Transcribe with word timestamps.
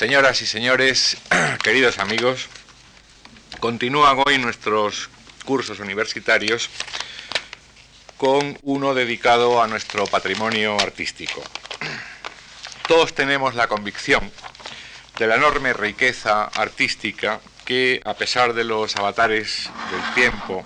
Señoras 0.00 0.40
y 0.40 0.46
señores, 0.46 1.18
queridos 1.62 1.98
amigos, 1.98 2.48
continúan 3.60 4.16
hoy 4.24 4.38
nuestros 4.38 5.10
cursos 5.44 5.78
universitarios 5.78 6.70
con 8.16 8.58
uno 8.62 8.94
dedicado 8.94 9.62
a 9.62 9.66
nuestro 9.66 10.06
patrimonio 10.06 10.80
artístico. 10.80 11.42
Todos 12.88 13.14
tenemos 13.14 13.54
la 13.54 13.68
convicción 13.68 14.32
de 15.18 15.26
la 15.26 15.34
enorme 15.34 15.74
riqueza 15.74 16.44
artística 16.44 17.38
que, 17.66 18.00
a 18.06 18.14
pesar 18.14 18.54
de 18.54 18.64
los 18.64 18.96
avatares 18.96 19.68
del 19.90 20.14
tiempo 20.14 20.64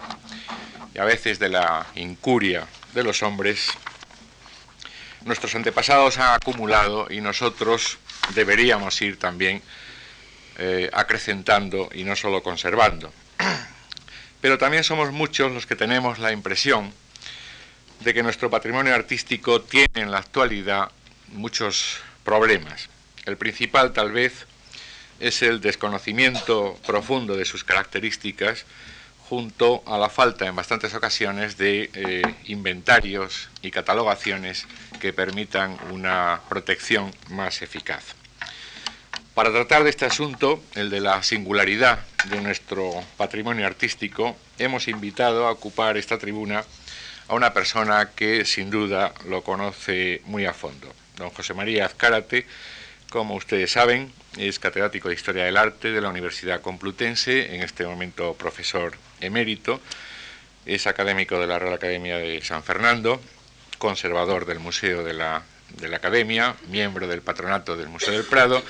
y 0.95 1.01
a 1.01 1.05
veces 1.05 1.41
de 1.41 1.49
la 1.49 1.85
incuria 1.97 2.69
de 2.93 3.03
los 3.03 3.25
hombres, 3.25 3.67
nuestros 5.25 5.57
antepasados 5.57 6.19
han 6.19 6.35
acumulado 6.35 7.09
y 7.11 7.21
nosotros 7.21 7.99
deberíamos 8.35 9.01
ir 9.03 9.19
también 9.19 9.63
eh, 10.59 10.89
acrecentando 10.93 11.91
y 11.93 12.05
no 12.05 12.17
solo 12.17 12.43
conservando. 12.43 13.13
Pero 14.41 14.59
también 14.59 14.85
somos 14.85 15.13
muchos 15.13 15.53
los 15.53 15.67
que 15.67 15.77
tenemos 15.77 16.19
la 16.19 16.33
impresión 16.33 16.93
de 18.01 18.15
que 18.15 18.23
nuestro 18.23 18.51
patrimonio 18.51 18.95
artístico 18.95 19.63
tiene 19.63 19.89
en 19.95 20.11
la 20.11 20.19
actualidad 20.19 20.91
muchos 21.29 21.99
problemas. 22.25 22.89
El 23.25 23.37
principal 23.37 23.93
tal 23.93 24.13
vez 24.13 24.47
es 25.21 25.43
el 25.43 25.61
desconocimiento 25.61 26.79
profundo 26.87 27.37
de 27.37 27.45
sus 27.45 27.65
características 27.65 28.65
junto 29.29 29.83
a 29.87 29.97
la 29.99 30.11
falta 30.11 30.47
en 30.47 30.55
bastantes 30.55 30.95
ocasiones 30.95 31.57
de 31.57 31.91
eh, 31.95 32.23
inventarios 32.47 33.49
y 33.63 33.71
catalogaciones 33.71 34.67
que 35.01 35.13
permitan 35.13 35.77
una 35.91 36.41
protección 36.49 37.11
más 37.31 37.63
eficaz. 37.63 38.15
Para 39.35 39.51
tratar 39.51 39.83
de 39.83 39.91
este 39.91 40.05
asunto, 40.05 40.63
el 40.75 40.91
de 40.91 41.01
la 41.01 41.23
singularidad 41.23 41.99
de 42.27 42.41
nuestro 42.41 43.03
patrimonio 43.17 43.67
artístico, 43.67 44.37
hemos 44.59 44.87
invitado 44.89 45.47
a 45.47 45.53
ocupar 45.53 45.97
esta 45.97 46.19
tribuna 46.19 46.65
a 47.27 47.35
una 47.35 47.53
persona 47.53 48.11
que 48.15 48.45
sin 48.45 48.71
duda 48.71 49.13
lo 49.27 49.43
conoce 49.43 50.23
muy 50.27 50.45
a 50.47 50.53
fondo. 50.53 50.93
Don 51.17 51.31
José 51.31 51.55
María 51.55 51.87
Azcárate, 51.87 52.47
como 53.11 53.35
ustedes 53.35 53.73
saben, 53.73 54.13
es 54.37 54.59
catedrático 54.59 55.09
de 55.09 55.15
Historia 55.15 55.45
del 55.45 55.57
Arte 55.57 55.93
de 55.93 56.01
la 56.01 56.09
Universidad 56.09 56.61
Complutense, 56.61 57.55
en 57.55 57.63
este 57.63 57.87
momento 57.87 58.35
profesor 58.35 58.95
emérito, 59.21 59.81
es 60.67 60.87
académico 60.87 61.39
de 61.39 61.47
la 61.47 61.59
Real 61.59 61.75
Academia 61.75 62.17
de 62.17 62.41
San 62.43 62.63
Fernando, 62.63 63.21
conservador 63.79 64.47
del 64.47 64.61
Museo 64.61 65.05
de 65.05 65.15
la, 65.15 65.43
de 65.77 65.89
la 65.89 65.99
Academia, 65.99 66.57
miembro 66.69 67.07
del 67.07 67.23
patronato 67.23 67.77
del 67.77 67.89
Museo 67.89 68.13
del 68.13 68.25
Prado 68.25 68.63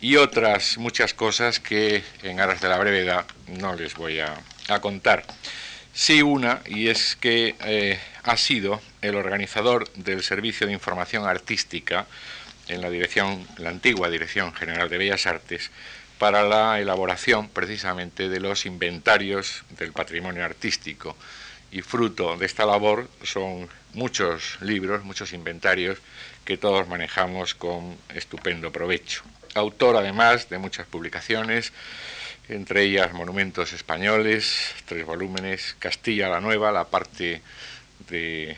y 0.00 0.16
otras 0.16 0.78
muchas 0.78 1.14
cosas 1.14 1.60
que 1.60 2.02
en 2.22 2.40
aras 2.40 2.60
de 2.60 2.68
la 2.68 2.78
brevedad 2.78 3.26
no 3.48 3.74
les 3.74 3.94
voy 3.94 4.20
a, 4.20 4.34
contar. 4.80 5.24
Sí 5.92 6.22
una, 6.22 6.60
y 6.66 6.88
es 6.88 7.16
que 7.16 7.54
eh, 7.60 7.98
ha 8.24 8.36
sido 8.36 8.82
el 9.00 9.14
organizador 9.14 9.90
del 9.94 10.22
Servicio 10.22 10.66
de 10.66 10.72
Información 10.72 11.26
Artística 11.26 12.06
en 12.68 12.82
la 12.82 12.90
dirección, 12.90 13.46
la 13.58 13.70
antigua 13.70 14.10
Dirección 14.10 14.52
General 14.54 14.88
de 14.88 14.98
Bellas 14.98 15.26
Artes, 15.26 15.70
para 16.18 16.42
la 16.42 16.80
elaboración 16.80 17.48
precisamente 17.48 18.28
de 18.28 18.40
los 18.40 18.66
inventarios 18.66 19.64
del 19.78 19.92
patrimonio 19.92 20.44
artístico. 20.44 21.16
Y 21.70 21.82
fruto 21.82 22.36
de 22.36 22.46
esta 22.46 22.64
labor 22.64 23.08
son 23.22 23.68
muchos 23.92 24.58
libros, 24.60 25.04
muchos 25.04 25.32
inventarios 25.32 25.98
que 26.44 26.56
todos 26.56 26.88
manejamos 26.88 27.54
con 27.54 27.96
estupendo 28.14 28.70
provecho. 28.72 29.22
Autor 29.54 29.96
además 29.96 30.48
de 30.48 30.58
muchas 30.58 30.86
publicaciones, 30.86 31.72
entre 32.48 32.84
ellas 32.84 33.12
Monumentos 33.12 33.72
Españoles, 33.72 34.74
tres 34.86 35.04
volúmenes, 35.04 35.74
Castilla 35.78 36.28
la 36.28 36.40
Nueva, 36.40 36.70
la 36.70 36.84
parte 36.84 37.42
de, 38.08 38.56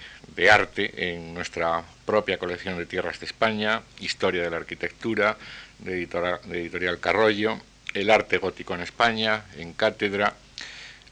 arte 0.51 1.13
en 1.13 1.35
nuestra 1.35 1.83
propia 2.09 2.39
colección 2.39 2.79
de 2.79 2.87
tierras 2.87 3.21
de 3.21 3.27
España, 3.27 3.83
Historia 4.01 4.43
de 4.43 4.49
la 4.49 4.57
Arquitectura, 4.57 5.37
de, 5.79 6.09
editorial, 6.53 7.01
Carrollo, 7.01 7.61
El 7.93 8.09
arte 8.09 8.39
gótico 8.39 8.75
en 8.75 8.81
España, 8.81 9.45
en 9.59 9.75
Cátedra, 9.75 10.33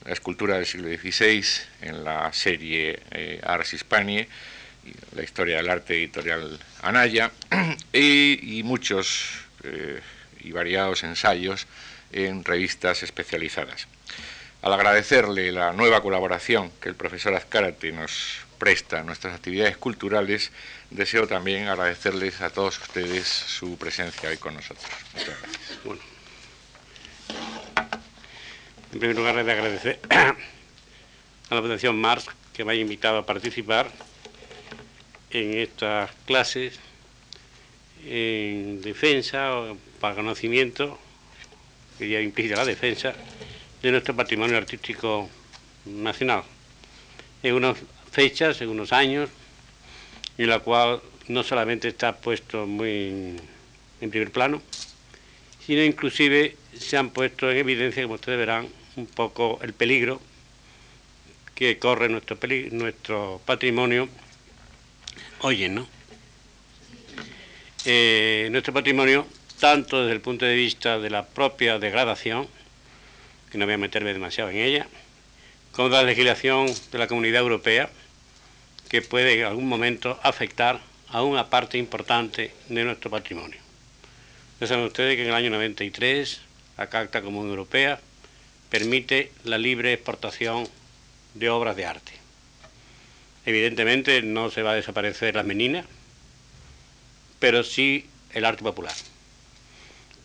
la 0.06 0.12
escultura 0.14 0.56
del 0.56 0.64
siglo 0.64 0.88
XVI, 0.88 1.44
en 1.82 2.02
la 2.02 2.32
serie 2.32 2.98
eh, 3.10 3.42
Ars 3.44 3.74
Hispanie, 3.74 4.26
la 5.14 5.22
historia 5.22 5.58
del 5.58 5.68
arte 5.68 5.92
editorial 5.92 6.58
Anaya, 6.80 7.30
y, 7.92 8.62
muchos 8.64 9.44
eh, 9.64 10.00
y 10.40 10.52
variados 10.52 11.04
ensayos 11.04 11.66
en 12.10 12.42
revistas 12.42 13.02
especializadas. 13.02 13.86
Al 14.62 14.72
agradecerle 14.72 15.52
la 15.52 15.74
nueva 15.74 16.00
colaboración 16.00 16.72
que 16.80 16.88
el 16.88 16.94
profesor 16.94 17.34
Azcárate 17.34 17.92
nos 17.92 18.46
presta 18.56 19.00
en 19.00 19.06
nuestras 19.06 19.34
actividades 19.34 19.76
culturales, 19.76 20.50
deseo 20.90 21.26
también 21.26 21.68
agradecerles 21.68 22.40
a 22.40 22.50
todos 22.50 22.78
ustedes 22.78 23.26
su 23.26 23.76
presencia 23.76 24.28
hoy 24.28 24.36
con 24.36 24.54
nosotros. 24.54 24.86
Muchas 25.14 25.40
gracias. 25.40 25.84
Bueno, 25.84 26.00
en 28.92 28.98
primer 28.98 29.16
lugar, 29.16 29.44
de 29.44 29.52
agradecer 29.52 30.00
a 30.10 31.54
la 31.54 31.60
Fundación 31.60 32.00
Mars 32.00 32.26
que 32.52 32.64
me 32.64 32.72
haya 32.72 32.80
invitado 32.80 33.18
a 33.18 33.26
participar 33.26 33.90
en 35.30 35.58
estas 35.58 36.10
clases 36.24 36.78
en 38.06 38.80
defensa 38.82 39.56
o 39.56 39.76
para 40.00 40.14
conocimiento, 40.14 40.98
que 41.98 42.08
ya 42.08 42.20
implica 42.20 42.56
la 42.56 42.64
defensa, 42.64 43.14
de 43.82 43.90
nuestro 43.90 44.14
patrimonio 44.14 44.56
artístico 44.56 45.28
nacional. 45.84 46.44
En 47.42 47.54
unas 47.54 47.76
fechas, 48.10 48.60
en 48.60 48.68
unos 48.68 48.92
años, 48.92 49.28
en 50.38 50.48
la 50.48 50.60
cual 50.60 51.00
no 51.28 51.42
solamente 51.42 51.88
está 51.88 52.16
puesto 52.16 52.66
muy 52.66 53.36
en 54.00 54.10
primer 54.10 54.30
plano, 54.30 54.62
sino 55.66 55.82
inclusive 55.82 56.56
se 56.78 56.96
han 56.96 57.10
puesto 57.10 57.50
en 57.50 57.58
evidencia, 57.58 58.02
como 58.02 58.14
ustedes 58.14 58.38
verán, 58.38 58.68
un 58.96 59.06
poco 59.06 59.58
el 59.62 59.72
peligro 59.72 60.20
que 61.54 61.78
corre 61.78 62.08
nuestro, 62.08 63.40
patrimonio 63.44 64.08
hoy, 65.40 65.68
¿no? 65.68 65.86
Eh, 67.84 68.48
nuestro 68.50 68.74
patrimonio, 68.74 69.26
tanto 69.58 70.02
desde 70.02 70.12
el 70.12 70.20
punto 70.20 70.44
de 70.44 70.54
vista 70.54 70.98
de 70.98 71.08
la 71.08 71.26
propia 71.26 71.78
degradación, 71.78 72.46
que 73.50 73.58
no 73.58 73.64
voy 73.64 73.74
a 73.74 73.78
meterme 73.78 74.12
demasiado 74.12 74.50
en 74.50 74.58
ella, 74.58 74.86
como 75.72 75.88
de 75.88 75.96
la 75.96 76.02
legislación 76.02 76.66
de 76.92 76.98
la 76.98 77.06
Comunidad 77.06 77.40
Europea, 77.42 77.90
que 78.88 79.02
puede 79.02 79.38
en 79.38 79.46
algún 79.46 79.68
momento 79.68 80.18
afectar 80.22 80.80
a 81.08 81.22
una 81.22 81.50
parte 81.50 81.78
importante 81.78 82.52
de 82.68 82.84
nuestro 82.84 83.10
patrimonio. 83.10 83.58
Ya 84.60 84.66
saben 84.66 84.84
ustedes 84.84 85.16
que 85.16 85.22
en 85.22 85.28
el 85.28 85.34
año 85.34 85.50
93 85.50 86.40
la 86.78 86.88
Carta 86.88 87.22
Común 87.22 87.48
Europea 87.48 88.00
permite 88.70 89.32
la 89.44 89.58
libre 89.58 89.92
exportación 89.92 90.68
de 91.34 91.50
obras 91.50 91.76
de 91.76 91.86
arte. 91.86 92.12
Evidentemente 93.44 94.22
no 94.22 94.50
se 94.50 94.62
va 94.62 94.72
a 94.72 94.74
desaparecer 94.74 95.34
las 95.36 95.44
meninas, 95.44 95.86
pero 97.38 97.62
sí 97.62 98.06
el 98.32 98.44
arte 98.44 98.62
popular. 98.62 98.94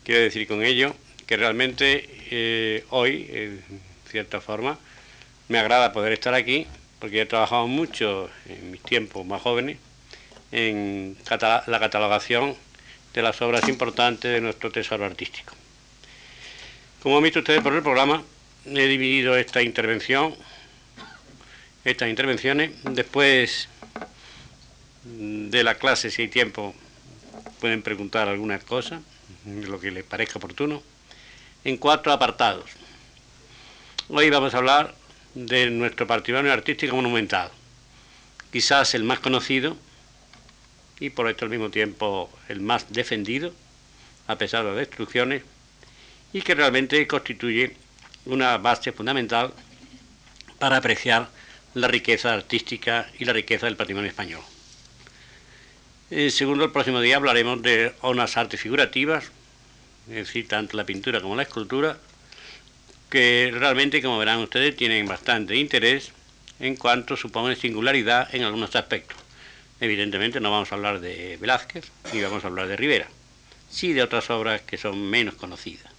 Quiero 0.04 0.20
decir 0.20 0.46
con 0.48 0.64
ello 0.64 0.96
que 1.26 1.36
realmente 1.36 2.08
eh, 2.30 2.84
hoy, 2.90 3.28
en 3.30 3.62
cierta 4.10 4.40
forma, 4.40 4.78
me 5.48 5.58
agrada 5.58 5.92
poder 5.92 6.12
estar 6.12 6.34
aquí, 6.34 6.66
porque 7.02 7.22
he 7.22 7.26
trabajado 7.26 7.66
mucho 7.66 8.30
en 8.46 8.70
mis 8.70 8.80
tiempos 8.80 9.26
más 9.26 9.42
jóvenes 9.42 9.76
en 10.52 11.16
la 11.26 11.80
catalogación 11.80 12.54
de 13.12 13.22
las 13.22 13.42
obras 13.42 13.66
importantes 13.66 14.32
de 14.32 14.40
nuestro 14.40 14.70
tesoro 14.70 15.04
artístico. 15.04 15.52
Como 17.02 17.16
han 17.16 17.24
visto 17.24 17.40
ustedes 17.40 17.60
por 17.60 17.72
el 17.72 17.82
programa, 17.82 18.22
he 18.66 18.86
dividido 18.86 19.36
esta 19.36 19.62
intervención, 19.62 20.36
estas 21.84 22.08
intervenciones, 22.08 22.70
después 22.84 23.68
de 25.02 25.64
la 25.64 25.74
clase, 25.74 26.08
si 26.08 26.22
hay 26.22 26.28
tiempo, 26.28 26.72
pueden 27.60 27.82
preguntar 27.82 28.28
algunas 28.28 28.62
cosas, 28.62 29.02
lo 29.44 29.80
que 29.80 29.90
les 29.90 30.04
parezca 30.04 30.38
oportuno, 30.38 30.80
en 31.64 31.78
cuatro 31.78 32.12
apartados. 32.12 32.70
Hoy 34.08 34.30
vamos 34.30 34.54
a 34.54 34.58
hablar 34.58 35.01
de 35.34 35.70
nuestro 35.70 36.06
patrimonio 36.06 36.52
artístico 36.52 36.96
monumental, 36.96 37.50
quizás 38.52 38.94
el 38.94 39.04
más 39.04 39.20
conocido 39.20 39.76
y 41.00 41.10
por 41.10 41.28
esto 41.28 41.44
al 41.44 41.50
mismo 41.50 41.70
tiempo 41.70 42.30
el 42.48 42.60
más 42.60 42.92
defendido, 42.92 43.52
a 44.26 44.36
pesar 44.36 44.64
de 44.64 44.70
las 44.70 44.78
destrucciones, 44.78 45.42
y 46.32 46.42
que 46.42 46.54
realmente 46.54 47.06
constituye 47.06 47.76
una 48.26 48.56
base 48.58 48.92
fundamental 48.92 49.52
para 50.58 50.76
apreciar 50.76 51.28
la 51.74 51.88
riqueza 51.88 52.32
artística 52.32 53.10
y 53.18 53.24
la 53.24 53.32
riqueza 53.32 53.66
del 53.66 53.76
patrimonio 53.76 54.10
español. 54.10 54.42
Eh, 56.10 56.30
segundo, 56.30 56.64
el 56.64 56.72
próximo 56.72 57.00
día 57.00 57.16
hablaremos 57.16 57.62
de 57.62 57.94
unas 58.02 58.36
artes 58.36 58.60
figurativas, 58.60 59.24
es 60.08 60.14
decir, 60.14 60.46
tanto 60.46 60.76
la 60.76 60.84
pintura 60.84 61.20
como 61.20 61.36
la 61.36 61.42
escultura, 61.42 61.98
que 63.12 63.50
realmente, 63.52 64.00
como 64.00 64.16
verán 64.16 64.38
ustedes, 64.38 64.74
tienen 64.74 65.04
bastante 65.04 65.54
interés 65.54 66.12
en 66.60 66.76
cuanto 66.76 67.14
suponen 67.14 67.58
singularidad 67.58 68.34
en 68.34 68.42
algunos 68.42 68.74
aspectos. 68.74 69.18
Evidentemente 69.80 70.40
no 70.40 70.50
vamos 70.50 70.72
a 70.72 70.76
hablar 70.76 70.98
de 70.98 71.36
Velázquez 71.36 71.92
ni 72.14 72.22
vamos 72.22 72.42
a 72.42 72.46
hablar 72.46 72.68
de 72.68 72.76
Rivera, 72.78 73.08
sí 73.68 73.92
de 73.92 74.02
otras 74.02 74.30
obras 74.30 74.62
que 74.62 74.78
son 74.78 75.10
menos 75.10 75.34
conocidas. 75.34 75.92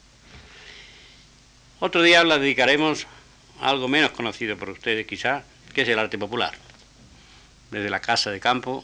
Otro 1.80 2.02
día 2.02 2.24
la 2.24 2.40
dedicaremos 2.40 3.06
a 3.62 3.70
algo 3.70 3.88
menos 3.88 4.10
conocido 4.10 4.58
por 4.58 4.72
ustedes 4.72 5.06
quizá, 5.06 5.44
que 5.72 5.84
es 5.84 5.90
el 5.90 6.00
arte 6.00 6.18
popular. 6.18 6.56
Desde 7.70 7.92
la 7.92 8.02
casa 8.02 8.32
de 8.32 8.40
campo 8.40 8.84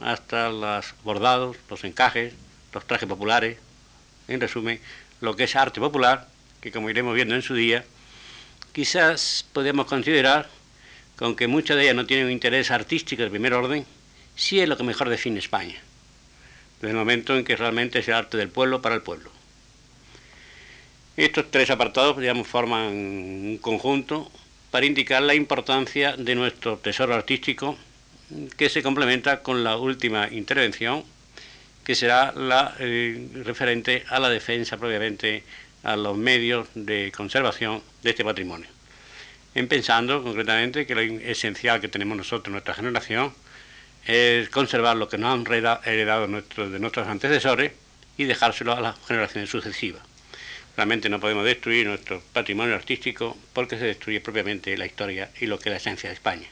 hasta 0.00 0.48
los 0.48 0.94
bordados, 1.04 1.58
los 1.70 1.84
encajes, 1.84 2.34
los 2.72 2.84
trajes 2.88 3.08
populares, 3.08 3.56
en 4.26 4.40
resumen, 4.40 4.80
lo 5.20 5.36
que 5.36 5.44
es 5.44 5.54
arte 5.54 5.78
popular 5.78 6.34
que 6.66 6.72
como 6.72 6.90
iremos 6.90 7.14
viendo 7.14 7.36
en 7.36 7.42
su 7.42 7.54
día, 7.54 7.84
quizás 8.72 9.46
podemos 9.52 9.86
considerar 9.86 10.48
que 11.36 11.46
muchas 11.46 11.76
de 11.76 11.84
ellas 11.84 11.94
no 11.94 12.06
tienen 12.06 12.26
un 12.26 12.32
interés 12.32 12.72
artístico 12.72 13.22
de 13.22 13.30
primer 13.30 13.54
orden, 13.54 13.86
sí 14.34 14.58
es 14.58 14.68
lo 14.68 14.76
que 14.76 14.82
mejor 14.82 15.08
define 15.08 15.38
España, 15.38 15.76
desde 16.80 16.90
el 16.90 16.96
momento 16.96 17.36
en 17.36 17.44
que 17.44 17.54
realmente 17.54 18.00
es 18.00 18.08
el 18.08 18.14
arte 18.14 18.36
del 18.36 18.48
pueblo 18.48 18.82
para 18.82 18.96
el 18.96 19.02
pueblo. 19.02 19.30
Estos 21.16 21.52
tres 21.52 21.70
apartados, 21.70 22.18
digamos, 22.18 22.48
forman 22.48 22.88
un 22.88 23.58
conjunto 23.62 24.28
para 24.72 24.86
indicar 24.86 25.22
la 25.22 25.36
importancia 25.36 26.16
de 26.16 26.34
nuestro 26.34 26.78
tesoro 26.78 27.14
artístico 27.14 27.78
que 28.56 28.68
se 28.70 28.82
complementa 28.82 29.40
con 29.40 29.62
la 29.62 29.76
última 29.76 30.28
intervención, 30.32 31.04
que 31.84 31.94
será 31.94 32.32
la 32.32 32.74
eh, 32.80 33.28
referente 33.44 34.02
a 34.08 34.18
la 34.18 34.28
defensa 34.28 34.76
propiamente 34.76 35.44
a 35.86 35.94
los 35.94 36.18
medios 36.18 36.66
de 36.74 37.12
conservación 37.16 37.80
de 38.02 38.10
este 38.10 38.24
patrimonio. 38.24 38.66
En 39.54 39.68
pensando 39.68 40.20
concretamente 40.20 40.84
que 40.84 40.96
lo 40.96 41.00
esencial 41.00 41.80
que 41.80 41.86
tenemos 41.86 42.16
nosotros, 42.16 42.50
nuestra 42.50 42.74
generación, 42.74 43.32
es 44.04 44.48
conservar 44.48 44.96
lo 44.96 45.08
que 45.08 45.16
nos 45.16 45.32
han 45.32 45.46
heredado 45.84 46.26
de 46.26 46.78
nuestros 46.80 47.06
antecesores 47.06 47.70
y 48.18 48.24
dejárselo 48.24 48.72
a 48.72 48.80
las 48.80 48.96
generaciones 49.06 49.48
sucesivas. 49.48 50.02
Realmente 50.76 51.08
no 51.08 51.20
podemos 51.20 51.44
destruir 51.44 51.86
nuestro 51.86 52.20
patrimonio 52.32 52.74
artístico 52.74 53.36
porque 53.52 53.78
se 53.78 53.84
destruye 53.84 54.20
propiamente 54.20 54.76
la 54.76 54.86
historia 54.86 55.30
y 55.40 55.46
lo 55.46 55.60
que 55.60 55.68
es 55.68 55.72
la 55.72 55.76
esencia 55.78 56.08
de 56.10 56.14
España. 56.14 56.48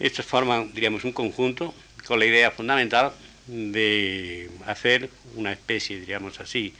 Estos 0.00 0.26
forman, 0.26 0.74
diríamos, 0.74 1.04
un 1.04 1.12
conjunto 1.12 1.72
con 2.04 2.18
la 2.18 2.26
idea 2.26 2.50
fundamental 2.50 3.12
de 3.46 4.50
hacer 4.66 5.08
una 5.36 5.52
especie, 5.52 6.00
diríamos 6.00 6.40
así, 6.40 6.74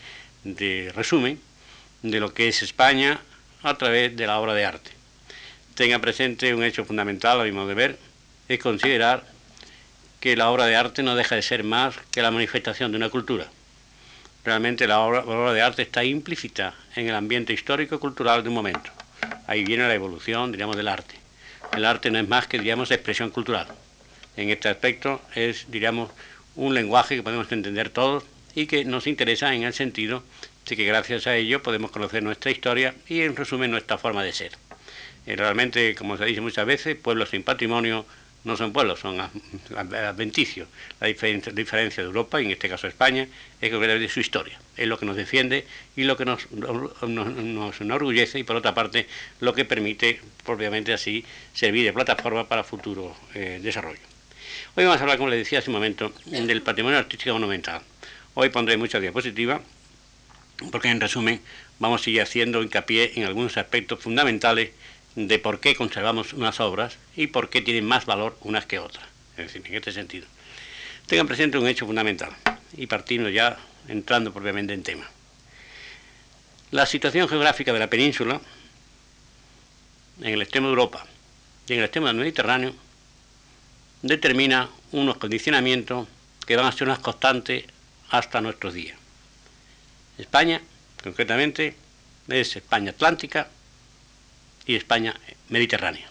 de 0.45 0.93
resumen 0.95 1.41
de 2.03 2.21
lo 2.21 2.33
que 2.33 2.49
es 2.49 2.63
España 2.63 3.21
a 3.63 3.77
través 3.77 4.17
de 4.17 4.27
la 4.27 4.39
obra 4.39 4.55
de 4.55 4.65
arte. 4.65 4.91
Tenga 5.75 5.99
presente 5.99 6.55
un 6.55 6.65
hecho 6.65 6.85
fundamental, 6.85 7.41
a 7.41 7.45
mi 7.45 7.53
modo 7.53 7.69
de 7.69 7.75
ver, 7.75 7.99
es 8.49 8.59
considerar 8.59 9.25
que 10.21 10.37
la 10.37 10.51
obra 10.51 10.67
de 10.67 10.77
arte 10.77 11.03
no 11.03 11.15
deja 11.15 11.35
de 11.35 11.43
ser 11.43 11.65
más 11.65 11.95
que 12.11 12.23
la 12.23 12.31
manifestación 12.31 12.91
de 12.91 12.97
una 12.97 13.11
cultura. 13.11 13.47
Realmente 14.45 14.87
la 14.87 15.01
obra, 15.01 15.25
la 15.25 15.33
obra 15.33 15.53
de 15.53 15.63
arte 15.63 15.83
está 15.83 16.05
implícita 16.05 16.75
en 16.97 17.09
el 17.09 17.15
ambiente 17.15 17.53
histórico 17.53 17.97
y 17.97 17.99
cultural 17.99 18.43
de 18.43 18.49
un 18.49 18.55
momento. 18.55 18.91
Ahí 19.47 19.65
viene 19.65 19.87
la 19.87 19.95
evolución, 19.95 20.51
diríamos, 20.51 20.77
del 20.77 20.89
arte. 20.89 21.15
El 21.73 21.85
arte 21.85 22.11
no 22.11 22.19
es 22.19 22.29
más 22.29 22.47
que, 22.47 22.59
diríamos, 22.59 22.91
expresión 22.91 23.31
cultural. 23.31 23.69
En 24.37 24.51
este 24.51 24.69
aspecto 24.69 25.21
es, 25.35 25.67
diríamos, 25.69 26.11
un 26.57 26.75
lenguaje 26.75 27.17
que 27.17 27.23
podemos 27.23 27.51
entender 27.53 27.91
todos 27.91 28.25
y 28.59 28.67
que 28.67 28.85
nos 28.85 29.07
interesa 29.07 29.55
en 29.55 29.63
el 29.63 29.73
sentido 29.73 30.25
de 30.67 30.77
que 30.77 30.85
gracias 30.85 31.29
a 31.29 31.37
ello 31.37 31.63
podemos 31.63 31.93
conocer 31.93 32.25
nuestra 32.25 32.51
historia 32.51 32.93
y 33.09 33.21
en 33.21 33.37
resumen 33.37 33.71
nuestra 33.71 33.99
forma 33.99 34.25
de 34.25 34.33
ser. 34.33 34.51
Eh, 35.27 35.37
realmente, 35.37 35.95
como 35.95 36.17
se 36.17 36.25
dice 36.25 36.41
muchas 36.41 36.67
veces, 36.67 36.97
pueblos 36.97 37.31
sin 37.31 37.45
patrimonio 37.45 38.05
no 38.43 38.57
son 38.57 38.73
pueblos, 38.73 38.99
son 38.99 39.21
adventicios. 39.77 40.69
La 41.01 41.07
diferencia, 41.07 42.03
de 42.03 42.09
Europa, 42.09 42.43
y 42.43 42.47
en 42.47 42.51
este 42.51 42.69
caso 42.69 42.89
España, 42.89 43.29
es 43.61 43.71
que 43.71 43.77
de 43.77 44.09
su 44.09 44.19
historia. 44.19 44.59
Es 44.77 44.89
lo 44.89 44.99
que 44.99 45.07
nos 45.07 45.15
defiende 45.15 45.65
y 45.95 46.03
lo 46.03 46.17
que 46.17 46.25
nos, 46.25 46.51
nos, 46.51 47.81
enorgullece 47.81 48.41
y 48.41 48.43
por 48.43 48.57
otra 48.57 48.75
parte 48.75 49.07
lo 49.39 49.55
que 49.55 49.65
permite, 49.65 50.21
propiamente 50.45 50.93
así, 50.93 51.25
servir 51.55 51.85
de 51.85 51.93
plataforma 51.93 52.49
para 52.49 52.65
futuro 52.65 53.17
eh, 53.35 53.61
desarrollo. 53.63 54.01
Hoy 54.75 54.85
vamos 54.85 54.99
a 54.99 55.03
hablar, 55.03 55.19
como 55.19 55.31
les 55.31 55.41
decía 55.41 55.61
hace 55.61 55.71
un 55.71 55.75
momento, 55.75 56.13
del 56.27 56.63
patrimonio 56.63 56.99
artístico 56.99 57.35
monumental. 57.35 57.83
Hoy 58.35 58.51
pondré 58.51 58.77
muchas 58.77 59.01
diapositivas 59.01 59.61
porque 60.71 60.89
en 60.89 61.01
resumen 61.01 61.41
vamos 61.79 62.01
a 62.01 62.05
seguir 62.05 62.23
haciendo 62.23 62.63
hincapié 62.63 63.13
en 63.17 63.25
algunos 63.25 63.57
aspectos 63.57 64.01
fundamentales 64.01 64.71
de 65.15 65.39
por 65.39 65.61
qué 65.61 65.75
conservamos 65.75 66.33
unas 66.33 66.61
obras 66.61 66.99
y 67.17 67.29
por 67.29 67.51
qué 67.51 67.63
tienen 67.63 67.85
más 67.85 68.07
valor 68.07 68.37
unas 68.43 68.67
que 68.67 68.79
otras. 68.79 69.05
Es 69.37 69.53
decir, 69.53 69.63
en 69.67 69.75
este 69.75 69.93
sentido. 69.93 70.27
Tengan 71.07 71.27
presente 71.27 71.59
un 71.59 71.67
hecho 71.67 71.87
fundamental 71.87 72.31
y 72.77 72.87
partiendo 72.87 73.29
ya 73.29 73.59
entrando 73.89 74.33
propiamente 74.33 74.75
en 74.75 74.83
tema. 74.83 75.09
La 76.71 76.87
situación 76.87 77.29
geográfica 77.29 77.73
de 77.73 77.79
la 77.79 77.89
península 77.89 78.41
en 80.21 80.35
el 80.35 80.43
extremo 80.43 80.67
de 80.67 80.73
Europa 80.73 81.07
y 81.67 81.73
en 81.73 81.79
el 81.79 81.85
extremo 81.87 82.09
del 82.09 82.17
Mediterráneo 82.17 82.75
determina 84.03 84.69
unos 84.93 85.17
condicionamientos 85.17 86.09
que 86.47 86.57
van 86.57 86.67
a 86.67 86.73
ser 86.73 86.89
unas 86.89 86.99
constantes 86.99 87.65
hasta 88.11 88.41
nuestros 88.41 88.75
días. 88.75 88.97
España, 90.19 90.61
concretamente, 91.03 91.75
es 92.29 92.57
España 92.57 92.91
Atlántica 92.91 93.49
y 94.67 94.77
España 94.77 95.15
Mediterránea. 95.49 96.09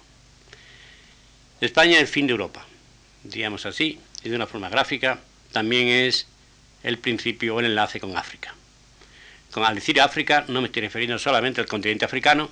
España 1.61 1.95
es 1.95 2.01
el 2.01 2.07
fin 2.07 2.27
de 2.27 2.31
Europa, 2.31 2.65
digamos 3.23 3.65
así, 3.65 3.99
y 4.23 4.29
de 4.29 4.35
una 4.35 4.47
forma 4.47 4.69
gráfica, 4.69 5.19
también 5.51 5.87
es 5.87 6.27
el 6.83 6.99
principio 6.99 7.55
o 7.55 7.59
el 7.59 7.67
enlace 7.67 7.99
con 7.99 8.15
África. 8.15 8.53
Con, 9.51 9.63
al 9.63 9.75
decir 9.75 9.99
África 10.01 10.45
no 10.47 10.61
me 10.61 10.67
estoy 10.67 10.83
refiriendo 10.83 11.17
solamente 11.19 11.61
al 11.61 11.67
continente 11.67 12.05
africano, 12.05 12.49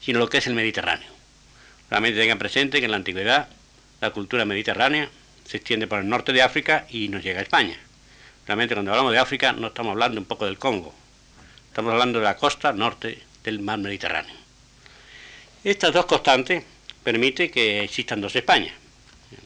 sino 0.00 0.18
lo 0.18 0.28
que 0.28 0.38
es 0.38 0.46
el 0.46 0.54
Mediterráneo. 0.54 1.10
Realmente 1.88 2.20
tengan 2.20 2.38
presente 2.38 2.78
que 2.78 2.86
en 2.86 2.90
la 2.90 2.96
antigüedad 2.96 3.48
la 4.00 4.10
cultura 4.10 4.44
mediterránea 4.44 5.08
se 5.46 5.58
extiende 5.58 5.86
por 5.86 6.00
el 6.00 6.08
norte 6.08 6.32
de 6.32 6.42
África 6.42 6.86
y 6.90 7.08
nos 7.08 7.22
llega 7.22 7.40
a 7.40 7.42
España. 7.42 7.78
Realmente 8.46 8.74
cuando 8.74 8.90
hablamos 8.90 9.12
de 9.12 9.18
África 9.18 9.52
no 9.52 9.68
estamos 9.68 9.92
hablando 9.92 10.20
un 10.20 10.26
poco 10.26 10.46
del 10.46 10.58
Congo, 10.58 10.92
estamos 11.68 11.92
hablando 11.92 12.18
de 12.18 12.24
la 12.24 12.36
costa 12.36 12.72
norte 12.72 13.22
del 13.44 13.60
mar 13.60 13.78
Mediterráneo. 13.78 14.34
Estas 15.64 15.92
dos 15.92 16.06
constantes 16.06 16.64
permiten 17.04 17.50
que 17.50 17.84
existan 17.84 18.20
dos 18.20 18.34
Españas, 18.34 18.74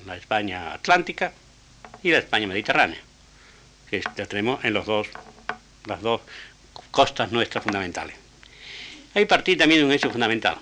la 0.07 0.17
España 0.17 0.73
atlántica 0.73 1.33
y 2.03 2.11
la 2.11 2.19
España 2.19 2.47
mediterránea, 2.47 2.99
que 3.91 4.01
tenemos 4.29 4.65
en 4.65 4.75
las 4.75 4.87
dos 4.87 5.09
costas 6.91 7.33
nuestras 7.33 7.63
fundamentales. 7.63 8.17
Hay 9.15 9.27
partir 9.27 9.59
también 9.59 9.81
de 9.81 9.87
un 9.87 9.93
hecho 9.93 10.11
fundamental, 10.11 10.57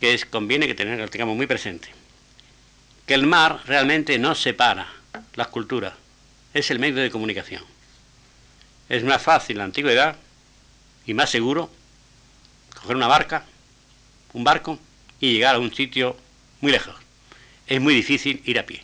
que 0.00 0.14
es 0.14 0.26
conviene 0.26 0.66
que 0.66 0.74
tener, 0.74 0.98
lo 0.98 1.08
tengamos 1.08 1.36
muy 1.36 1.46
presente, 1.46 1.88
que 3.06 3.14
el 3.14 3.26
mar 3.26 3.60
realmente 3.66 4.18
no 4.18 4.34
separa 4.34 4.88
las 5.34 5.48
culturas, 5.48 5.94
es 6.54 6.70
el 6.70 6.78
medio 6.78 7.02
de 7.02 7.10
comunicación. 7.10 7.62
Es 8.88 9.04
más 9.04 9.22
fácil 9.22 9.56
en 9.56 9.58
la 9.58 9.64
antigüedad 9.64 10.16
y 11.06 11.14
más 11.14 11.30
seguro 11.30 11.70
coger 12.74 12.96
una 12.96 13.06
barca, 13.06 13.44
un 14.32 14.44
barco 14.44 14.78
y 15.20 15.32
llegar 15.32 15.54
a 15.54 15.58
un 15.58 15.74
sitio 15.74 16.16
muy 16.60 16.72
lejos. 16.72 16.94
Es 17.66 17.80
muy 17.80 17.94
difícil 17.94 18.42
ir 18.44 18.58
a 18.58 18.66
pie, 18.66 18.82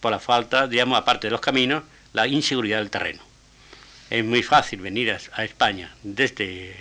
por 0.00 0.10
la 0.10 0.18
falta, 0.18 0.66
digamos, 0.66 0.98
aparte 0.98 1.28
de 1.28 1.30
los 1.30 1.40
caminos, 1.40 1.84
la 2.12 2.26
inseguridad 2.26 2.78
del 2.78 2.90
terreno. 2.90 3.22
Es 4.10 4.24
muy 4.24 4.42
fácil 4.42 4.80
venir 4.80 5.16
a, 5.32 5.44
España 5.44 5.94
desde 6.02 6.74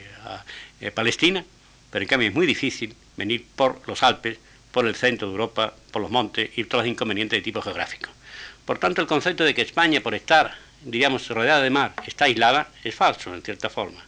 eh, 0.81 0.91
Palestina, 0.91 1.45
pero 1.91 2.03
en 2.03 2.09
cambio 2.09 2.29
es 2.29 2.35
muy 2.35 2.47
difícil 2.47 2.95
venir 3.15 3.45
por 3.55 3.87
los 3.87 4.01
Alpes, 4.01 4.39
por 4.71 4.87
el 4.87 4.95
centro 4.95 5.27
de 5.27 5.33
Europa, 5.33 5.73
por 5.91 6.01
los 6.01 6.11
montes 6.11 6.49
y 6.57 6.63
todos 6.63 6.83
los 6.83 6.91
inconvenientes 6.91 7.37
de 7.37 7.43
tipo 7.43 7.61
geográfico. 7.61 8.09
Por 8.69 8.77
tanto, 8.77 9.01
el 9.01 9.07
concepto 9.07 9.43
de 9.43 9.55
que 9.55 9.63
España, 9.63 9.99
por 9.99 10.13
estar, 10.13 10.53
diríamos, 10.83 11.27
rodeada 11.29 11.63
de 11.63 11.71
mar, 11.71 11.95
está 12.05 12.25
aislada, 12.25 12.67
es 12.83 12.93
falso, 12.93 13.33
en 13.33 13.41
cierta 13.41 13.67
forma. 13.67 14.05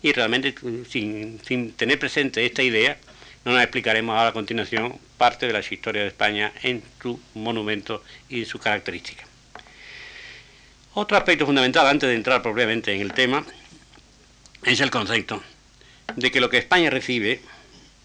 Y 0.00 0.12
realmente, 0.14 0.54
sin, 0.88 1.38
tener 1.76 1.98
presente 1.98 2.46
esta 2.46 2.62
idea, 2.62 2.96
no 3.44 3.52
nos 3.52 3.60
explicaremos 3.60 4.16
ahora 4.16 4.30
a 4.30 4.32
continuación 4.32 4.98
parte 5.18 5.46
de 5.46 5.52
la 5.52 5.60
historia 5.60 6.00
de 6.00 6.08
España 6.08 6.54
en 6.62 6.82
su 7.02 7.20
monumento 7.34 8.02
y 8.30 8.38
en 8.40 8.46
su 8.46 8.58
característica. 8.58 9.26
Otro 10.94 11.18
aspecto 11.18 11.44
fundamental, 11.44 11.86
antes 11.86 12.08
de 12.08 12.14
entrar 12.14 12.40
propiamente 12.40 12.94
en 12.94 13.02
el 13.02 13.12
tema, 13.12 13.44
es 14.62 14.80
el 14.80 14.90
concepto 14.90 15.42
de 16.16 16.30
que 16.30 16.40
lo 16.40 16.48
que 16.48 16.56
España 16.56 16.88
recibe 16.88 17.42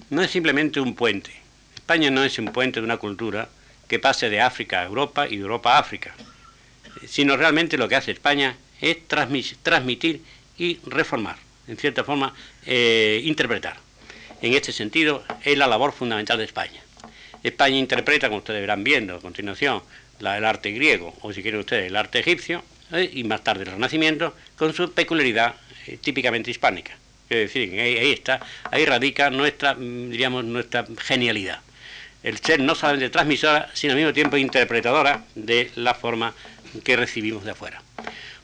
no 0.10 0.22
es 0.22 0.32
simplemente 0.32 0.82
un 0.82 0.96
puente. 0.96 1.32
España 1.76 2.12
no 2.12 2.26
es 2.26 2.38
un 2.40 2.48
puente 2.48 2.82
de 2.82 2.86
una 2.86 2.98
cultura, 2.98 3.48
que 3.88 4.00
pase 4.00 4.30
de 4.30 4.42
África 4.42 4.82
a 4.82 4.86
Europa 4.86 5.28
y 5.28 5.38
de 5.38 5.44
Europa 5.44 5.76
a 5.76 5.80
África, 5.80 6.16
sino 7.08 7.38
realmente 7.38 7.78
lo 7.78 7.88
que 7.88 7.96
hace 7.96 8.12
España 8.12 8.56
es 8.82 8.98
transmitir 9.08 10.22
y 10.58 10.80
reformar, 10.86 11.38
en 11.68 11.78
cierta 11.78 12.04
forma, 12.04 12.34
eh, 12.66 13.22
interpretar. 13.24 13.78
En 14.42 14.54
este 14.54 14.72
sentido, 14.72 15.24
es 15.44 15.58
la 15.58 15.68
labor 15.68 15.94
fundamental 15.94 16.38
de 16.38 16.44
España. 16.44 16.82
España 17.44 17.78
interpreta, 17.78 18.28
como 18.28 18.40
ustedes 18.40 18.62
verán 18.62 18.84
viendo 18.84 19.16
a 19.16 19.22
continuación, 19.22 19.82
la, 20.20 20.38
el 20.38 20.46
arte 20.46 20.72
griego, 20.72 21.16
o 21.22 21.34
si 21.34 21.42
quieren 21.42 21.60
ustedes, 21.60 21.88
el 21.88 21.96
arte 21.96 22.20
egipcio, 22.20 22.64
eh, 22.92 23.10
y 23.14 23.24
más 23.24 23.44
tarde 23.44 23.64
el 23.64 23.72
Renacimiento, 23.72 24.36
con 24.58 24.74
su 24.74 24.92
peculiaridad 24.92 25.56
eh, 25.88 25.98
típicamente 26.02 26.52
hispánica. 26.52 26.94
Es 27.30 27.54
decir, 27.54 27.80
ahí, 27.80 27.98
ahí, 27.98 28.12
está, 28.12 28.40
ahí 28.70 28.86
radica 28.86 29.30
nuestra, 29.30 29.74
mm, 29.74 30.12
diríamos, 30.12 30.44
nuestra 30.46 30.86
genialidad. 31.00 31.60
El 32.24 32.40
ser 32.40 32.60
no 32.62 32.74
solamente 32.74 33.10
transmisora, 33.10 33.70
sino 33.74 33.94
al 33.94 33.98
mismo 33.98 34.14
tiempo 34.14 34.38
interpretadora 34.38 35.24
de 35.36 35.72
la 35.76 35.94
forma 35.94 36.34
que 36.84 36.96
recibimos 36.96 37.44
de 37.44 37.52
afuera. 37.52 37.82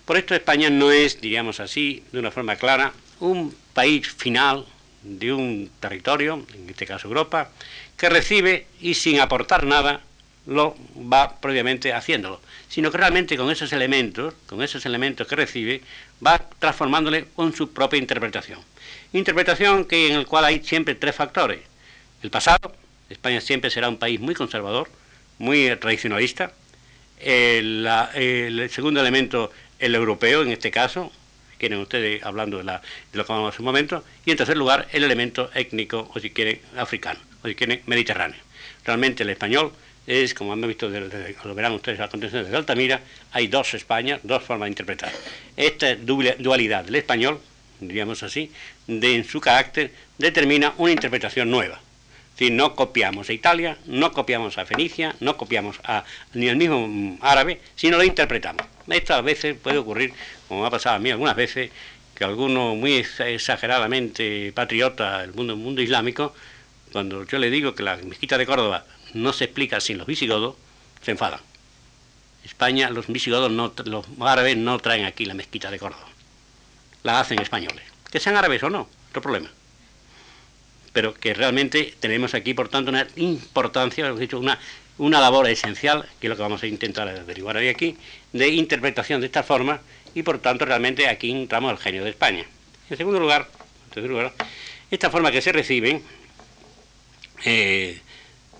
Por 0.05 0.17
esto 0.17 0.35
España 0.35 0.69
no 0.69 0.91
es, 0.91 1.21
diríamos 1.21 1.59
así, 1.59 2.03
de 2.11 2.19
una 2.19 2.31
forma 2.31 2.55
clara, 2.55 2.93
un 3.19 3.55
país 3.73 4.09
final 4.11 4.65
de 5.03 5.31
un 5.31 5.69
territorio, 5.79 6.45
en 6.53 6.69
este 6.69 6.85
caso 6.85 7.07
Europa, 7.07 7.49
que 7.97 8.09
recibe 8.09 8.67
y 8.81 8.95
sin 8.95 9.19
aportar 9.19 9.65
nada 9.65 10.01
lo 10.45 10.75
va 10.95 11.39
previamente 11.39 11.93
haciéndolo, 11.93 12.41
sino 12.67 12.91
que 12.91 12.97
realmente 12.97 13.37
con 13.37 13.51
esos 13.51 13.71
elementos, 13.71 14.33
con 14.47 14.63
esos 14.63 14.85
elementos 14.85 15.27
que 15.27 15.35
recibe, 15.35 15.81
va 16.25 16.39
transformándole 16.59 17.25
con 17.35 17.53
su 17.53 17.71
propia 17.71 17.99
interpretación. 17.99 18.59
Interpretación 19.13 19.85
que 19.85 20.07
en 20.07 20.15
el 20.15 20.25
cual 20.25 20.45
hay 20.45 20.63
siempre 20.63 20.95
tres 20.95 21.15
factores. 21.15 21.59
El 22.23 22.31
pasado, 22.31 22.75
España 23.09 23.41
siempre 23.41 23.69
será 23.69 23.89
un 23.89 23.97
país 23.97 24.19
muy 24.19 24.35
conservador, 24.35 24.89
muy 25.37 25.75
tradicionalista. 25.77 26.53
El, 27.19 27.83
la, 27.83 28.11
segundo 28.69 29.01
elemento, 29.01 29.51
el 29.79 29.95
europeo 29.95 30.43
en 30.43 30.51
este 30.51 30.71
caso, 30.71 31.11
quieren 31.57 31.79
ustedes 31.79 32.23
hablando 32.23 32.57
de, 32.59 32.63
la, 32.63 32.81
de 33.11 33.17
lo 33.17 33.25
que 33.25 33.33
vamos 33.33 33.53
hace 33.53 33.61
un 33.61 33.65
momento, 33.65 34.03
y 34.25 34.31
en 34.31 34.37
tercer 34.37 34.57
lugar 34.57 34.87
el 34.93 35.03
elemento 35.03 35.49
étnico, 35.53 36.09
o 36.13 36.19
si 36.19 36.29
quieren, 36.29 36.59
africano, 36.77 37.19
o 37.43 37.47
si 37.47 37.55
quieren, 37.55 37.81
mediterráneo. 37.85 38.39
Realmente 38.85 39.23
el 39.23 39.29
español 39.29 39.73
es, 40.07 40.33
como 40.33 40.53
han 40.53 40.61
visto, 40.61 40.89
lo 40.89 41.55
verán 41.55 41.73
ustedes 41.73 41.99
a 41.99 42.07
continuación 42.07 42.43
desde 42.43 42.57
Altamira, 42.57 43.01
hay 43.31 43.47
dos 43.47 43.73
Españas, 43.73 44.21
dos 44.23 44.41
formas 44.43 44.67
de 44.67 44.71
interpretar. 44.71 45.11
Esta 45.55 45.95
dualidad 45.95 46.85
del 46.85 46.95
español, 46.95 47.39
diríamos 47.79 48.23
así, 48.23 48.51
de, 48.87 49.15
en 49.15 49.23
su 49.25 49.39
carácter, 49.39 49.91
determina 50.17 50.73
una 50.77 50.91
interpretación 50.91 51.51
nueva. 51.51 51.79
Si 52.39 52.51
no 52.51 52.73
copiamos 52.73 53.27
a 53.27 53.33
Italia, 53.33 53.77
no 53.85 54.13
copiamos 54.13 54.57
a 54.57 54.65
Fenicia, 54.65 55.13
no 55.19 55.35
copiamos 55.35 55.81
a, 55.83 56.05
ni 56.33 56.47
al 56.47 56.55
mismo 56.55 57.17
árabe, 57.19 57.59
sino 57.75 57.97
lo 57.97 58.03
interpretamos. 58.05 58.65
Esto 58.87 59.13
a 59.13 59.19
veces 59.19 59.57
puede 59.61 59.77
ocurrir, 59.77 60.13
como 60.47 60.65
ha 60.65 60.69
pasado 60.69 60.95
a 60.95 60.99
mí 60.99 61.11
algunas 61.11 61.35
veces, 61.35 61.69
que 62.15 62.23
alguno 62.23 62.75
muy 62.75 62.93
exageradamente 62.93 64.53
patriota 64.53 65.19
del 65.19 65.33
mundo, 65.33 65.57
mundo 65.57 65.81
islámico, 65.81 66.33
cuando 66.93 67.25
yo 67.25 67.39
le 67.39 67.49
digo 67.49 67.75
que 67.75 67.83
la 67.83 67.97
mezquita 67.97 68.37
de 68.37 68.45
Córdoba 68.45 68.85
no 69.13 69.33
se 69.33 69.43
explica 69.43 69.81
sin 69.81 69.97
los 69.97 70.07
visigodos, 70.07 70.55
se 71.01 71.11
enfadan. 71.11 71.41
España, 72.45 72.89
los 72.89 73.07
visigodos, 73.07 73.51
no, 73.51 73.73
los 73.83 74.05
árabes 74.21 74.55
no 74.55 74.79
traen 74.79 75.03
aquí 75.03 75.25
la 75.25 75.33
mezquita 75.33 75.69
de 75.69 75.77
Córdoba. 75.77 76.07
La 77.03 77.19
hacen 77.19 77.41
españoles. 77.41 77.83
Que 78.09 78.21
sean 78.21 78.37
árabes 78.37 78.63
o 78.63 78.69
no, 78.69 78.87
otro 79.09 79.21
problema. 79.21 79.49
Pero 80.93 81.13
que 81.13 81.33
realmente 81.33 81.93
tenemos 81.99 82.33
aquí, 82.33 82.53
por 82.53 82.69
tanto, 82.69 82.89
una 82.89 83.07
importancia, 83.15 84.07
hemos 84.07 84.19
dicho, 84.19 84.39
una, 84.39 84.59
una 84.97 85.19
labor 85.19 85.47
esencial, 85.47 86.05
que 86.19 86.27
es 86.27 86.29
lo 86.29 86.35
que 86.35 86.41
vamos 86.41 86.63
a 86.63 86.67
intentar 86.67 87.07
averiguar 87.07 87.57
hoy 87.57 87.67
aquí, 87.67 87.97
de 88.33 88.49
interpretación 88.49 89.21
de 89.21 89.27
esta 89.27 89.43
forma, 89.43 89.81
y 90.15 90.23
por 90.23 90.39
tanto, 90.39 90.65
realmente 90.65 91.07
aquí 91.07 91.31
entramos 91.31 91.71
al 91.71 91.77
genio 91.77 92.03
de 92.03 92.09
España. 92.09 92.45
En 92.89 92.97
segundo 92.97 93.19
lugar, 93.19 93.47
en 93.95 94.07
lugar 94.07 94.33
esta 94.91 95.09
forma 95.09 95.31
que 95.31 95.41
se 95.41 95.51
recibe 95.51 96.01
eh, 97.45 98.01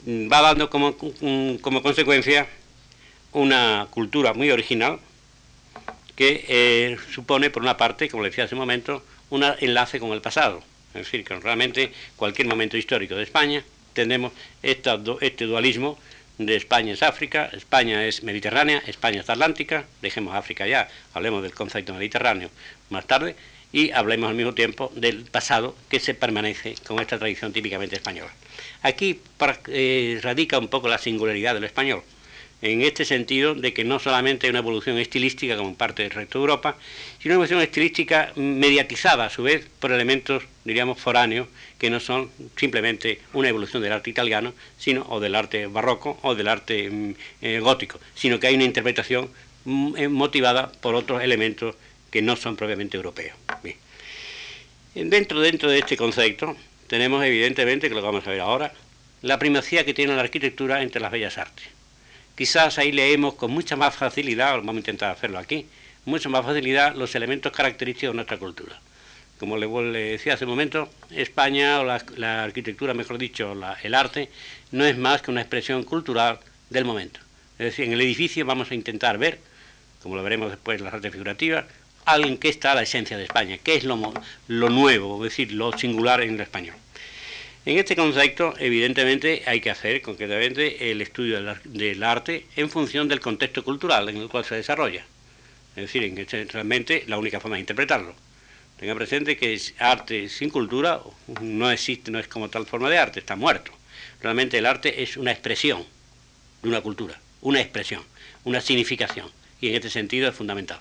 va 0.07 0.41
dando 0.41 0.69
como, 0.69 0.95
como, 0.97 1.81
consecuencia 1.81 2.47
una 3.31 3.87
cultura 3.89 4.33
muy 4.33 4.51
original 4.51 4.99
que 6.15 6.45
eh, 6.47 6.97
supone, 7.11 7.49
por 7.49 7.61
una 7.63 7.77
parte, 7.77 8.09
como 8.09 8.23
le 8.23 8.29
decía 8.29 8.45
hace 8.45 8.55
un 8.55 8.59
momento, 8.59 9.03
un 9.29 9.43
enlace 9.43 9.99
con 9.99 10.11
el 10.11 10.21
pasado. 10.21 10.63
Es 10.93 11.05
decir, 11.05 11.23
que 11.23 11.35
realmente 11.35 11.91
cualquier 12.15 12.47
momento 12.47 12.77
histórico 12.77 13.15
de 13.15 13.23
España 13.23 13.63
tenemos 13.93 14.33
esta, 14.63 14.99
este 15.21 15.45
dualismo 15.45 15.99
de 16.37 16.55
España 16.55 16.93
es 16.93 17.03
África, 17.03 17.49
España 17.51 18.05
es 18.05 18.23
Mediterránea, 18.23 18.81
España 18.87 19.21
es 19.21 19.29
Atlántica, 19.29 19.85
dejemos 20.01 20.35
África 20.35 20.65
ya, 20.65 20.87
hablemos 21.13 21.43
del 21.43 21.53
concepto 21.53 21.93
mediterráneo 21.93 22.49
más 22.89 23.05
tarde, 23.05 23.35
y 23.71 23.91
hablemos 23.91 24.29
al 24.29 24.35
mismo 24.35 24.53
tiempo 24.53 24.91
del 24.95 25.25
pasado 25.25 25.75
que 25.89 25.99
se 25.99 26.13
permanece 26.13 26.75
con 26.87 26.99
esta 26.99 27.19
tradición 27.19 27.53
típicamente 27.53 27.95
española. 27.95 28.31
Aquí 28.81 29.19
eh, 29.67 30.19
radica 30.23 30.57
un 30.57 30.69
poco 30.69 30.87
la 30.87 30.97
singularidad 30.97 31.53
del 31.53 31.65
español, 31.65 32.03
en 32.61 32.81
este 32.81 33.05
sentido 33.05 33.55
de 33.55 33.73
que 33.73 33.83
no 33.83 33.99
solamente 33.99 34.47
hay 34.47 34.51
una 34.51 34.59
evolución 34.59 34.97
estilística 34.97 35.55
como 35.55 35.69
en 35.69 35.75
parte 35.75 36.03
del 36.03 36.11
resto 36.11 36.39
de 36.39 36.43
Europa, 36.43 36.77
sino 37.19 37.33
una 37.33 37.35
evolución 37.35 37.61
estilística 37.61 38.33
mediatizada 38.35 39.25
a 39.25 39.29
su 39.29 39.43
vez 39.43 39.65
por 39.79 39.91
elementos, 39.91 40.43
diríamos, 40.65 40.99
foráneos, 40.99 41.47
que 41.77 41.89
no 41.89 41.99
son 41.99 42.29
simplemente 42.57 43.21
una 43.33 43.49
evolución 43.49 43.81
del 43.81 43.93
arte 43.93 44.09
italiano, 44.09 44.53
sino 44.77 45.05
o 45.09 45.19
del 45.19 45.35
arte 45.35 45.67
barroco 45.67 46.19
o 46.21 46.35
del 46.35 46.49
arte 46.49 46.89
mm, 46.89 47.15
eh, 47.41 47.59
gótico, 47.59 47.99
sino 48.13 48.39
que 48.39 48.47
hay 48.47 48.55
una 48.55 48.65
interpretación 48.65 49.29
mm, 49.65 49.97
eh, 49.97 50.07
motivada 50.09 50.71
por 50.71 50.95
otros 50.95 51.23
elementos 51.23 51.75
que 52.11 52.21
no 52.21 52.35
son 52.35 52.55
propiamente 52.55 52.97
europeos. 52.97 53.37
Bien. 53.63 53.77
Dentro, 55.09 55.39
dentro 55.39 55.69
de 55.69 55.79
este 55.79 55.95
concepto 55.95 56.57
tenemos 56.87 57.23
evidentemente, 57.23 57.87
que 57.87 57.95
lo 57.95 58.01
vamos 58.01 58.27
a 58.27 58.31
ver 58.31 58.41
ahora, 58.41 58.73
la 59.21 59.37
primacía 59.37 59.85
que 59.85 59.93
tiene 59.93 60.15
la 60.15 60.21
arquitectura 60.21 60.81
entre 60.81 60.99
las 60.99 61.11
bellas 61.11 61.37
artes. 61.37 61.78
Quizás 62.39 62.77
ahí 62.77 62.93
leemos 62.93 63.33
con 63.33 63.51
mucha 63.51 63.75
más 63.75 63.97
facilidad, 63.97 64.53
vamos 64.53 64.75
a 64.75 64.77
intentar 64.77 65.11
hacerlo 65.11 65.39
aquí, 65.39 65.65
mucha 66.05 66.29
más 66.29 66.45
facilidad 66.45 66.95
los 66.95 67.13
elementos 67.13 67.51
característicos 67.51 68.13
de 68.13 68.15
nuestra 68.15 68.37
cultura. 68.37 68.79
Como 69.37 69.57
le, 69.57 69.67
decía 70.11 70.35
hace 70.35 70.45
un 70.45 70.51
momento, 70.51 70.87
España, 71.11 71.81
o 71.81 71.83
la, 71.83 72.43
arquitectura, 72.45 72.93
mejor 72.93 73.17
dicho, 73.17 73.53
el 73.83 73.93
arte, 73.93 74.29
no 74.71 74.85
es 74.85 74.97
más 74.97 75.21
que 75.21 75.31
una 75.31 75.41
expresión 75.41 75.83
cultural 75.83 76.39
del 76.69 76.85
momento. 76.85 77.19
Es 77.57 77.65
decir, 77.65 77.83
en 77.83 77.91
el 77.91 77.99
edificio 77.99 78.45
vamos 78.45 78.71
a 78.71 78.75
intentar 78.75 79.17
ver, 79.17 79.39
como 80.01 80.15
lo 80.15 80.23
veremos 80.23 80.49
después 80.49 80.77
en 80.77 80.85
las 80.85 80.93
artes 80.93 81.11
figurativas, 81.11 81.65
en 82.07 82.37
qué 82.37 82.47
está 82.47 82.73
la 82.73 82.83
esencia 82.83 83.17
de 83.17 83.25
España, 83.25 83.57
qué 83.61 83.75
es 83.75 83.83
lo, 83.83 84.13
lo 84.47 84.69
nuevo, 84.69 85.17
es 85.25 85.31
decir, 85.31 85.51
lo 85.51 85.77
singular 85.77 86.21
en 86.21 86.35
el 86.35 86.39
español. 86.39 86.77
En 87.65 87.77
este 87.77 87.95
concepto, 87.95 88.53
evidentemente, 88.57 89.43
hay 89.45 89.59
que 89.59 89.69
hacer 89.69 90.01
concretamente 90.01 90.91
el 90.91 91.01
estudio 91.01 91.41
del, 91.41 91.57
del, 91.65 92.03
arte 92.03 92.45
en 92.55 92.69
función 92.69 93.07
del 93.07 93.19
contexto 93.19 93.63
cultural 93.63 94.07
en 94.09 94.17
el 94.17 94.29
cual 94.29 94.45
se 94.45 94.55
desarrolla. 94.55 95.05
Es 95.75 95.83
decir, 95.83 96.03
en 96.03 96.15
que 96.15 96.45
realmente 96.45 97.03
la 97.07 97.17
única 97.17 97.39
forma 97.39 97.57
de 97.57 97.61
interpretarlo. 97.61 98.15
Tenga 98.79 98.95
presente 98.95 99.37
que 99.37 99.53
es 99.53 99.73
arte 99.77 100.29
sin 100.29 100.49
cultura 100.49 101.01
no 101.41 101.69
existe, 101.69 102.11
no 102.11 102.19
es 102.19 102.27
como 102.27 102.49
tal 102.49 102.65
forma 102.65 102.89
de 102.89 102.97
arte, 102.97 103.19
está 103.19 103.35
muerto. 103.35 103.71
Realmente 104.21 104.57
el 104.57 104.65
arte 104.65 105.03
es 105.03 105.17
una 105.17 105.31
expresión 105.31 105.85
de 106.63 106.69
una 106.69 106.81
cultura, 106.81 107.19
una 107.41 107.59
expresión, 107.59 108.03
una 108.45 108.61
significación. 108.61 109.29
Y 109.59 109.69
en 109.69 109.75
este 109.75 109.89
sentido 109.89 110.29
es 110.29 110.35
fundamental 110.35 110.79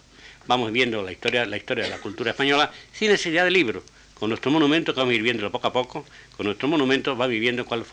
vamos 0.49 0.73
viendo 0.73 1.03
la 1.03 1.13
historia, 1.13 1.47
la 1.47 1.57
historia 1.57 1.85
de 1.85 1.91
la 1.91 1.99
cultura 1.99 2.33
española 2.33 2.73
sin 2.93 3.13
necesidad 3.13 3.45
de 3.45 3.53
libros. 3.53 3.85
Con 4.19 4.31
nuestro 4.31 4.51
monumento, 4.51 4.93
que 4.93 5.01
vamos 5.01 5.13
a 5.13 5.15
ir 5.15 5.23
viéndolo 5.23 5.53
poco 5.53 5.69
a 5.69 5.73
poco, 5.73 6.05
con 6.37 6.47
nuestro 6.47 6.67
monumento 6.67 7.17
va 7.17 7.29
viviendo 7.29 7.65
cuáles 7.65 7.87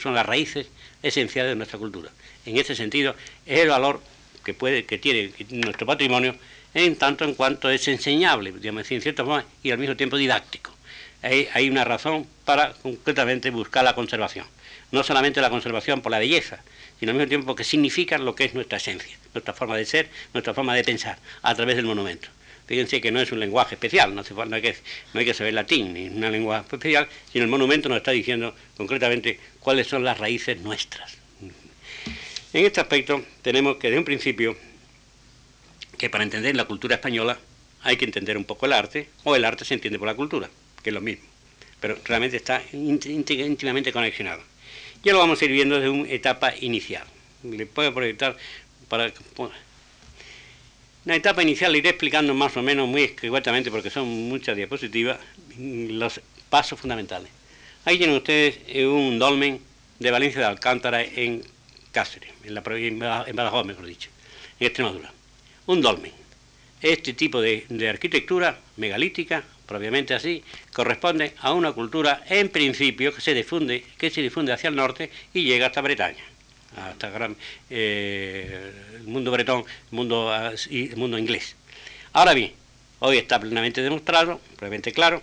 son 0.00 0.14
las 0.14 0.26
raíces 0.26 0.68
esenciales 1.02 1.52
de 1.52 1.56
nuestra 1.56 1.78
cultura. 1.78 2.10
En 2.44 2.58
ese 2.58 2.74
sentido, 2.74 3.14
es 3.46 3.60
el 3.60 3.68
valor 3.68 4.00
que, 4.44 4.98
tiene 4.98 5.32
nuestro 5.50 5.86
patrimonio 5.86 6.36
en 6.74 6.96
tanto 6.96 7.24
en 7.24 7.34
cuanto 7.34 7.70
es 7.70 7.88
enseñable, 7.88 8.52
digamos, 8.52 8.90
en 8.90 9.00
cierta 9.00 9.24
forma, 9.24 9.44
y 9.62 9.70
al 9.70 9.78
mismo 9.78 9.96
tiempo 9.96 10.18
didáctico. 10.18 10.74
Hay, 11.22 11.70
una 11.70 11.84
razón 11.84 12.26
para 12.44 12.74
concretamente 12.74 13.50
buscar 13.50 13.84
la 13.84 13.94
conservación. 13.94 14.46
No 14.92 15.02
solamente 15.02 15.40
la 15.40 15.50
conservación 15.50 16.02
por 16.02 16.12
la 16.12 16.18
belleza, 16.18 16.62
sino 17.00 17.10
al 17.10 17.16
mismo 17.16 17.28
tiempo 17.28 17.56
que 17.56 17.64
significan 17.64 18.24
lo 18.24 18.34
que 18.34 18.44
es 18.44 18.54
nuestra 18.54 18.76
esencia, 18.76 19.16
nuestra 19.32 19.54
forma 19.54 19.76
de 19.76 19.86
ser, 19.86 20.10
nuestra 20.34 20.52
forma 20.52 20.74
de 20.74 20.84
pensar, 20.84 21.18
a 21.42 21.54
través 21.54 21.76
del 21.76 21.86
monumento. 21.86 22.28
Fíjense 22.66 23.00
que 23.00 23.12
no 23.12 23.20
es 23.20 23.30
un 23.30 23.38
lenguaje 23.38 23.76
especial, 23.76 24.14
no, 24.14 24.22
hay 24.22 25.24
que 25.24 25.34
saber 25.34 25.54
latín 25.54 25.92
ni 25.94 26.08
una 26.08 26.30
lengua 26.30 26.60
especial, 26.60 27.08
sino 27.32 27.44
el 27.44 27.50
monumento 27.50 27.88
nos 27.88 27.98
está 27.98 28.10
diciendo 28.10 28.54
concretamente 28.76 29.38
cuáles 29.60 29.86
son 29.86 30.02
las 30.02 30.18
raíces 30.18 30.60
nuestras. 30.60 31.16
En 32.52 32.64
este 32.64 32.80
aspecto 32.80 33.24
tenemos 33.42 33.76
que 33.76 33.90
de 33.90 33.98
un 33.98 34.04
principio 34.04 34.56
que 35.96 36.10
para 36.10 36.24
entender 36.24 36.56
la 36.56 36.64
cultura 36.64 36.96
española 36.96 37.38
hay 37.82 37.96
que 37.96 38.04
entender 38.04 38.36
un 38.36 38.44
poco 38.44 38.66
el 38.66 38.72
arte, 38.72 39.08
o 39.22 39.36
el 39.36 39.44
arte 39.44 39.64
se 39.64 39.74
entiende 39.74 39.98
por 39.98 40.08
la 40.08 40.14
cultura, 40.14 40.50
que 40.82 40.90
es 40.90 40.94
lo 40.94 41.00
mismo, 41.00 41.24
pero 41.80 41.96
realmente 42.04 42.36
está 42.36 42.62
íntimamente 42.72 43.92
conexionado. 43.92 44.42
Ya 45.04 45.12
lo 45.12 45.20
vamos 45.20 45.40
a 45.40 45.44
ir 45.44 45.52
viendo 45.52 45.76
desde 45.76 45.90
una 45.90 46.10
etapa 46.10 46.52
inicial. 46.60 47.06
Le 47.44 47.66
puedo 47.66 47.94
proyectar 47.94 48.36
para... 48.88 49.12
La 51.06 51.14
etapa 51.14 51.40
inicial 51.40 51.76
iré 51.76 51.90
explicando 51.90 52.34
más 52.34 52.56
o 52.56 52.62
menos 52.62 52.88
muy 52.88 53.04
escuetamente, 53.04 53.70
porque 53.70 53.90
son 53.90 54.08
muchas 54.28 54.56
diapositivas, 54.56 55.18
los 55.56 56.20
pasos 56.50 56.80
fundamentales. 56.80 57.30
Ahí 57.84 57.96
tienen 57.96 58.16
ustedes 58.16 58.58
eh, 58.66 58.84
un 58.84 59.16
dolmen 59.16 59.60
de 60.00 60.10
Valencia 60.10 60.40
de 60.40 60.48
Alcántara 60.48 61.04
en 61.04 61.44
Cáceres, 61.92 62.30
en, 62.42 62.54
la, 62.54 63.24
en 63.24 63.36
Badajoz, 63.36 63.64
mejor 63.64 63.86
dicho, 63.86 64.10
en 64.58 64.66
Extremadura. 64.66 65.12
Un 65.66 65.80
dolmen. 65.80 66.10
Este 66.82 67.12
tipo 67.12 67.40
de, 67.40 67.66
de 67.68 67.88
arquitectura 67.88 68.58
megalítica, 68.76 69.44
propiamente 69.64 70.12
así, 70.12 70.42
corresponde 70.72 71.34
a 71.38 71.52
una 71.52 71.70
cultura 71.70 72.24
en 72.28 72.48
principio 72.48 73.14
que 73.14 73.20
se 73.20 73.32
difunde, 73.32 73.84
que 73.96 74.10
se 74.10 74.22
difunde 74.22 74.52
hacia 74.52 74.70
el 74.70 74.74
norte 74.74 75.08
y 75.32 75.44
llega 75.44 75.66
hasta 75.66 75.82
Bretaña 75.82 76.35
hasta 76.76 77.10
gran, 77.10 77.36
eh, 77.70 78.72
el 78.96 79.04
mundo 79.04 79.30
bretón, 79.30 79.64
el 79.90 79.96
mundo, 79.96 80.32
y 80.70 80.88
el 80.88 80.96
mundo 80.96 81.18
inglés. 81.18 81.56
Ahora 82.12 82.34
bien, 82.34 82.52
hoy 83.00 83.18
está 83.18 83.38
plenamente 83.38 83.82
demostrado, 83.82 84.40
plenamente 84.56 84.92
claro, 84.92 85.22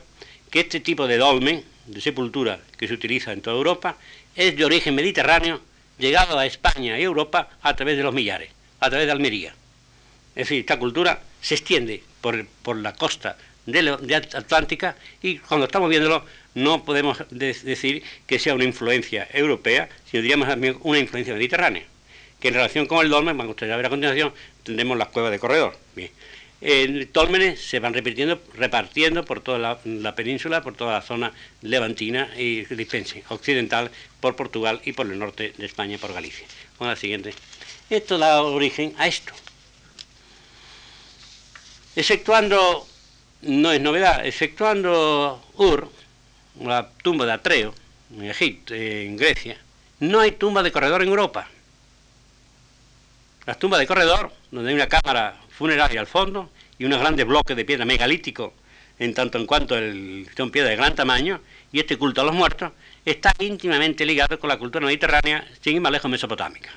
que 0.49 0.61
este 0.61 0.79
tipo 0.79 1.07
de 1.07 1.17
dolmen, 1.17 1.63
de 1.87 2.01
sepultura 2.01 2.59
que 2.77 2.87
se 2.87 2.93
utiliza 2.93 3.33
en 3.33 3.41
toda 3.41 3.57
Europa, 3.57 3.97
es 4.35 4.55
de 4.55 4.65
origen 4.65 4.95
mediterráneo, 4.95 5.61
llegado 5.97 6.37
a 6.37 6.45
España 6.45 6.99
y 6.99 7.03
Europa 7.03 7.49
a 7.61 7.75
través 7.75 7.97
de 7.97 8.03
los 8.03 8.13
millares, 8.13 8.49
a 8.79 8.89
través 8.89 9.05
de 9.05 9.11
Almería. 9.11 9.53
Es 10.35 10.47
decir, 10.47 10.59
esta 10.61 10.79
cultura 10.79 11.21
se 11.41 11.55
extiende 11.55 12.03
por, 12.21 12.45
por 12.63 12.77
la 12.77 12.93
costa 12.93 13.37
de, 13.65 13.97
de, 14.01 14.15
Atlántica 14.15 14.95
y 15.21 15.37
cuando 15.37 15.65
estamos 15.65 15.89
viéndolo 15.89 16.25
no 16.55 16.83
podemos 16.83 17.23
decir 17.29 18.03
que 18.27 18.39
sea 18.39 18.53
una 18.53 18.63
influencia 18.63 19.27
europea, 19.33 19.89
sino 20.09 20.21
diríamos 20.21 20.47
una 20.81 20.99
influencia 20.99 21.33
mediterránea, 21.33 21.83
que 22.39 22.49
en 22.49 22.53
relación 22.53 22.85
con 22.85 23.03
el 23.03 23.09
dolmen, 23.09 23.37
como 23.37 23.51
ustedes 23.51 23.73
a 23.73 23.77
ver 23.77 23.87
a 23.87 23.89
continuación, 23.89 24.33
tendremos 24.63 24.97
las 24.97 25.09
cuevas 25.09 25.31
de 25.31 25.39
corredor. 25.39 25.77
Bien. 25.95 26.11
Eh, 26.65 27.09
dólmenes 27.11 27.59
se 27.59 27.79
van 27.79 27.93
repitiendo, 27.93 28.41
repartiendo 28.55 29.25
por 29.25 29.41
toda 29.41 29.59
la, 29.83 30.15
península, 30.15 30.63
por 30.63 30.75
toda 30.75 30.93
la 30.93 31.01
zona 31.01 31.33
levantina 31.61 32.29
y 32.37 32.63
dispense, 32.63 33.21
occidental, 33.27 33.91
por 34.21 34.37
Portugal 34.37 34.79
y 34.85 34.93
por 34.93 35.11
el 35.11 35.19
norte 35.19 35.53
de 35.57 35.65
España, 35.65 35.97
por 35.97 36.13
Galicia. 36.13 36.47
La 36.79 36.95
siguiente. 36.95 37.33
Esto 37.89 38.17
da 38.17 38.43
origen 38.43 38.93
a 38.97 39.07
esto. 39.07 39.33
Exceptuando, 41.95 42.87
no 43.41 43.71
es 43.71 43.81
novedad, 43.81 44.25
exceptuando 44.25 45.43
Ur, 45.55 45.91
la 46.59 46.89
tumba 47.01 47.25
de 47.25 47.33
Atreo, 47.33 47.73
en 48.15 48.25
Egipto, 48.25 48.73
en 48.73 49.17
Grecia, 49.17 49.57
no 49.99 50.19
hay 50.19 50.31
tumba 50.31 50.63
de 50.63 50.71
corredor 50.71 51.01
en 51.01 51.09
Europa. 51.09 51.47
Las 53.45 53.59
tumbas 53.59 53.79
de 53.79 53.87
corredor, 53.87 54.31
donde 54.51 54.69
hay 54.69 54.75
una 54.75 54.87
cámara 54.87 55.35
funeraria 55.49 55.99
al 55.99 56.07
fondo 56.07 56.49
y 56.77 56.85
unos 56.85 56.99
grandes 56.99 57.25
bloques 57.25 57.55
de 57.55 57.65
piedra 57.65 57.85
megalítico, 57.85 58.53
en 58.99 59.13
tanto 59.13 59.37
en 59.37 59.45
cuanto 59.45 59.77
el, 59.77 60.27
son 60.35 60.51
piedras 60.51 60.71
de 60.71 60.77
gran 60.77 60.95
tamaño, 60.95 61.41
y 61.71 61.79
este 61.79 61.97
culto 61.97 62.21
a 62.21 62.23
los 62.23 62.35
muertos, 62.35 62.71
está 63.03 63.33
íntimamente 63.39 64.05
ligado 64.05 64.39
con 64.39 64.47
la 64.47 64.57
cultura 64.57 64.85
mediterránea, 64.85 65.45
sin 65.61 65.75
ir 65.75 65.81
más 65.81 65.91
lejos, 65.91 66.09
mesopotámica. 66.09 66.69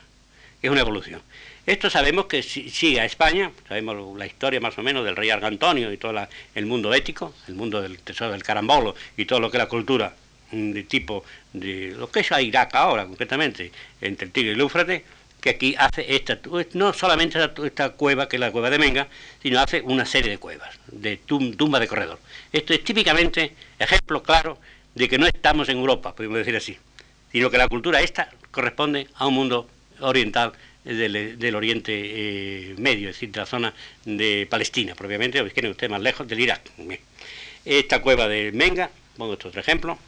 Es 0.63 0.71
una 0.71 0.81
evolución. 0.81 1.21
Esto 1.67 1.91
sabemos 1.91 2.27
que 2.27 2.45
sigue 2.45 3.01
a 3.01 3.05
España, 3.05 3.51
sabemos 3.67 4.17
la 4.17 4.25
historia 4.25 4.61
más 4.61 4.79
o 4.79 4.85
menos 4.85 5.05
del 5.05 5.17
rey 5.17 5.31
Argantonio 5.31 5.93
y 5.93 5.97
todo 5.97 6.15
el 6.55 6.65
mundo 6.65 6.95
ético, 6.95 7.35
el 7.49 7.57
mundo 7.57 7.83
del 7.83 7.99
tesoro 7.99 8.31
del 8.31 8.45
carambolo 8.45 8.95
y 9.17 9.25
todo 9.25 9.41
lo 9.41 9.51
que 9.51 9.57
es 9.57 9.65
la 9.65 9.69
cultura 9.69 10.15
mm, 10.53 10.71
de 10.71 10.85
tipo 10.85 11.25
de 11.53 11.93
lo 11.99 12.09
que 12.09 12.21
es 12.21 12.31
a 12.31 12.41
Irak 12.41 12.73
ahora 12.77 13.05
concretamente, 13.05 13.73
entre 14.01 14.27
el 14.27 14.33
Tigre 14.33 14.51
y 14.51 14.55
el 14.55 14.61
Éufrates, 14.61 15.03
que 15.41 15.51
aquí 15.51 15.75
hace 15.77 16.15
esta, 16.15 16.39
no 16.75 16.93
solamente 16.93 17.37
esta, 17.65 17.91
cueva 17.91 18.29
que 18.29 18.37
es 18.37 18.41
la 18.41 18.53
cueva 18.53 18.71
de 18.71 18.79
Menga, 18.79 19.09
sino 19.43 19.59
hace 19.59 19.83
una 19.83 20.07
serie 20.07 20.31
de 20.31 20.39
cuevas, 20.39 20.79
de 20.87 21.17
tumba 21.17 21.81
de 21.81 21.89
corredor. 21.89 22.21
Esto 22.53 22.75
es 22.75 22.85
típicamente 22.85 23.57
ejemplo 23.81 24.23
claro 24.23 24.59
de 24.95 25.09
que 25.09 25.19
no 25.19 25.27
estamos 25.27 25.69
en 25.69 25.79
Europa, 25.79 26.15
podemos 26.15 26.39
decir 26.39 26.55
así, 26.55 26.79
sino 27.33 27.51
que 27.51 27.59
la 27.59 27.67
cultura 27.67 28.01
esta 28.03 28.31
corresponde 28.53 29.09
a 29.17 29.27
un 29.27 29.35
mundo 29.35 29.69
oriental 29.99 30.53
del, 30.95 31.55
Oriente 31.55 31.93
eh, 31.95 32.75
Medio, 32.79 33.11
es 33.11 33.17
decir, 33.17 33.33
de 33.33 33.41
la 33.41 33.47
zona 33.47 33.75
de 34.05 34.47
Palestina, 34.49 34.95
propiamente, 34.95 35.41
o 35.41 35.49
quieren 35.51 35.73
ustedes 35.73 35.91
más 35.91 36.01
lejos, 36.01 36.27
del 36.29 36.41
Irak. 36.41 36.71
Esta 37.65 38.01
cueva 38.01 38.29
de 38.29 38.53
Menga, 38.53 38.91
pongo 39.17 39.33
esto 39.33 39.49
otro 39.49 39.61
ejemplo, 39.61 39.99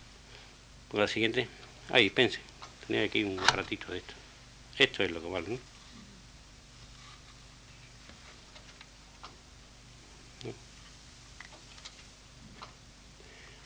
pongo 0.88 1.02
la 1.02 1.08
siguiente, 1.08 1.48
ahí, 1.90 2.10
pense, 2.10 2.38
tenía 2.86 3.02
aquí 3.02 3.24
un 3.24 3.38
ratito 3.38 3.90
de 3.90 3.98
esto. 3.98 4.14
Esto 4.78 5.02
es 5.02 5.10
lo 5.10 5.20
que 5.20 5.28
vale, 5.28 5.48
¿no? 5.48 5.58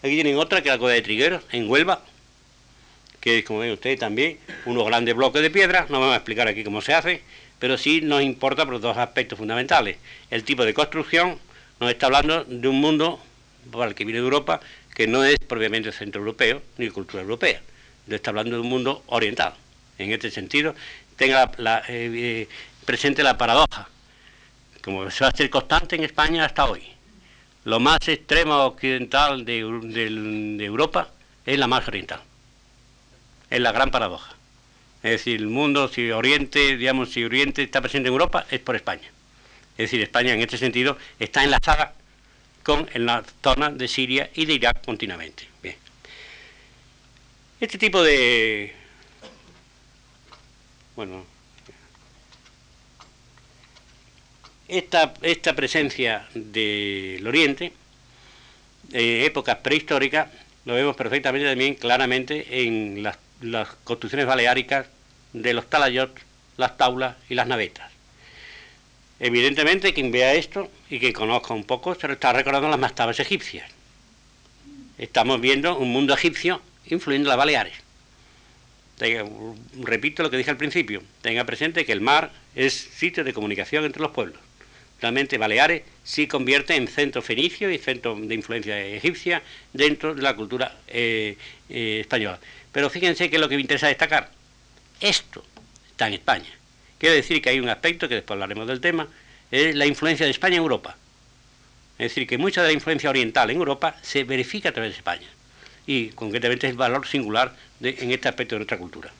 Aquí 0.02 0.14
tienen 0.14 0.36
otra 0.36 0.62
que 0.62 0.68
es 0.68 0.74
la 0.74 0.78
cueva 0.78 0.94
de 0.94 1.02
Trigueros, 1.02 1.44
en 1.52 1.70
Huelva, 1.70 2.04
que 3.22 3.44
como 3.44 3.60
ven 3.60 3.70
ustedes 3.70 4.00
también, 4.00 4.36
unos 4.66 4.84
grandes 4.84 5.14
bloques 5.14 5.40
de 5.40 5.50
piedra, 5.50 5.86
no 5.88 6.00
vamos 6.00 6.14
a 6.14 6.16
explicar 6.16 6.48
aquí 6.48 6.64
cómo 6.64 6.82
se 6.82 6.92
hace, 6.92 7.22
pero 7.60 7.78
sí 7.78 8.00
nos 8.02 8.20
importa 8.20 8.66
por 8.66 8.80
dos 8.80 8.98
aspectos 8.98 9.38
fundamentales. 9.38 9.96
El 10.28 10.42
tipo 10.42 10.64
de 10.64 10.74
construcción 10.74 11.38
nos 11.78 11.88
está 11.88 12.06
hablando 12.06 12.42
de 12.44 12.66
un 12.66 12.80
mundo, 12.80 13.20
para 13.70 13.86
el 13.86 13.94
que 13.94 14.04
viene 14.04 14.18
de 14.18 14.24
Europa, 14.24 14.60
que 14.92 15.06
no 15.06 15.22
es 15.22 15.38
propiamente 15.38 15.92
centro 15.92 16.20
europeo 16.20 16.62
ni 16.78 16.90
cultura 16.90 17.22
europea. 17.22 17.62
Nos 18.08 18.16
está 18.16 18.30
hablando 18.30 18.56
de 18.56 18.62
un 18.62 18.68
mundo 18.68 19.04
oriental. 19.06 19.54
En 19.98 20.10
este 20.10 20.32
sentido, 20.32 20.74
tenga 21.14 21.44
eh, 21.58 21.80
eh, 21.88 22.48
presente 22.84 23.22
la 23.22 23.38
paradoja, 23.38 23.88
como 24.82 25.08
se 25.12 25.22
va 25.22 25.28
a 25.28 25.30
hacer 25.30 25.48
constante 25.48 25.94
en 25.94 26.02
España 26.02 26.44
hasta 26.44 26.64
hoy. 26.64 26.82
Lo 27.64 27.78
más 27.78 28.00
extremo 28.08 28.56
occidental 28.64 29.44
de 29.44 29.58
Europa 30.58 31.10
es 31.46 31.56
la 31.56 31.68
más 31.68 31.86
oriental 31.86 32.20
es 33.52 33.60
la 33.60 33.72
gran 33.72 33.90
paradoja. 33.90 34.34
Es 35.02 35.10
decir, 35.12 35.40
el 35.40 35.48
mundo, 35.48 35.88
si 35.88 36.10
Oriente, 36.10 36.76
digamos, 36.76 37.12
si 37.12 37.24
Oriente 37.24 37.62
está 37.62 37.80
presente 37.80 38.08
en 38.08 38.12
Europa, 38.12 38.46
es 38.50 38.60
por 38.60 38.76
España. 38.76 39.10
Es 39.72 39.90
decir, 39.90 40.00
España 40.00 40.32
en 40.32 40.40
este 40.40 40.58
sentido 40.58 40.96
está 41.18 41.44
enlazada 41.44 41.94
con 42.62 42.88
en 42.94 43.06
la 43.06 43.24
zona 43.42 43.70
de 43.70 43.88
Siria 43.88 44.30
y 44.34 44.46
de 44.46 44.54
Irak 44.54 44.84
continuamente. 44.84 45.46
Bien. 45.62 45.76
Este 47.60 47.78
tipo 47.78 48.02
de... 48.02 48.74
Bueno, 50.94 51.24
esta, 54.68 55.14
esta 55.22 55.54
presencia 55.54 56.28
del 56.34 57.26
Oriente, 57.26 57.72
en 58.92 59.24
épocas 59.24 59.56
prehistóricas, 59.56 60.28
lo 60.64 60.74
vemos 60.74 60.94
perfectamente 60.94 61.48
también 61.48 61.74
claramente 61.74 62.62
en 62.64 63.02
las 63.02 63.16
las 63.42 63.68
construcciones 63.84 64.26
baleáricas 64.26 64.86
de 65.32 65.54
los 65.54 65.68
talayots, 65.68 66.20
las 66.56 66.76
taulas 66.76 67.16
y 67.28 67.34
las 67.34 67.46
navetas. 67.46 67.90
Evidentemente, 69.20 69.94
quien 69.94 70.10
vea 70.10 70.34
esto 70.34 70.70
y 70.90 70.98
quien 70.98 71.12
conozca 71.12 71.54
un 71.54 71.64
poco, 71.64 71.94
se 71.94 72.08
lo 72.08 72.14
está 72.14 72.32
recordando 72.32 72.68
las 72.68 72.78
mastabas 72.78 73.20
egipcias. 73.20 73.70
Estamos 74.98 75.40
viendo 75.40 75.78
un 75.78 75.92
mundo 75.92 76.14
egipcio 76.14 76.60
influyendo 76.86 77.26
en 77.26 77.30
las 77.30 77.38
Baleares. 77.38 77.74
repito 79.80 80.22
lo 80.22 80.30
que 80.30 80.36
dije 80.36 80.50
al 80.50 80.56
principio, 80.56 81.02
tenga 81.22 81.44
presente 81.44 81.84
que 81.84 81.92
el 81.92 82.00
mar 82.00 82.32
es 82.54 82.72
sitio 82.74 83.24
de 83.24 83.32
comunicación 83.32 83.84
entre 83.84 84.02
los 84.02 84.10
pueblos. 84.10 84.40
Realmente 85.00 85.38
Baleares 85.38 85.82
sí 86.04 86.28
convierte 86.28 86.76
en 86.76 86.86
centro 86.86 87.22
fenicio 87.22 87.70
y 87.70 87.78
centro 87.78 88.14
de 88.14 88.34
influencia 88.34 88.78
egipcia 88.80 89.42
dentro 89.72 90.14
de 90.14 90.22
la 90.22 90.36
cultura 90.36 90.76
eh, 90.86 91.36
eh, 91.68 91.98
española. 92.00 92.38
Pero 92.72 92.90
fíjense 92.90 93.30
que 93.30 93.38
lo 93.38 93.48
que 93.48 93.56
me 93.56 93.62
interesa 93.62 93.86
destacar, 93.86 94.30
esto 95.00 95.44
está 95.90 96.08
en 96.08 96.14
España. 96.14 96.48
Quiero 96.98 97.14
decir 97.14 97.42
que 97.42 97.50
hay 97.50 97.60
un 97.60 97.68
aspecto, 97.68 98.08
que 98.08 98.16
después 98.16 98.34
hablaremos 98.34 98.66
del 98.66 98.80
tema, 98.80 99.08
es 99.50 99.74
la 99.74 99.86
influencia 99.86 100.24
de 100.24 100.32
España 100.32 100.56
en 100.56 100.62
Europa. 100.62 100.96
Es 101.98 102.10
decir, 102.10 102.26
que 102.26 102.38
mucha 102.38 102.62
de 102.62 102.68
la 102.68 102.72
influencia 102.72 103.10
oriental 103.10 103.50
en 103.50 103.58
Europa 103.58 103.96
se 104.02 104.24
verifica 104.24 104.70
a 104.70 104.72
través 104.72 104.92
de 104.92 104.96
España. 104.96 105.28
Y 105.86 106.08
concretamente 106.10 106.66
es 106.66 106.70
el 106.70 106.76
valor 106.76 107.06
singular 107.06 107.54
en 107.80 108.10
este 108.12 108.28
aspecto 108.28 108.54
de 108.54 108.60
nuestra 108.60 108.78
cultura. 108.78 109.10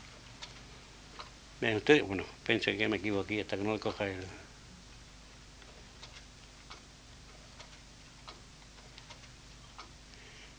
Vean 1.61 1.77
ustedes, 1.77 2.03
bueno, 2.03 2.25
pensé 2.45 2.77
que 2.77 2.89
me 2.89 2.97
equivoqué 2.97 3.43
hasta 3.43 3.57
que 3.57 3.63
no 3.63 3.75
le 3.75 3.81
coja 3.81 4.07
el... 4.07 4.25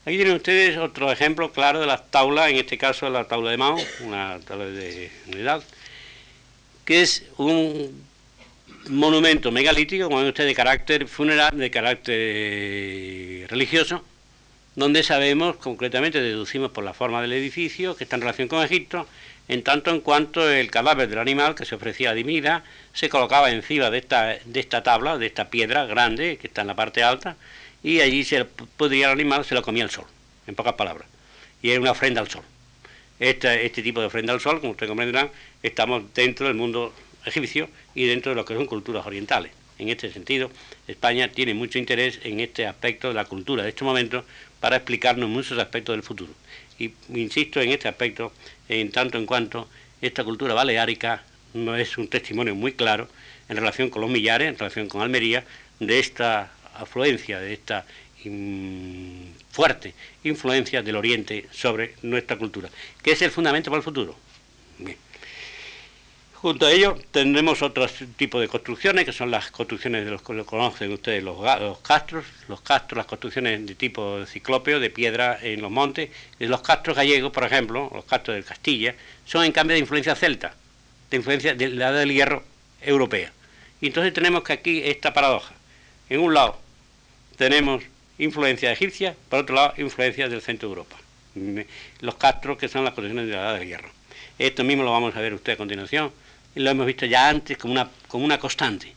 Aquí 0.06 0.18
tienen 0.18 0.36
ustedes 0.36 0.78
otro 0.78 1.10
ejemplo 1.14 1.54
claro 1.54 1.80
de 1.80 1.88
las 1.88 2.12
tablas, 2.12 2.50
en 2.50 2.58
este 2.58 2.78
caso 2.78 3.10
la 3.10 3.24
tabla 3.24 3.52
de 3.52 3.58
Mao, 3.58 3.78
una 4.02 4.38
tabla 4.46 4.66
de 4.66 5.10
unidad, 5.28 5.64
que 6.84 7.02
es 7.02 7.24
un 7.38 8.04
monumento 8.90 9.50
megalítico, 9.50 10.06
como 10.06 10.18
ven 10.18 10.28
ustedes, 10.28 10.50
de 10.50 10.56
carácter 10.56 11.08
funeral, 11.08 11.58
de 11.58 11.72
carácter 11.72 13.50
religioso, 13.50 14.04
donde 14.76 15.04
sabemos, 15.04 15.56
concretamente 15.56 16.20
deducimos 16.22 16.72
por 16.72 16.84
la 16.84 16.94
forma 16.94 17.22
del 17.22 17.32
edificio, 17.32 17.96
que 17.96 18.04
está 18.04 18.18
en 18.18 18.24
relación 18.24 18.50
con 18.50 18.62
Egipto, 18.62 19.08
en 19.48 19.64
tanto 19.64 19.90
en 19.92 20.02
cuanto 20.02 20.50
el 20.50 20.70
cadáver 20.70 21.08
del 21.08 21.20
animal 21.20 21.56
que 21.56 21.64
se 21.64 21.76
ofrecía 21.76 22.10
a 22.10 22.14
divinidad 22.14 22.64
se 22.94 23.08
colocaba 23.08 23.52
encima 23.52 23.90
de 23.90 24.00
esta, 24.00 24.38
de 24.44 24.60
esta 24.60 24.84
tabla, 24.84 25.18
de 25.18 25.28
esta 25.28 25.50
piedra 25.50 25.86
grande 25.86 26.38
que 26.38 26.48
está 26.48 26.62
en 26.62 26.68
la 26.68 26.76
parte 26.76 27.04
alta, 27.04 27.38
y 27.84 28.00
allí 28.00 28.24
se 28.24 28.46
podría 28.46 29.08
el 29.08 29.12
animal, 29.12 29.46
se 29.46 29.54
lo 29.54 29.62
comía 29.62 29.84
el 29.84 29.90
sol, 29.90 30.06
en 30.48 30.56
pocas 30.56 30.74
palabras, 30.74 31.08
y 31.62 31.70
era 31.70 31.82
una 31.82 31.92
ofrenda 31.92 32.22
al 32.22 32.30
sol. 32.30 32.44
Este, 33.20 33.66
este 33.66 33.84
tipo 33.84 34.00
de 34.00 34.08
ofrenda 34.08 34.34
al 34.34 34.40
sol, 34.40 34.60
como 34.60 34.72
ustedes 34.72 34.90
comprenderán, 34.90 35.30
estamos 35.62 36.04
dentro 36.14 36.48
del 36.48 36.56
mundo 36.56 36.94
egipcio 37.26 37.70
y 37.94 38.06
dentro 38.06 38.32
de 38.32 38.36
lo 38.36 38.46
que 38.46 38.56
son 38.56 38.66
culturas 38.66 39.06
orientales. 39.06 39.52
En 39.80 39.90
este 39.90 40.12
sentido, 40.12 40.52
España 40.88 41.30
tiene 41.30 41.54
mucho 41.54 41.78
interés 41.78 42.20
en 42.24 42.40
este 42.40 42.68
aspecto 42.68 43.10
de 43.10 43.16
la 43.16 43.26
cultura 43.26 43.64
de 43.64 43.70
este 43.70 43.84
momento 43.84 44.24
para 44.60 44.78
explicarnos 44.78 45.30
muchos 45.30 45.58
aspectos 45.58 45.96
del 45.96 46.04
futuro. 46.04 46.34
Y 46.80 46.94
insisto 47.14 47.60
en 47.60 47.72
este 47.72 47.88
aspecto, 47.88 48.32
en 48.70 48.92
tanto 48.92 49.18
en 49.18 49.26
cuanto 49.26 49.68
esta 50.02 50.24
cultura 50.24 50.54
baleárica 50.54 51.24
no 51.54 51.76
es 51.76 51.98
un 51.98 52.08
testimonio 52.08 52.56
muy 52.56 52.74
claro 52.74 53.08
en 53.50 53.58
relación 53.58 53.90
con 53.90 54.02
los 54.02 54.12
millares, 54.12 54.48
en 54.48 54.58
relación 54.58 54.88
con 54.88 55.02
Almería, 55.02 55.44
de 55.80 56.00
esta 56.00 56.52
afluencia, 56.76 57.40
de 57.40 57.54
esta 57.54 57.86
fuerte 59.52 59.94
influencia 60.24 60.82
del 60.82 60.96
Oriente 60.96 61.48
sobre 61.52 61.96
nuestra 62.04 62.38
cultura, 62.38 62.70
que 63.02 63.12
es 63.12 63.22
el 63.22 63.32
fundamento 63.32 63.70
para 63.70 63.80
el 63.80 63.84
futuro. 63.84 64.16
Junto 66.34 66.66
a 66.66 66.72
ello 66.72 66.98
tendremos 67.12 67.62
otro 67.62 67.88
tipo 68.18 68.38
de 68.38 68.50
construcciones, 68.50 69.06
que 69.06 69.14
son 69.14 69.32
las 69.32 69.50
construcciones 69.50 70.04
de 70.04 70.12
los 70.12 70.22
que 70.22 70.44
conocen 70.44 70.92
ustedes, 70.92 71.24
los, 71.24 71.38
castros, 71.80 72.26
los 72.50 72.60
castros, 72.60 72.98
las 72.98 73.06
construcciones 73.06 73.66
de 73.66 73.76
tipo 73.76 74.26
ciclópeo, 74.26 74.82
de 74.82 74.90
piedra 74.90 75.40
en 75.42 75.62
los 75.62 75.72
montes. 75.72 76.10
Los 76.40 76.62
castros 76.62 76.98
gallegos, 76.98 77.32
por 77.32 77.46
ejemplo, 77.46 77.90
los 77.94 78.04
castros 78.04 78.36
de 78.36 78.44
Castilla, 78.44 78.94
son 79.26 79.46
en 79.46 79.54
cambio 79.54 79.76
de 79.76 79.80
influencia 79.80 80.16
celta, 80.16 80.54
de 81.10 81.16
influencia 81.16 81.56
de 81.56 81.70
la 81.70 81.92
edad 81.92 82.00
del 82.00 82.12
hierro 82.12 82.44
europea. 82.82 83.32
Y 83.80 83.88
entonces 83.88 84.14
tenemos 84.14 84.44
que 84.44 84.52
aquí 84.52 84.82
esta 84.84 85.14
paradoja. 85.14 85.54
En 86.10 86.20
un 86.20 86.34
lado 86.34 86.60
tenemos 87.36 87.84
influencia 88.18 88.72
egipcia, 88.72 89.16
por 89.30 89.40
otro 89.40 89.56
lado 89.56 89.74
influencia 89.78 90.30
del 90.30 90.42
centro 90.42 90.70
de 90.70 90.76
Europa. 90.76 90.98
Los 92.02 92.16
castros 92.16 92.58
que 92.58 92.68
son 92.68 92.84
las 92.84 92.94
construcciones 92.94 93.28
de 93.28 93.36
la 93.36 93.42
edad 93.42 93.60
del 93.60 93.68
hierro. 93.68 93.90
Esto 94.38 94.64
mismo 94.64 94.84
lo 94.84 94.92
vamos 94.92 95.16
a 95.16 95.22
ver 95.22 95.34
usted 95.34 95.54
a 95.54 95.58
continuación 95.58 96.12
lo 96.56 96.70
hemos 96.70 96.86
visto 96.86 97.06
ya 97.06 97.30
antes 97.30 97.58
como 97.58 97.74
una, 97.74 97.90
como 98.08 98.26
una 98.26 98.38
constante. 98.38 98.94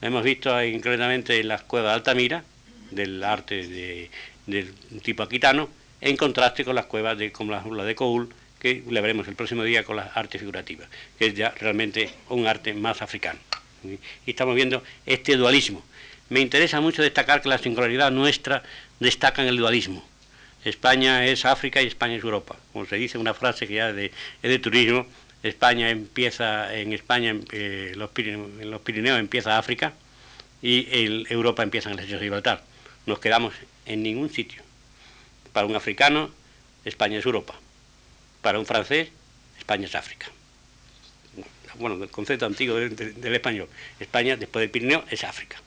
Lo 0.00 0.08
hemos 0.08 0.24
visto 0.24 0.50
concretamente 0.50 1.38
en 1.38 1.48
las 1.48 1.62
cuevas 1.62 1.90
de 1.90 1.94
Altamira, 1.94 2.44
del 2.90 3.22
arte 3.22 3.66
de, 3.66 4.10
del 4.46 4.74
tipo 5.02 5.22
aquitano, 5.22 5.68
en 6.00 6.16
contraste 6.16 6.64
con 6.64 6.74
las 6.74 6.86
cuevas 6.86 7.16
de, 7.16 7.32
como 7.32 7.52
la, 7.52 7.84
de 7.84 7.94
Coul, 7.94 8.28
que 8.58 8.82
le 8.88 9.00
veremos 9.00 9.28
el 9.28 9.34
próximo 9.34 9.62
día 9.62 9.84
con 9.84 9.96
las 9.96 10.16
artes 10.16 10.40
figurativas, 10.40 10.88
que 11.18 11.26
es 11.26 11.34
ya 11.34 11.50
realmente 11.50 12.10
un 12.28 12.46
arte 12.46 12.74
más 12.74 13.02
africano. 13.02 13.38
Y 13.84 14.30
estamos 14.30 14.54
viendo 14.54 14.82
este 15.04 15.36
dualismo. 15.36 15.84
Me 16.28 16.40
interesa 16.40 16.80
mucho 16.80 17.02
destacar 17.02 17.40
que 17.40 17.48
la 17.48 17.58
singularidad 17.58 18.10
nuestra 18.10 18.62
destaca 18.98 19.42
en 19.42 19.48
el 19.48 19.56
dualismo. 19.56 20.04
España 20.64 21.24
es 21.24 21.44
África 21.44 21.80
y 21.82 21.86
España 21.86 22.16
es 22.16 22.24
Europa. 22.24 22.56
Como 22.72 22.86
se 22.86 22.96
dice 22.96 23.18
una 23.18 23.34
frase 23.34 23.68
que 23.68 23.74
ya 23.74 23.90
es 23.90 24.10
de 24.42 24.58
turismo, 24.58 25.06
España 25.42 25.90
empieza, 25.90 26.74
en 26.74 26.92
España, 26.92 27.34
eh, 27.52 27.92
los 27.94 28.10
en 28.16 28.70
los 28.70 28.80
Pirineos 28.80 29.18
empieza 29.18 29.58
África 29.58 29.92
y 30.62 30.86
Europa 31.30 31.62
empieza 31.62 31.88
en 31.88 31.94
el 31.94 31.98
Estrecho 32.00 32.18
de 32.18 32.24
Gibraltar. 32.24 32.64
Nos 33.06 33.20
quedamos 33.20 33.54
en 33.84 34.02
ningún 34.02 34.30
sitio. 34.30 34.62
Para 35.52 35.66
un 35.66 35.76
africano, 35.76 36.30
España 36.84 37.18
es 37.18 37.26
Europa. 37.26 37.54
Para 38.42 38.58
un 38.58 38.66
francés, 38.66 39.10
España 39.58 39.86
es 39.86 39.94
África. 39.94 40.26
Bueno, 41.78 42.02
el 42.02 42.10
concepto 42.10 42.46
antiguo 42.46 42.76
del, 42.76 43.34
español. 43.34 43.68
España, 44.00 44.36
después 44.36 44.62
del 44.62 44.70
Pirineo, 44.70 45.04
es 45.10 45.22
África. 45.24 45.58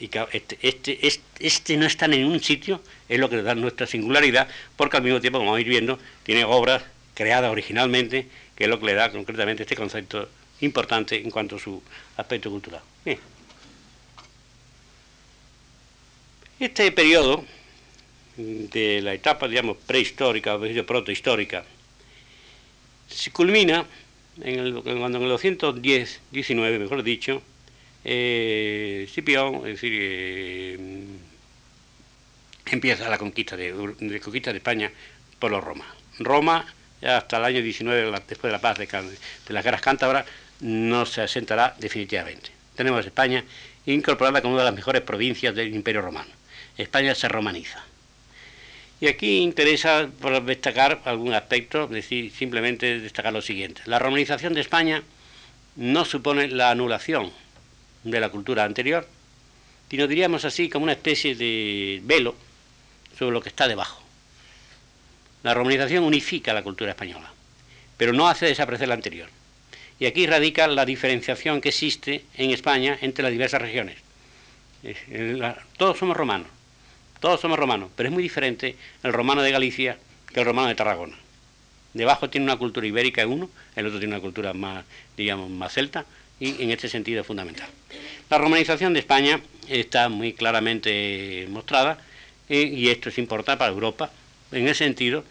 Y 0.00 0.04
este, 0.32 0.58
este, 0.62 1.06
este, 1.06 1.22
este, 1.40 1.76
no 1.76 1.86
está 1.86 2.04
en 2.04 2.12
ningún 2.12 2.40
sitio, 2.40 2.80
es 3.08 3.18
lo 3.18 3.28
que 3.28 3.42
da 3.42 3.54
nuestra 3.54 3.86
singularidad, 3.86 4.48
porque 4.76 4.96
al 4.96 5.02
mismo 5.02 5.20
tiempo, 5.20 5.38
como 5.38 5.52
vais 5.52 5.66
viendo, 5.66 5.98
tiene 6.22 6.44
obras 6.44 6.84
creadas 7.14 7.50
originalmente 7.50 8.28
que 8.58 8.64
es 8.64 8.70
lo 8.70 8.80
que 8.80 8.86
le 8.86 8.94
da 8.94 9.12
concretamente 9.12 9.62
este 9.62 9.76
concepto 9.76 10.28
importante 10.60 11.16
en 11.16 11.30
cuanto 11.30 11.56
a 11.56 11.58
su 11.60 11.80
aspecto 12.16 12.50
cultural. 12.50 12.80
Este 16.58 16.90
periodo 16.90 17.44
de 18.36 19.00
la 19.00 19.14
etapa, 19.14 19.46
digamos, 19.46 19.76
prehistórica 19.76 20.56
o 20.56 20.86
protohistórica, 20.86 21.64
se 23.08 23.30
culmina 23.30 23.86
en 24.42 24.58
el, 24.58 24.82
cuando 24.82 25.18
en 25.18 25.24
el 25.24 25.30
210, 25.30 26.20
19, 26.32 26.78
mejor 26.80 27.04
dicho, 27.04 27.42
eh, 28.10 29.06
es 29.06 29.64
decir, 29.64 29.92
eh, 29.94 30.78
empieza 32.70 33.06
la 33.08 33.18
conquista 33.18 33.54
de, 33.54 33.72
de, 33.98 34.20
conquista 34.20 34.50
de 34.50 34.58
España 34.58 34.90
por 35.38 35.50
los 35.50 35.62
romanos. 35.62 35.94
Roma 36.18 36.64
hasta 37.02 37.36
el 37.36 37.44
año 37.44 37.62
19, 37.62 38.10
después 38.26 38.50
de 38.50 38.52
la 38.52 38.60
paz 38.60 38.78
de, 38.78 38.88
las 39.48 39.62
guerras 39.62 39.82
cántabras, 39.82 40.24
no 40.60 41.04
se 41.04 41.20
asentará 41.20 41.76
definitivamente. 41.78 42.50
Tenemos 42.74 43.04
España 43.04 43.44
incorporada 43.84 44.40
como 44.40 44.54
una 44.54 44.62
de 44.62 44.70
las 44.70 44.76
mejores 44.76 45.02
provincias 45.02 45.54
del 45.54 45.74
Imperio 45.74 46.00
Romano. 46.00 46.30
España 46.78 47.14
se 47.14 47.28
romaniza. 47.28 47.84
Y 49.00 49.06
aquí 49.06 49.38
interesa 49.38 50.08
destacar 50.44 51.02
algún 51.04 51.34
aspecto, 51.34 51.86
decir, 51.86 52.32
simplemente 52.32 53.00
destacar 53.00 53.34
lo 53.34 53.42
siguiente. 53.42 53.82
La 53.84 53.98
romanización 53.98 54.54
de 54.54 54.62
España 54.62 55.02
no 55.76 56.06
supone 56.06 56.48
la 56.48 56.70
anulación 56.70 57.32
de 58.04 58.20
la 58.20 58.28
cultura 58.28 58.64
anterior, 58.64 59.06
sino 59.90 60.06
diríamos 60.06 60.44
así 60.44 60.68
como 60.68 60.84
una 60.84 60.92
especie 60.92 61.34
de 61.34 62.00
velo 62.04 62.34
sobre 63.18 63.32
lo 63.32 63.40
que 63.40 63.48
está 63.48 63.66
debajo. 63.68 64.02
La 65.42 65.54
romanización 65.54 66.04
unifica 66.04 66.52
la 66.52 66.62
cultura 66.62 66.90
española, 66.90 67.32
pero 67.96 68.12
no 68.12 68.28
hace 68.28 68.46
desaparecer 68.46 68.88
la 68.88 68.94
anterior. 68.94 69.28
Y 70.00 70.06
aquí 70.06 70.26
radica 70.26 70.66
la 70.68 70.84
diferenciación 70.84 71.60
que 71.60 71.70
existe 71.70 72.24
en 72.34 72.50
España 72.50 72.96
entre 73.00 73.22
las 73.22 73.32
diversas 73.32 73.62
regiones. 73.62 73.96
Todos 75.76 75.98
somos 75.98 76.16
romanos, 76.16 76.48
todos 77.20 77.40
somos 77.40 77.58
romanos, 77.58 77.90
pero 77.96 78.08
es 78.08 78.12
muy 78.12 78.22
diferente 78.22 78.76
el 79.02 79.12
romano 79.12 79.42
de 79.42 79.50
Galicia 79.50 79.98
que 80.32 80.40
el 80.40 80.46
romano 80.46 80.68
de 80.68 80.76
Tarragona. 80.76 81.16
Debajo 81.94 82.30
tiene 82.30 82.44
una 82.44 82.56
cultura 82.56 82.86
ibérica 82.86 83.26
uno, 83.26 83.50
el 83.74 83.86
otro 83.86 83.98
tiene 83.98 84.14
una 84.14 84.22
cultura 84.22 84.52
más, 84.52 84.84
digamos, 85.16 85.50
más 85.50 85.72
celta, 85.72 86.04
y 86.40 86.62
en 86.62 86.70
este 86.70 86.88
sentido 86.88 87.20
es 87.20 87.26
fundamental. 87.26 87.68
La 88.30 88.38
romanización 88.38 88.92
de 88.92 89.00
España 89.00 89.40
está 89.68 90.08
muy 90.08 90.32
claramente 90.32 91.46
mostrada, 91.50 91.98
eh, 92.48 92.62
y 92.62 92.88
esto 92.88 93.08
es 93.08 93.18
importante 93.18 93.58
para 93.58 93.72
Europa, 93.72 94.10
en 94.52 94.68
el 94.68 94.74
sentido 94.74 95.24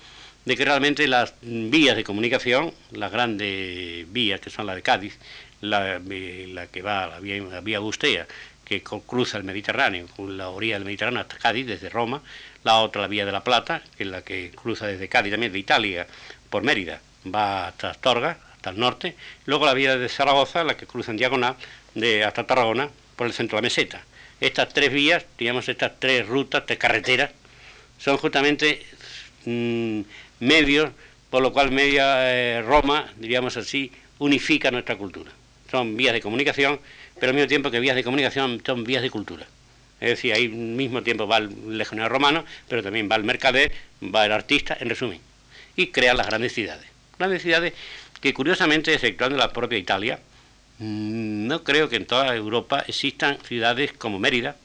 de 0.45 0.55
que 0.55 0.65
realmente 0.65 1.07
las 1.07 1.33
vías 1.41 1.95
de 1.95 2.03
comunicación, 2.03 2.73
las 2.91 3.11
grandes 3.11 4.11
vías 4.11 4.39
que 4.39 4.49
son 4.49 4.65
la 4.65 4.75
de 4.75 4.81
Cádiz, 4.81 5.17
la, 5.61 5.99
que 6.71 6.81
va 6.81 7.03
a 7.03 7.07
la 7.07 7.19
vía, 7.19 7.41
la 7.43 7.61
vía 7.61 7.77
Agustea, 7.77 8.27
que 8.63 8.81
cruza 8.81 9.37
el 9.37 9.43
Mediterráneo, 9.43 10.07
la 10.17 10.49
orilla 10.49 10.75
del 10.75 10.85
Mediterráneo 10.85 11.21
hasta 11.21 11.37
Cádiz, 11.37 11.65
desde 11.67 11.89
Roma, 11.89 12.21
la 12.63 12.77
otra 12.77 13.01
la 13.01 13.07
vía 13.07 13.25
de 13.25 13.31
la 13.31 13.43
Plata, 13.43 13.81
que 13.97 14.03
es 14.03 14.09
la 14.09 14.23
que 14.23 14.51
cruza 14.51 14.87
desde 14.87 15.09
Cádiz 15.09 15.31
también, 15.31 15.51
de 15.51 15.59
Italia, 15.59 16.07
por 16.49 16.63
Mérida, 16.63 17.01
va 17.25 17.67
hasta 17.67 17.91
Astorga, 17.91 18.37
hasta 18.67 18.75
el 18.75 18.79
norte, 18.79 19.15
luego 19.45 19.65
la 19.65 19.73
vía 19.73 19.97
de 19.97 20.09
Zaragoza, 20.09 20.63
la 20.63 20.77
que 20.77 20.85
cruza 20.85 21.11
en 21.11 21.17
diagonal 21.17 21.55
de 21.95 22.23
hasta 22.23 22.45
Tarragona, 22.45 22.89
por 23.15 23.27
el 23.27 23.33
centro 23.33 23.55
de 23.55 23.61
la 23.61 23.65
meseta. 23.65 24.03
Estas 24.39 24.69
tres 24.73 24.91
vías, 24.91 25.25
digamos, 25.37 25.67
estas 25.69 25.93
tres 25.99 26.27
rutas, 26.27 26.65
tres 26.65 26.77
carreteras, 26.77 27.31
son 27.97 28.17
justamente 28.17 28.85
Mm, 29.47 30.01
medios, 30.41 30.91
por 31.29 31.41
lo 31.41 31.53
cual 31.53 31.71
media 31.71 32.33
eh, 32.33 32.61
Roma, 32.63 33.13
diríamos 33.15 33.55
así, 33.55 33.93
unifica 34.19 34.71
nuestra 34.71 34.97
cultura. 34.97 35.31
Son 35.71 35.95
vías 35.95 36.13
de 36.13 36.19
comunicación, 36.19 36.81
pero 37.15 37.29
al 37.29 37.35
mismo 37.35 37.47
tiempo 37.47 37.71
que 37.71 37.79
vías 37.79 37.95
de 37.95 38.03
comunicación 38.03 38.61
son 38.65 38.83
vías 38.83 39.01
de 39.01 39.09
cultura. 39.09 39.47
Es 40.01 40.09
decir, 40.09 40.33
ahí 40.33 40.49
mismo 40.49 41.01
tiempo 41.01 41.27
va 41.27 41.37
el 41.37 41.77
legionario 41.77 42.09
romano, 42.09 42.43
pero 42.67 42.83
también 42.83 43.07
va 43.09 43.15
el 43.15 43.23
mercader, 43.23 43.71
va 44.03 44.25
el 44.25 44.33
artista, 44.33 44.77
en 44.81 44.89
resumen, 44.89 45.21
y 45.77 45.87
crea 45.87 46.13
las. 46.13 46.27
Grandes 46.27 47.41
ciudades 47.41 47.73
que 48.21 48.33
curiosamente, 48.33 48.93
exceptuando 48.93 49.37
la 49.37 49.53
propia 49.53 49.77
Italia, 49.77 50.19
mm, 50.79 51.47
no 51.47 51.63
creo 51.63 51.89
que 51.89 51.97
en 51.97 52.05
toda 52.05 52.35
Europa 52.35 52.83
existan 52.87 53.37
ciudades 53.43 53.93
como 53.93 54.19
Mérida, 54.19 54.55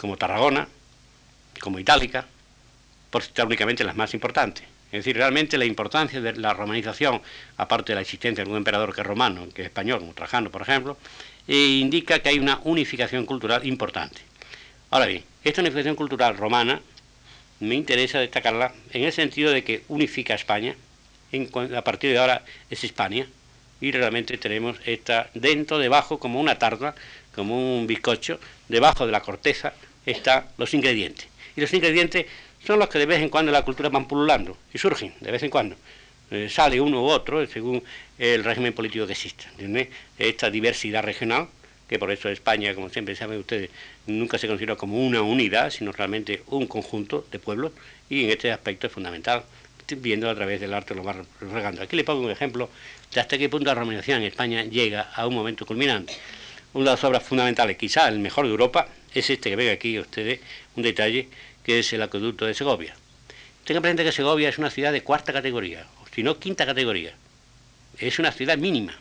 como 0.00 0.16
Tarragona, 0.16 0.68
como 1.60 1.78
Itálica, 1.78 2.26
por 3.10 3.22
citar 3.22 3.46
únicamente 3.46 3.84
las 3.84 3.96
más 3.96 4.14
importantes. 4.14 4.64
Es 4.86 5.04
decir, 5.04 5.16
realmente 5.16 5.58
la 5.58 5.66
importancia 5.66 6.20
de 6.20 6.34
la 6.36 6.54
romanización, 6.54 7.20
aparte 7.58 7.92
de 7.92 7.96
la 7.96 8.00
existencia 8.00 8.42
de 8.42 8.50
un 8.50 8.56
emperador 8.56 8.94
que 8.94 9.02
es 9.02 9.06
romano, 9.06 9.46
que 9.54 9.62
es 9.62 9.66
español, 9.68 10.00
como 10.00 10.14
Trajano, 10.14 10.50
por 10.50 10.62
ejemplo, 10.62 10.96
eh, 11.46 11.56
indica 11.56 12.20
que 12.20 12.30
hay 12.30 12.38
una 12.38 12.60
unificación 12.64 13.26
cultural 13.26 13.66
importante. 13.66 14.20
Ahora 14.90 15.06
bien, 15.06 15.24
esta 15.44 15.60
unificación 15.60 15.94
cultural 15.94 16.38
romana 16.38 16.80
me 17.60 17.74
interesa 17.74 18.18
destacarla 18.20 18.72
en 18.92 19.04
el 19.04 19.12
sentido 19.12 19.50
de 19.50 19.62
que 19.62 19.82
unifica 19.88 20.32
a 20.32 20.36
España, 20.36 20.74
a 21.74 21.82
partir 21.82 22.12
de 22.12 22.18
ahora 22.18 22.44
es 22.70 22.84
España, 22.84 23.26
y 23.80 23.92
realmente 23.92 24.36
tenemos 24.38 24.76
esta 24.84 25.30
dentro, 25.34 25.78
debajo, 25.78 26.18
como 26.18 26.40
una 26.40 26.58
tarta, 26.58 26.94
como 27.34 27.78
un 27.78 27.86
bizcocho, 27.86 28.40
debajo 28.68 29.06
de 29.06 29.12
la 29.12 29.20
corteza 29.20 29.72
están 30.04 30.46
los 30.56 30.74
ingredientes. 30.74 31.28
Y 31.56 31.60
los 31.60 31.72
ingredientes 31.72 32.26
son 32.66 32.78
los 32.78 32.88
que 32.88 32.98
de 32.98 33.06
vez 33.06 33.20
en 33.20 33.28
cuando 33.28 33.52
la 33.52 33.62
cultura 33.62 33.88
van 33.88 34.08
pululando 34.08 34.56
y 34.72 34.78
surgen 34.78 35.14
de 35.20 35.30
vez 35.30 35.42
en 35.42 35.50
cuando. 35.50 35.76
Eh, 36.30 36.48
sale 36.50 36.80
uno 36.80 37.02
u 37.02 37.06
otro 37.06 37.46
según 37.46 37.82
el 38.18 38.44
régimen 38.44 38.72
político 38.72 39.06
que 39.06 39.12
exista. 39.12 39.44
Esta 40.18 40.50
diversidad 40.50 41.02
regional, 41.02 41.48
que 41.88 41.98
por 41.98 42.10
eso 42.10 42.28
España, 42.28 42.74
como 42.74 42.90
siempre 42.90 43.16
saben 43.16 43.38
ustedes, 43.38 43.70
nunca 44.06 44.36
se 44.38 44.46
considera 44.46 44.76
como 44.76 45.06
una 45.06 45.22
unidad, 45.22 45.70
sino 45.70 45.92
realmente 45.92 46.42
un 46.48 46.66
conjunto 46.66 47.26
de 47.30 47.38
pueblos, 47.38 47.72
y 48.10 48.24
en 48.24 48.30
este 48.30 48.52
aspecto 48.52 48.88
es 48.88 48.92
fundamental, 48.92 49.44
viendo 49.96 50.28
a 50.28 50.34
través 50.34 50.60
del 50.60 50.74
arte 50.74 50.94
lo 50.94 51.02
más 51.02 51.16
regando. 51.40 51.82
Aquí 51.82 51.96
le 51.96 52.04
pongo 52.04 52.24
un 52.24 52.30
ejemplo 52.30 52.68
de 53.12 53.20
hasta 53.20 53.38
qué 53.38 53.48
punto 53.48 53.66
la 53.66 53.74
romanización 53.74 54.18
en 54.20 54.28
España 54.28 54.64
llega 54.64 55.10
a 55.14 55.26
un 55.26 55.34
momento 55.34 55.64
culminante. 55.66 56.14
Una 56.74 56.84
de 56.84 56.90
las 56.90 57.04
obras 57.04 57.22
fundamentales, 57.22 57.76
quizá 57.76 58.08
el 58.08 58.18
mejor 58.18 58.44
de 58.44 58.50
Europa, 58.50 58.88
es 59.14 59.30
este 59.30 59.50
que 59.50 59.56
ven 59.56 59.70
aquí 59.70 59.98
ustedes, 59.98 60.40
un 60.76 60.82
detalle, 60.82 61.28
que 61.64 61.78
es 61.78 61.92
el 61.92 62.02
acueducto 62.02 62.44
de 62.44 62.54
Segovia. 62.54 62.94
Tengan 63.64 63.82
presente 63.82 64.04
que 64.04 64.12
Segovia 64.12 64.48
es 64.48 64.58
una 64.58 64.70
ciudad 64.70 64.92
de 64.92 65.02
cuarta 65.02 65.32
categoría, 65.32 65.86
si 66.14 66.22
no 66.22 66.38
quinta 66.38 66.66
categoría. 66.66 67.14
Es 67.98 68.18
una 68.18 68.32
ciudad 68.32 68.58
mínima. 68.58 68.98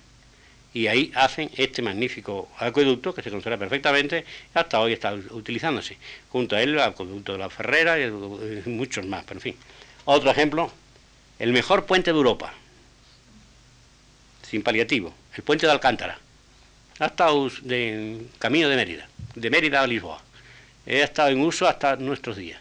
Y 0.73 0.87
ahí 0.87 1.11
hacen 1.15 1.49
este 1.55 1.81
magnífico 1.81 2.49
acueducto 2.57 3.13
que 3.13 3.23
se 3.23 3.31
conserva 3.31 3.57
perfectamente, 3.57 4.25
hasta 4.53 4.79
hoy 4.79 4.93
está 4.93 5.13
utilizándose. 5.13 5.97
Junto 6.29 6.55
a 6.55 6.61
él 6.61 6.73
el 6.73 6.79
acueducto 6.79 7.33
de 7.33 7.39
la 7.39 7.49
Ferrera 7.49 7.99
y 7.99 8.11
muchos 8.69 9.05
más, 9.05 9.23
pero 9.25 9.37
en 9.37 9.41
fin. 9.41 9.55
Otro 10.09 10.31
ejemplo, 10.31 10.71
el 11.37 11.51
mejor 11.51 11.85
puente 11.85 12.13
de 12.13 12.17
Europa, 12.17 12.53
sin 14.41 14.63
paliativo, 14.63 15.13
el 15.35 15.43
puente 15.43 15.65
de 15.65 15.73
Alcántara. 15.73 16.17
Ha 16.99 17.07
estado 17.07 17.51
en 17.69 18.29
camino 18.39 18.69
de 18.69 18.77
Mérida, 18.77 19.09
de 19.35 19.49
Mérida 19.49 19.81
a 19.81 19.85
Lisboa. 19.85 20.21
Ha 20.87 20.91
estado 20.91 21.27
en 21.27 21.41
uso 21.41 21.67
hasta 21.67 21.97
nuestros 21.97 22.37
días. 22.37 22.57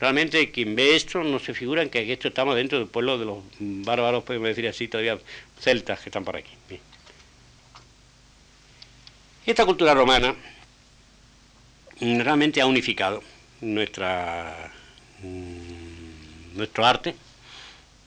Realmente 0.00 0.50
quien 0.50 0.74
ve 0.74 0.96
esto 0.96 1.22
no 1.22 1.38
se 1.38 1.54
figura 1.54 1.80
en 1.80 1.90
que 1.90 2.12
esto 2.12 2.26
estamos 2.26 2.56
dentro 2.56 2.80
del 2.80 2.88
pueblo 2.88 3.18
de 3.18 3.24
los 3.24 3.38
bárbaros, 3.60 4.24
podemos 4.24 4.48
decir 4.48 4.66
así, 4.66 4.88
todavía 4.88 5.16
celtas 5.60 6.00
que 6.00 6.08
están 6.08 6.24
por 6.24 6.34
aquí. 6.34 6.50
Esta 9.46 9.64
cultura 9.64 9.94
romana 9.94 10.34
realmente 12.00 12.60
ha 12.60 12.66
unificado 12.66 13.22
nuestra, 13.60 14.72
mm, 15.22 15.99
nuestro 16.54 16.84
arte. 16.84 17.14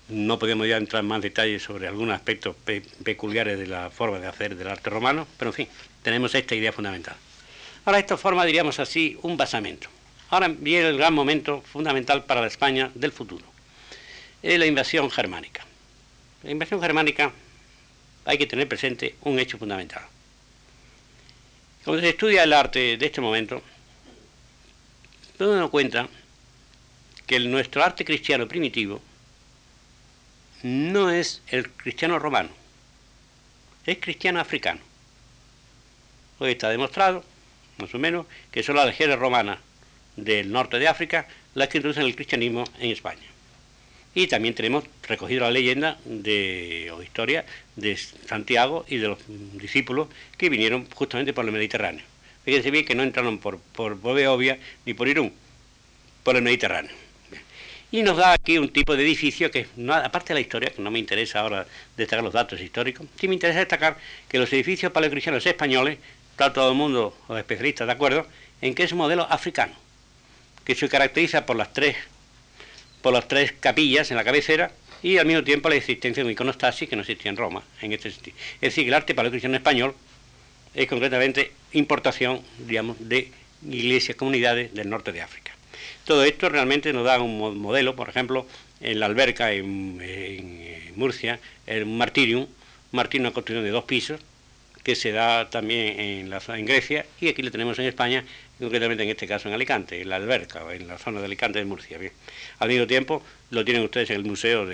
No 0.10 0.38
podemos 0.38 0.68
ya 0.68 0.78
entrar 0.78 1.02
en 1.02 1.08
más 1.08 1.22
detalles 1.22 1.64
sobre 1.64 1.88
algunos 1.88 2.16
aspectos 2.16 2.56
peculiares 3.04 3.58
de 3.58 3.68
la 3.68 3.90
forma 3.90 4.20
de 4.20 4.28
hacer 4.28 4.56
del 4.56 4.68
arte 4.68 4.90
romano, 4.90 5.28
pero 5.38 5.52
en 5.52 5.56
fin, 5.56 5.68
tenemos 6.02 6.36
esta 6.36 6.56
idea 6.56 6.72
fundamental. 6.72 7.16
Ahora 7.86 8.00
esto 8.00 8.18
forma, 8.18 8.46
diríamos 8.46 8.80
así, 8.80 9.18
un 9.22 9.38
basamento. 9.38 9.90
Ahora 10.30 10.48
viene 10.48 10.90
el 10.90 10.98
gran 10.98 11.14
momento 11.14 11.62
fundamental 11.62 12.26
para 12.26 12.42
la 12.42 12.48
España 12.48 12.92
del 12.96 13.12
futuro. 13.12 13.46
Es 14.42 14.60
la 14.60 14.66
invasión 14.66 15.10
germánica. 15.10 15.66
La 16.44 16.52
invasión 16.52 16.82
germánica 16.82 17.32
hay 18.26 18.38
que 18.38 18.48
tener 18.48 18.68
presente 18.68 19.16
un 19.22 19.40
hecho 19.40 19.58
fundamental. 19.58 20.04
Cuando 21.84 22.02
se 22.02 22.10
estudia 22.10 22.44
el 22.44 22.54
arte 22.54 22.98
de 22.98 23.06
este 23.06 23.22
momento, 23.22 23.62
uno 25.40 25.70
cuenta 25.70 26.08
que 27.26 27.40
nuestro 27.40 27.84
arte 27.84 28.06
cristiano 28.06 28.48
primitivo 28.48 29.02
no 30.64 31.10
es 31.10 31.42
el 31.48 31.70
cristiano 31.72 32.20
romano, 32.20 32.50
es 33.86 33.98
cristiano 34.00 34.40
africano. 34.40 34.80
Hoy 36.40 36.52
está 36.52 36.70
demostrado, 36.70 37.24
más 37.78 37.94
o 37.94 38.00
menos, 38.00 38.26
que 38.52 38.64
son 38.64 38.76
las 38.76 38.86
legiones 38.86 39.20
romanas 39.20 39.60
del 40.16 40.52
norte 40.52 40.80
de 40.80 40.88
África 40.88 41.28
las 41.54 41.68
que 41.68 41.78
introducen 41.78 42.04
el 42.04 42.16
cristianismo 42.16 42.64
en 42.80 42.92
España. 42.92 43.22
Y 44.16 44.28
también 44.28 44.54
tenemos 44.54 44.84
recogido 45.08 45.42
la 45.42 45.52
leyenda 45.52 45.98
de, 46.06 46.92
o 46.94 47.02
historia 47.02 47.46
de 47.76 47.98
Santiago 47.98 48.86
y 48.88 48.98
de 48.98 49.08
los 49.08 49.20
discípulos 49.28 50.08
que 50.38 50.50
vinieron 50.50 50.88
justamente 50.94 51.34
por 51.34 51.46
el 51.46 51.52
Mediterráneo. 51.52 52.06
Fíjense 52.46 52.72
bien 52.72 52.86
que 52.86 52.94
no 52.94 53.04
entraron 53.04 53.40
por, 53.40 53.58
por 53.60 53.98
ni 54.86 54.94
por 54.94 55.08
Irún, 55.08 55.34
por 56.24 56.36
el 56.36 56.44
Mediterráneo. 56.44 57.03
Y 57.94 58.02
nos 58.02 58.18
da 58.18 58.34
aquí 58.34 58.58
un 58.58 58.70
tipo 58.70 58.96
de 58.96 59.04
edificio 59.04 59.52
que, 59.52 59.68
aparte 59.88 60.30
de 60.30 60.34
la 60.34 60.40
historia, 60.40 60.72
que 60.72 60.82
no 60.82 60.90
me 60.90 60.98
interesa 60.98 61.42
ahora 61.42 61.68
destacar 61.96 62.24
los 62.24 62.34
datos 62.34 62.60
históricos, 62.60 63.06
sí 63.22 63.28
me 63.28 63.36
interesa 63.36 63.60
destacar 63.60 63.98
que 64.28 64.40
los 64.40 64.52
edificios 64.52 64.92
paleocristianos 64.92 65.46
españoles, 65.46 66.00
está 66.32 66.52
todo 66.52 66.72
el 66.72 66.76
mundo, 66.76 67.16
los 67.30 67.38
especialistas 67.38 67.86
de 67.86 67.94
acuerdo, 67.94 68.26
en 68.64 68.74
que 68.74 68.82
es 68.82 68.92
un 68.94 68.98
modelo 68.98 69.28
africano 69.30 69.76
que 70.66 70.74
se 70.74 70.90
caracteriza 70.90 71.46
por 71.46 71.56
las 71.56 71.72
tres, 71.72 71.96
por 73.04 73.14
las 73.14 73.28
tres 73.28 73.52
capillas 73.60 74.10
en 74.10 74.18
la 74.18 74.24
cabecera 74.24 74.72
y 75.04 75.20
al 75.20 75.28
mismo 75.28 75.44
tiempo 75.44 75.70
la 75.70 75.76
existencia 75.76 76.24
de 76.24 76.26
un 76.26 76.32
iconostasis 76.32 76.90
que 76.90 76.96
no 76.96 77.04
existía 77.04 77.30
en 77.30 77.38
Roma, 77.38 77.62
en 77.80 77.94
este 77.94 78.10
sentido. 78.10 78.36
Es 78.56 78.74
decir, 78.74 78.88
el 78.88 78.94
arte 78.96 79.14
cristiano 79.14 79.56
español 79.56 79.94
es 80.74 80.88
concretamente 80.88 81.52
importación, 81.74 82.42
digamos, 82.58 82.98
de 83.08 83.30
iglesias, 83.70 84.18
comunidades 84.18 84.74
del 84.74 84.90
norte 84.90 85.12
de 85.12 85.22
África. 85.22 85.53
Todo 86.06 86.24
esto 86.26 86.50
realmente 86.50 86.92
nos 86.92 87.06
da 87.06 87.22
un 87.22 87.60
modelo, 87.60 87.96
por 87.96 88.10
ejemplo, 88.10 88.46
en 88.82 89.00
la 89.00 89.06
alberca 89.06 89.54
en, 89.54 90.02
Murcia, 90.96 91.39
el 91.66 91.86
Martirium, 91.86 92.48
Martirium 92.92 93.28
una 93.28 93.34
construcción 93.34 93.63
de 93.63 93.72
dos 93.72 93.86
pisos, 93.86 94.20
que 94.84 94.96
se 94.96 95.13
da 95.13 95.50
también 95.50 96.00
en, 96.00 96.30
la, 96.30 96.42
en 96.50 96.66
Grecia 96.66 97.06
y 97.22 97.30
aquí 97.30 97.42
lo 97.42 97.52
tenemos 97.52 97.80
en 97.80 97.86
España 97.86 98.26
concretamente 98.60 99.04
en 99.04 99.10
este 99.10 99.28
caso 99.28 99.48
en 99.48 99.54
Alicante, 99.54 100.02
en 100.02 100.10
la 100.10 100.18
alberca, 100.18 100.63
en 100.74 100.88
la 100.88 100.98
zona 100.98 101.20
de 101.20 101.26
Alicante 101.26 101.60
de 101.60 101.66
Murcia. 101.66 101.98
Al 102.60 102.70
mismo 102.70 102.86
tiempo, 102.88 103.24
lo 103.50 103.63
tienen 103.66 103.84
ustedes 103.84 104.10
en 104.10 104.18
el 104.18 104.26
Museo 104.26 104.68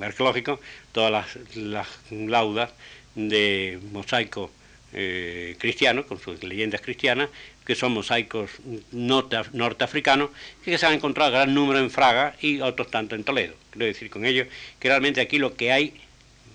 Arqueológico, 0.00 0.60
todas 0.92 1.36
las, 1.56 1.88
laudas 2.10 2.70
de 3.14 3.78
mosaico 3.90 4.50
eh, 4.92 5.56
cristiano, 5.58 6.06
con 6.06 6.20
sus 6.20 6.42
leyendas 6.42 6.80
cristianas, 6.80 7.28
que 7.64 7.74
son 7.74 7.92
mosaicos 7.92 8.50
norteafricanos, 8.92 10.30
que 10.64 10.78
se 10.78 10.86
han 10.86 10.94
encontrado 10.94 11.30
gran 11.30 11.54
número 11.54 11.78
en 11.78 11.90
Fraga 11.90 12.34
y 12.40 12.60
otros 12.60 12.90
tanto 12.90 13.14
en 13.14 13.24
Toledo. 13.24 13.54
Quiero 13.70 13.86
decir 13.86 14.10
con 14.10 14.24
ello 14.24 14.46
que 14.78 14.88
realmente 14.88 15.20
aquí 15.20 15.38
lo 15.38 15.54
que 15.54 15.72
hay, 15.72 15.94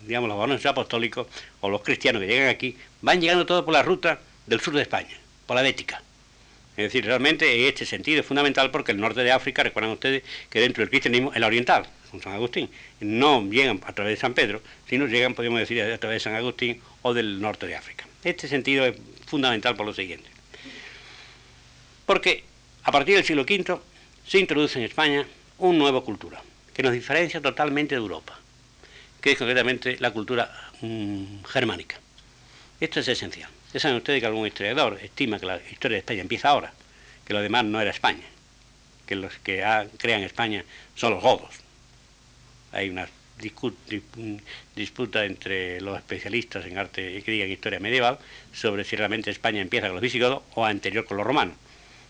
digamos, 0.05 0.29
los 0.29 0.37
varones 0.37 0.65
apostólicos 0.65 1.27
o 1.61 1.69
los 1.69 1.81
cristianos 1.81 2.21
que 2.21 2.27
llegan 2.27 2.49
aquí, 2.49 2.77
van 3.01 3.21
llegando 3.21 3.45
todo 3.45 3.63
por 3.65 3.73
la 3.73 3.83
ruta 3.83 4.19
del 4.45 4.59
sur 4.59 4.73
de 4.73 4.81
España, 4.81 5.17
por 5.45 5.55
la 5.55 5.61
Bética. 5.61 6.01
Es 6.77 6.83
decir, 6.83 7.05
realmente 7.05 7.59
en 7.59 7.65
este 7.67 7.85
sentido 7.85 8.19
es 8.19 8.25
fundamental 8.25 8.69
porque 8.69 8.91
el 8.91 8.99
norte 8.99 9.23
de 9.23 9.31
África, 9.31 9.63
recuerdan 9.63 9.91
ustedes 9.91 10.23
que 10.49 10.59
dentro 10.59 10.81
del 10.81 10.91
cristianismo 10.91 11.33
es 11.33 11.39
la 11.39 11.47
oriental, 11.47 11.87
con 12.11 12.21
San 12.21 12.33
Agustín. 12.33 12.69
No 12.99 13.43
llegan 13.49 13.81
a 13.85 13.93
través 13.93 14.13
de 14.13 14.21
San 14.21 14.35
Pedro, 14.35 14.61
sino 14.87 15.07
llegan, 15.07 15.33
podemos 15.33 15.59
decir, 15.59 15.81
a 15.81 15.97
través 15.97 16.17
de 16.17 16.19
San 16.19 16.35
Agustín 16.35 16.79
o 17.01 17.15
del 17.15 17.41
norte 17.41 17.65
de 17.65 17.75
África. 17.75 18.05
Este 18.23 18.47
sentido 18.47 18.85
es 18.85 18.95
fundamental 19.25 19.75
por 19.75 19.87
lo 19.87 19.93
siguiente. 19.93 20.29
Porque 22.07 22.45
a 22.83 22.91
partir 22.93 23.15
del 23.15 23.25
siglo 23.25 23.41
V 23.41 23.79
se 24.25 24.39
introduce 24.39 24.79
en 24.79 24.85
España 24.85 25.27
una 25.57 25.77
nueva 25.77 26.05
cultura, 26.05 26.41
que 26.73 26.81
nos 26.81 26.93
diferencia 26.93 27.41
totalmente 27.41 27.95
de 27.95 27.99
Europa, 27.99 28.39
que 29.19 29.33
es 29.33 29.37
concretamente 29.37 29.97
la 29.99 30.11
cultura 30.11 30.49
mm, 30.79 31.43
germánica. 31.43 31.99
Esto 32.79 33.01
es 33.01 33.09
esencial. 33.09 33.49
Ya 33.73 33.81
saben 33.81 33.97
ustedes 33.97 34.21
que 34.21 34.25
algún 34.25 34.47
historiador 34.47 34.97
estima 35.03 35.37
que 35.37 35.47
la 35.47 35.59
historia 35.69 35.95
de 35.95 35.99
España 35.99 36.21
empieza 36.21 36.47
ahora, 36.47 36.71
que 37.25 37.33
lo 37.33 37.41
demás 37.41 37.65
no 37.65 37.81
era 37.81 37.91
España, 37.91 38.23
que 39.05 39.17
los 39.17 39.33
que 39.39 39.61
crean 39.97 40.23
España 40.23 40.63
son 40.95 41.11
los 41.11 41.21
godos. 41.21 41.55
Hay 42.71 42.89
una 42.89 43.09
disputa 44.75 45.25
entre 45.25 45.81
los 45.81 45.97
especialistas 45.97 46.65
en 46.67 46.77
arte 46.77 47.21
que 47.21 47.31
digan 47.31 47.51
historia 47.51 47.81
medieval 47.81 48.17
sobre 48.53 48.85
si 48.85 48.95
realmente 48.95 49.29
España 49.29 49.59
empieza 49.59 49.87
con 49.87 49.95
los 49.95 50.01
visigodos 50.01 50.43
o 50.55 50.63
anterior 50.63 51.03
con 51.03 51.17
los 51.17 51.27
romanos. 51.27 51.57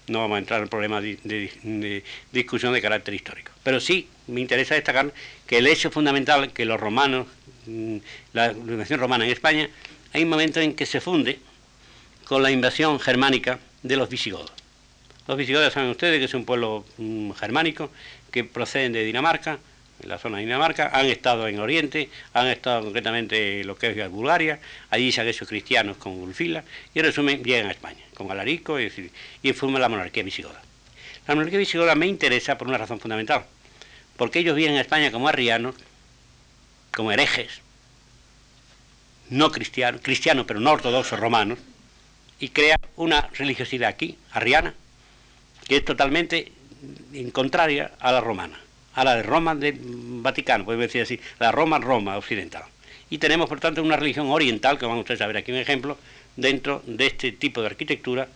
No 0.07 0.19
vamos 0.19 0.37
a 0.37 0.39
entrar 0.39 0.61
en 0.61 0.69
problemas 0.69 1.03
de, 1.03 2.03
discusión 2.31 2.73
de 2.73 2.81
carácter 2.81 3.13
histórico. 3.13 3.51
Pero 3.63 3.79
sí 3.79 4.07
me 4.27 4.41
interesa 4.41 4.75
destacar 4.75 5.13
que 5.45 5.57
el 5.57 5.67
hecho 5.67 5.91
fundamental 5.91 6.53
que 6.53 6.65
los 6.65 6.79
romanos, 6.79 7.27
mm, 7.65 7.97
la 8.33 8.53
nación 8.53 8.99
romana 8.99 9.25
en 9.25 9.31
España, 9.31 9.69
hay 10.13 10.23
un 10.23 10.29
momento 10.29 10.59
en 10.61 10.73
que 10.75 10.85
se 10.85 11.01
funde 11.01 11.39
con 12.25 12.41
la 12.41 12.51
invasión 12.51 12.99
germánica 12.99 13.59
de 13.83 13.97
los 13.97 14.09
visigodos. 14.09 14.51
Los 15.27 15.37
visigodos 15.37 15.73
saben 15.73 15.89
ustedes 15.89 16.19
que 16.19 16.25
es 16.25 16.33
un 16.33 16.45
pueblo 16.45 16.85
mm, 16.97 17.31
germánico 17.31 17.91
que 18.31 18.45
proceden 18.45 18.93
de 18.93 19.03
Dinamarca, 19.03 19.59
en 20.01 20.09
la 20.09 20.17
zona 20.17 20.37
de 20.37 20.45
Dinamarca, 20.45 20.91
han 20.93 21.07
estado 21.07 21.47
en 21.47 21.59
Oriente, 21.59 22.09
han 22.33 22.47
estado 22.47 22.83
concretamente 22.83 23.61
en 23.61 23.67
lo 23.67 23.75
que 23.77 23.89
es 23.89 24.11
Bulgaria, 24.11 24.59
allí 24.89 25.11
se 25.11 25.21
han 25.21 25.27
hecho 25.27 25.45
cristianos 25.45 25.97
con 25.97 26.13
Ulfila, 26.13 26.63
y 26.93 26.99
en 26.99 27.05
resumen 27.05 27.43
llegan 27.43 27.67
a 27.67 27.71
España, 27.71 28.03
con 28.13 28.29
Alarico, 28.31 28.79
y, 28.79 29.11
y 29.41 29.53
forman 29.53 29.81
la 29.81 29.89
monarquía 29.89 30.23
visigoda. 30.23 30.61
La 31.27 31.35
monarquía 31.35 31.59
visigoda 31.59 31.95
me 31.95 32.07
interesa 32.07 32.57
por 32.57 32.67
una 32.67 32.77
razón 32.77 32.99
fundamental, 32.99 33.45
porque 34.15 34.39
ellos 34.39 34.55
vienen 34.55 34.77
a 34.77 34.81
España 34.81 35.11
como 35.11 35.27
arrianos, 35.27 35.75
como 36.93 37.11
herejes, 37.11 37.61
no 39.29 39.51
cristianos, 39.51 40.01
cristianos 40.01 40.45
pero 40.47 40.59
no 40.59 40.71
ortodoxos 40.71 41.19
romanos, 41.19 41.59
y 42.39 42.49
crea 42.49 42.77
una 42.95 43.29
religiosidad 43.33 43.89
aquí, 43.89 44.17
arriana, 44.31 44.73
que 45.67 45.77
es 45.77 45.85
totalmente 45.85 46.51
contraria 47.33 47.91
a 47.99 48.11
la 48.11 48.21
romana, 48.21 48.59
a 48.97 49.03
la 49.03 49.15
de 49.15 49.23
Roma 49.23 49.53
del 49.53 49.77
Vaticano, 49.79 50.65
podemos 50.65 50.87
decir 50.87 51.03
así, 51.03 51.19
la 51.39 51.51
Roma, 51.51 51.77
Roma 51.77 52.17
occidental. 52.17 52.63
Y 53.11 53.19
tenemos, 53.19 53.47
por 53.47 53.59
tanto, 53.59 53.83
una 53.83 53.95
religión 53.95 54.27
oriental, 54.31 54.79
que 54.79 54.87
van 54.87 54.97
ustedes 54.97 55.21
a 55.21 55.27
ver 55.27 55.37
aquí 55.37 55.51
un 55.51 55.59
ejemplo, 55.59 55.99
dentro 56.35 56.81
de 56.87 57.05
este 57.05 57.31
tipo 57.31 57.61
de 57.61 57.67
arquitectura, 57.67 58.27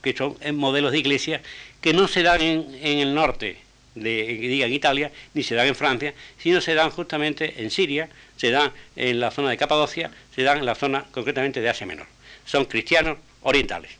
que 0.00 0.16
son 0.16 0.34
modelos 0.54 0.92
de 0.92 0.98
iglesia 0.98 1.42
que 1.82 1.92
no 1.92 2.08
se 2.08 2.22
dan 2.22 2.40
en, 2.40 2.98
el 2.98 3.14
norte, 3.14 3.58
de, 3.94 4.24
diga 4.24 4.66
en 4.66 4.72
Italia, 4.72 5.12
ni 5.34 5.42
se 5.42 5.54
dan 5.54 5.66
en 5.66 5.74
Francia, 5.74 6.14
sino 6.38 6.62
se 6.62 6.72
dan 6.72 6.90
justamente 6.90 7.62
en 7.62 7.70
Siria, 7.70 8.08
se 8.38 8.50
dan 8.50 8.72
en 8.96 9.20
la 9.20 9.30
zona 9.30 9.50
de 9.50 9.58
Capadocia, 9.58 10.10
se 10.34 10.42
dan 10.42 10.58
en 10.58 10.66
la 10.66 10.74
zona 10.74 11.04
concretamente 11.10 11.60
de 11.60 11.68
Asia 11.68 11.86
Menor. 11.86 12.06
Son 12.46 12.64
cristianos 12.64 13.18
orientales, 13.42 13.90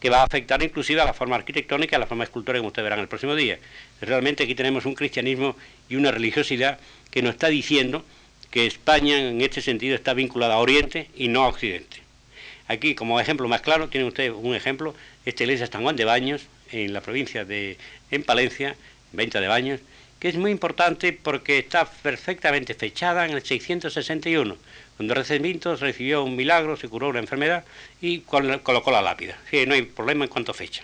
que 0.00 0.10
va 0.10 0.20
a 0.20 0.24
afectar 0.24 0.62
inclusive 0.62 1.00
a 1.00 1.04
la 1.04 1.14
forma 1.14 1.36
arquitectónica 1.36 1.96
a 1.96 1.98
la 1.98 2.06
forma 2.06 2.24
escultórica, 2.24 2.60
como 2.60 2.68
ustedes 2.68 2.84
verán 2.84 3.00
el 3.00 3.08
próximo 3.08 3.34
día. 3.34 3.58
Realmente 4.00 4.44
aquí 4.44 4.54
tenemos 4.54 4.86
un 4.86 4.94
cristianismo 4.94 5.56
y 5.88 5.96
una 5.96 6.10
religiosidad 6.10 6.78
que 7.10 7.22
nos 7.22 7.32
está 7.32 7.48
diciendo 7.48 8.04
que 8.50 8.66
España 8.66 9.18
en 9.18 9.40
este 9.40 9.60
sentido 9.60 9.94
está 9.94 10.14
vinculada 10.14 10.54
a 10.54 10.58
Oriente 10.58 11.10
y 11.14 11.28
no 11.28 11.44
a 11.44 11.48
Occidente. 11.48 11.98
Aquí, 12.68 12.94
como 12.94 13.18
ejemplo 13.18 13.48
más 13.48 13.62
claro, 13.62 13.88
tiene 13.88 14.06
usted 14.06 14.30
un 14.30 14.54
ejemplo, 14.54 14.94
esta 15.24 15.42
iglesia 15.42 15.66
San 15.66 15.82
Juan 15.82 15.96
de 15.96 16.04
Baños, 16.04 16.46
en 16.70 16.92
la 16.92 17.00
provincia 17.00 17.44
de 17.44 17.78
en 18.10 18.22
Palencia, 18.22 18.76
20 19.12 19.40
de 19.40 19.48
Baños, 19.48 19.80
que 20.20 20.28
es 20.28 20.36
muy 20.36 20.50
importante 20.50 21.12
porque 21.12 21.58
está 21.58 21.90
perfectamente 21.90 22.74
fechada 22.74 23.24
en 23.24 23.32
el 23.32 23.42
661, 23.42 24.56
cuando 24.98 25.14
recibió 25.14 26.24
un 26.24 26.34
milagro, 26.34 26.76
se 26.76 26.88
curó 26.88 27.10
una 27.10 27.20
enfermedad 27.20 27.64
y 28.00 28.22
colocó 28.22 28.90
la 28.90 29.00
lápida. 29.00 29.38
Sí, 29.48 29.64
no 29.64 29.74
hay 29.74 29.82
problema 29.82 30.24
en 30.24 30.28
cuanto 30.28 30.50
a 30.50 30.54
fecha. 30.54 30.82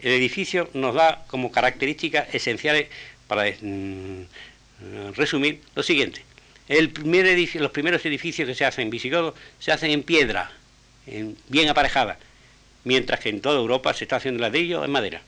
El 0.00 0.12
edificio 0.12 0.70
nos 0.72 0.94
da 0.94 1.26
como 1.26 1.52
características 1.52 2.34
esenciales 2.34 2.88
para 3.28 3.44
mm, 3.60 4.22
resumir 5.14 5.60
lo 5.74 5.82
siguiente. 5.82 6.24
Los 6.68 7.70
primeros 7.70 8.06
edificios 8.06 8.48
que 8.48 8.54
se 8.54 8.64
hacen 8.64 8.84
en 8.84 8.90
visigodo 8.90 9.34
se 9.58 9.72
hacen 9.72 9.90
en 9.90 10.04
piedra, 10.04 10.50
bien 11.48 11.68
aparejada, 11.68 12.18
mientras 12.84 13.20
que 13.20 13.28
en 13.28 13.42
toda 13.42 13.60
Europa 13.60 13.92
se 13.92 14.04
está 14.04 14.16
haciendo 14.16 14.38
en 14.38 14.42
ladrillo 14.50 14.86
en 14.86 14.90
madera. 14.90 15.20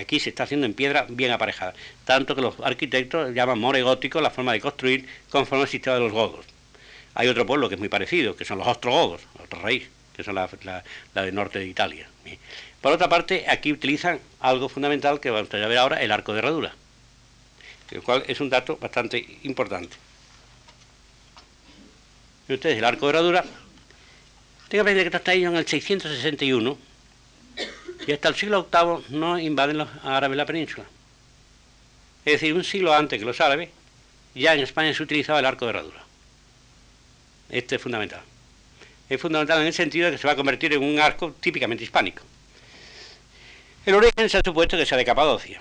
Aquí 0.00 0.18
se 0.18 0.30
está 0.30 0.44
haciendo 0.44 0.64
en 0.64 0.72
piedra 0.72 1.04
bien 1.10 1.30
aparejada, 1.30 1.74
tanto 2.06 2.34
que 2.34 2.40
los 2.40 2.58
arquitectos 2.60 3.34
llaman 3.34 3.58
more 3.58 3.82
gótico 3.82 4.22
la 4.22 4.30
forma 4.30 4.54
de 4.54 4.62
construir 4.62 5.06
conforme 5.28 5.64
al 5.64 5.68
sistema 5.68 5.96
de 5.96 6.00
los 6.00 6.12
godos. 6.12 6.46
Hay 7.20 7.28
otro 7.28 7.44
pueblo 7.44 7.68
que 7.68 7.74
es 7.74 7.78
muy 7.78 7.90
parecido, 7.90 8.34
que 8.34 8.46
son 8.46 8.56
los 8.56 8.66
ostrogodos, 8.66 9.20
otra 9.38 9.60
raíz, 9.60 9.86
que 10.16 10.24
son 10.24 10.36
la, 10.36 10.48
la, 10.64 11.22
del 11.22 11.34
norte 11.34 11.58
de 11.58 11.66
Italia. 11.66 12.08
Por 12.80 12.92
otra 12.92 13.10
parte, 13.10 13.44
aquí 13.46 13.70
utilizan 13.74 14.18
algo 14.40 14.70
fundamental 14.70 15.20
que 15.20 15.28
vamos 15.28 15.52
a 15.52 15.56
ver 15.58 15.76
ahora, 15.76 16.00
el 16.02 16.12
arco 16.12 16.32
de 16.32 16.38
herradura, 16.38 16.74
el 17.90 18.02
cual 18.02 18.24
es 18.26 18.40
un 18.40 18.48
dato 18.48 18.78
bastante 18.78 19.22
importante. 19.42 19.98
Ustedes, 22.48 22.78
el 22.78 22.84
arco 22.86 23.04
de 23.04 23.10
herradura, 23.10 23.44
tengan 24.70 24.86
que 24.86 25.10
que 25.10 25.16
está 25.18 25.32
ahí 25.32 25.44
en 25.44 25.56
el 25.56 25.66
661 25.66 26.78
y 28.06 28.12
hasta 28.12 28.28
el 28.30 28.34
siglo 28.34 28.66
VIII 28.72 29.18
no 29.18 29.38
invaden 29.38 29.76
los 29.76 29.90
árabes 30.04 30.38
la 30.38 30.46
península. 30.46 30.86
Es 32.24 32.40
decir, 32.40 32.54
un 32.54 32.64
siglo 32.64 32.94
antes 32.94 33.18
que 33.18 33.26
los 33.26 33.42
árabes, 33.42 33.68
ya 34.34 34.54
en 34.54 34.60
España 34.60 34.94
se 34.94 35.02
utilizaba 35.02 35.40
el 35.40 35.44
arco 35.44 35.66
de 35.66 35.72
herradura. 35.72 36.09
Este 37.50 37.76
es 37.76 37.82
fundamental. 37.82 38.22
Es 39.08 39.20
fundamental 39.20 39.60
en 39.60 39.66
el 39.66 39.72
sentido 39.72 40.06
de 40.06 40.12
que 40.12 40.18
se 40.18 40.26
va 40.26 40.34
a 40.34 40.36
convertir 40.36 40.72
en 40.72 40.82
un 40.82 40.98
arco 41.00 41.32
típicamente 41.40 41.84
hispánico. 41.84 42.22
El 43.84 43.94
origen 43.94 44.28
se 44.28 44.38
ha 44.38 44.42
supuesto 44.44 44.76
que 44.76 44.86
sea 44.86 44.98
de 44.98 45.04
Capadocia. 45.04 45.60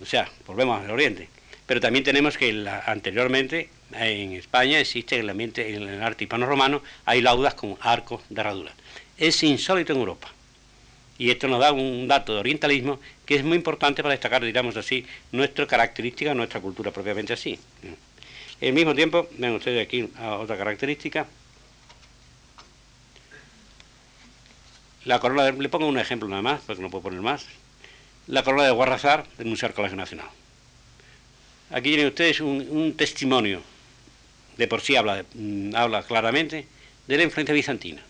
O 0.00 0.06
sea, 0.06 0.28
volvemos 0.46 0.82
al 0.82 0.90
oriente. 0.90 1.28
Pero 1.66 1.80
también 1.80 2.04
tenemos 2.04 2.36
que 2.36 2.66
anteriormente 2.86 3.70
en 3.92 4.32
España 4.32 4.78
existe 4.78 5.16
en 5.16 5.22
el, 5.22 5.30
ambiente, 5.30 5.74
en 5.74 5.82
el 5.82 6.02
arte 6.02 6.24
hispano-romano, 6.24 6.82
hay 7.04 7.20
laudas 7.20 7.54
con 7.54 7.76
arcos 7.80 8.22
de 8.28 8.40
herradura. 8.40 8.72
Es 9.18 9.42
insólito 9.42 9.92
en 9.92 10.00
Europa. 10.00 10.32
Y 11.18 11.30
esto 11.30 11.48
nos 11.48 11.60
da 11.60 11.72
un 11.72 12.06
dato 12.08 12.34
de 12.34 12.40
orientalismo 12.40 13.00
que 13.24 13.36
es 13.36 13.44
muy 13.44 13.56
importante 13.56 14.02
para 14.02 14.12
destacar, 14.12 14.44
digamos 14.44 14.76
así, 14.76 15.06
nuestra 15.32 15.66
característica, 15.66 16.34
nuestra 16.34 16.60
cultura 16.60 16.90
propiamente 16.90 17.32
así. 17.32 17.58
Al 18.60 18.72
mismo 18.72 18.94
tiempo, 18.94 19.28
ven 19.38 19.52
ustedes 19.52 19.86
aquí 19.86 20.08
otra 20.18 20.56
característica. 20.56 21.26
La 25.04 25.20
corona, 25.20 25.44
de, 25.44 25.52
le 25.52 25.68
pongo 25.68 25.86
un 25.86 25.98
ejemplo 25.98 26.28
nada 26.28 26.42
más, 26.42 26.60
porque 26.66 26.82
no 26.82 26.90
puedo 26.90 27.02
poner 27.02 27.20
más. 27.20 27.46
La 28.26 28.42
corona 28.42 28.64
de 28.64 28.70
Guarrazar 28.70 29.26
del 29.36 29.46
Museo 29.46 29.68
Arqueológico 29.68 29.96
Nacional. 29.96 30.26
Aquí 31.70 31.90
tienen 31.90 32.08
ustedes 32.08 32.40
un, 32.40 32.94
testimonio, 32.96 33.60
de 34.56 34.66
por 34.68 34.80
sí 34.80 34.96
habla, 34.96 35.24
mm, 35.34 35.74
habla 35.74 36.02
claramente, 36.02 36.66
de 37.06 37.16
la 37.16 37.22
influencia 37.24 37.54
bizantina. 37.54 38.02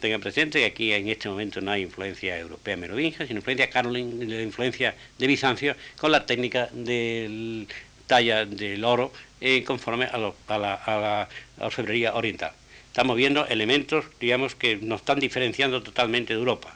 Tengan 0.00 0.20
presente 0.20 0.60
que 0.60 0.66
aquí 0.66 0.92
en 0.92 1.08
este 1.08 1.28
momento 1.28 1.60
no 1.60 1.72
hay 1.72 1.82
influencia 1.82 2.38
europea 2.38 2.76
merovingia, 2.76 3.26
sino 3.26 3.40
influencia 3.40 3.68
caroling, 3.68 4.30
la 4.30 4.40
influencia 4.40 4.94
de 5.18 5.26
Bizancio 5.26 5.76
con 5.98 6.10
la 6.10 6.24
técnica 6.24 6.70
del 6.72 7.68
talla 8.10 8.44
del 8.44 8.82
oro 8.82 9.12
eh, 9.40 9.62
conforme 9.62 10.06
a, 10.06 10.18
la, 10.18 11.28
orfebrería 11.60 12.14
oriental. 12.14 12.50
Estamos 12.88 13.16
viendo 13.16 13.46
elementos, 13.46 14.04
digamos, 14.18 14.56
que 14.56 14.76
nos 14.76 15.00
están 15.02 15.20
diferenciando 15.20 15.80
totalmente 15.80 16.34
de 16.34 16.40
Europa. 16.40 16.74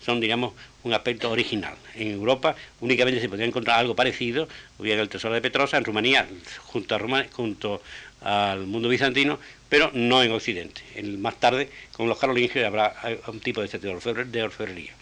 son, 0.00 0.20
digamos, 0.20 0.54
un 0.84 0.92
aspecto 0.94 1.28
original. 1.28 1.74
En 1.96 2.12
Europa 2.12 2.54
únicamente 2.80 3.20
se 3.20 3.28
podría 3.28 3.46
encontrar 3.46 3.80
algo 3.80 3.96
parecido, 3.96 4.48
bien 4.78 5.00
el 5.00 5.08
tesoro 5.08 5.34
de 5.34 5.42
Petrosa, 5.42 5.76
en 5.76 5.84
Rumanía, 5.84 6.28
junto, 6.66 6.94
a 6.94 7.00
junto 7.32 7.82
al 8.20 8.60
mundo 8.66 8.88
bizantino, 8.88 9.40
pero 9.68 9.90
no 9.92 10.22
en 10.22 10.30
Occidente. 10.30 10.82
más 11.18 11.34
tarde, 11.40 11.68
con 11.96 12.08
los 12.08 12.16
carolingios, 12.16 12.64
habrá 12.64 12.94
un 13.26 13.40
tipo 13.40 13.60
de, 13.60 13.66
este 13.66 13.78
de 13.80 14.42
orfebrería. 14.44 14.92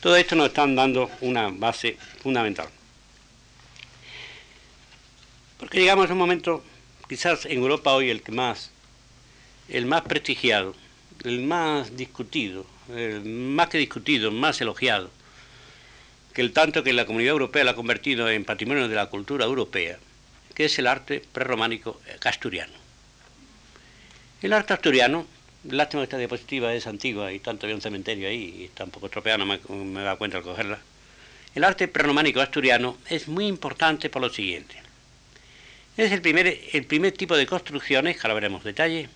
Todo 0.00 0.16
esto 0.16 0.34
nos 0.34 0.46
están 0.46 0.74
dando 0.74 1.10
una 1.20 1.50
base 1.50 1.96
fundamental. 2.22 2.68
Porque 5.62 5.78
llegamos 5.78 6.10
a 6.10 6.12
un 6.12 6.18
momento, 6.18 6.60
quizás 7.08 7.46
en 7.46 7.58
Europa 7.58 7.92
hoy 7.92 8.10
el 8.10 8.20
que 8.22 8.32
más, 8.32 8.72
el 9.68 9.86
más 9.86 10.02
prestigiado, 10.02 10.74
el 11.22 11.42
más 11.42 11.96
discutido, 11.96 12.66
el 12.92 13.24
más 13.24 13.68
que 13.68 13.78
discutido, 13.78 14.32
más 14.32 14.60
elogiado, 14.60 15.08
que 16.34 16.40
el 16.40 16.52
tanto 16.52 16.82
que 16.82 16.92
la 16.92 17.06
comunidad 17.06 17.30
europea 17.30 17.62
lo 17.62 17.70
ha 17.70 17.76
convertido 17.76 18.28
en 18.28 18.44
patrimonio 18.44 18.88
de 18.88 18.96
la 18.96 19.06
cultura 19.06 19.44
europea, 19.44 20.00
que 20.52 20.64
es 20.64 20.76
el 20.80 20.88
arte 20.88 21.22
prerrománico 21.32 22.00
asturiano. 22.24 22.72
El 24.42 24.54
arte 24.54 24.74
asturiano, 24.74 25.28
lástima 25.70 26.00
que 26.02 26.06
esta 26.06 26.18
diapositiva 26.18 26.74
es 26.74 26.88
antigua 26.88 27.32
y 27.32 27.38
tanto 27.38 27.66
había 27.66 27.76
un 27.76 27.82
cementerio 27.82 28.26
ahí 28.26 28.56
y 28.58 28.64
está 28.64 28.82
un 28.82 28.90
poco 28.90 29.06
estropeada, 29.06 29.38
no 29.38 29.46
me, 29.46 29.60
me 29.84 30.02
da 30.02 30.16
cuenta 30.16 30.38
al 30.38 30.42
cogerla. 30.42 30.80
El 31.54 31.62
arte 31.62 31.86
prerrománico 31.86 32.40
asturiano 32.40 32.98
es 33.08 33.28
muy 33.28 33.46
importante 33.46 34.10
por 34.10 34.22
lo 34.22 34.28
siguiente. 34.28 34.81
Es 35.96 36.10
el 36.10 36.22
primer, 36.22 36.58
el 36.72 36.84
primer 36.86 37.12
tipo 37.12 37.36
de 37.36 37.46
construcciones, 37.46 38.16
que 38.16 38.22
ahora 38.26 38.34
veremos 38.34 38.64
detalle, 38.64 39.10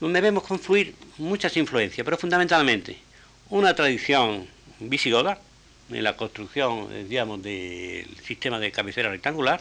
donde 0.00 0.22
vemos 0.22 0.44
confluir 0.44 0.94
muchas 1.18 1.56
influencias, 1.58 2.02
pero 2.04 2.16
fundamentalmente 2.16 2.96
una 3.50 3.74
tradición 3.74 4.46
visigoda, 4.78 5.38
en 5.90 6.02
la 6.02 6.16
construcción, 6.16 6.88
digamos, 7.08 7.42
del 7.42 8.06
sistema 8.24 8.58
de 8.58 8.72
cabecera 8.72 9.10
rectangular, 9.10 9.60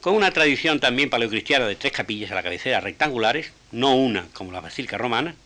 con 0.00 0.14
una 0.14 0.32
tradición 0.32 0.80
también 0.80 1.08
paleocristiana 1.08 1.66
de 1.66 1.76
tres 1.76 1.92
capillas 1.92 2.32
a 2.32 2.34
la 2.34 2.42
cabecera 2.42 2.80
rectangulares, 2.80 3.52
no 3.70 3.94
una 3.94 4.26
como 4.32 4.50
la 4.50 4.60
basílica 4.60 4.98
romana, 4.98 5.36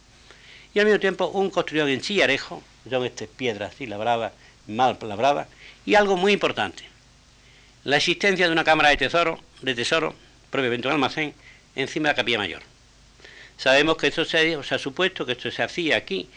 y 0.73 0.79
al 0.79 0.87
mismo 0.87 1.01
tiempo 1.01 1.27
un 1.27 1.51
construido 1.51 1.87
en 1.87 2.03
sillarejo, 2.03 2.63
son 2.89 3.05
estas 3.05 3.29
piedras 3.29 3.75
así 3.75 3.87
labradas, 3.87 4.33
mal 4.67 4.97
labradas, 5.03 5.49
y 5.85 5.97
algo 5.97 6.17
muy 6.17 6.33
importante, 6.33 6.85
la 7.85 7.99
existencia 7.99 8.47
de 8.47 8.53
una 8.53 8.65
cámara 8.65 8.89
de 8.89 8.97
tesoro, 8.97 9.39
de 9.63 9.75
tesoro, 9.75 10.15
propiamente 10.51 10.89
un 10.89 10.95
almacén, 10.95 11.35
encima 11.77 12.09
de 12.09 12.13
la 12.13 12.17
capilla 12.17 12.39
mayor. 12.39 12.63
Sabemos 13.57 13.97
que 13.97 14.07
esto 14.07 14.25
se, 14.25 14.55
ha 14.55 14.79
supuesto 14.79 15.27
que 15.27 15.33
esto 15.33 15.51
se 15.51 15.63
hacía 15.63 15.97
aquí 15.97 16.29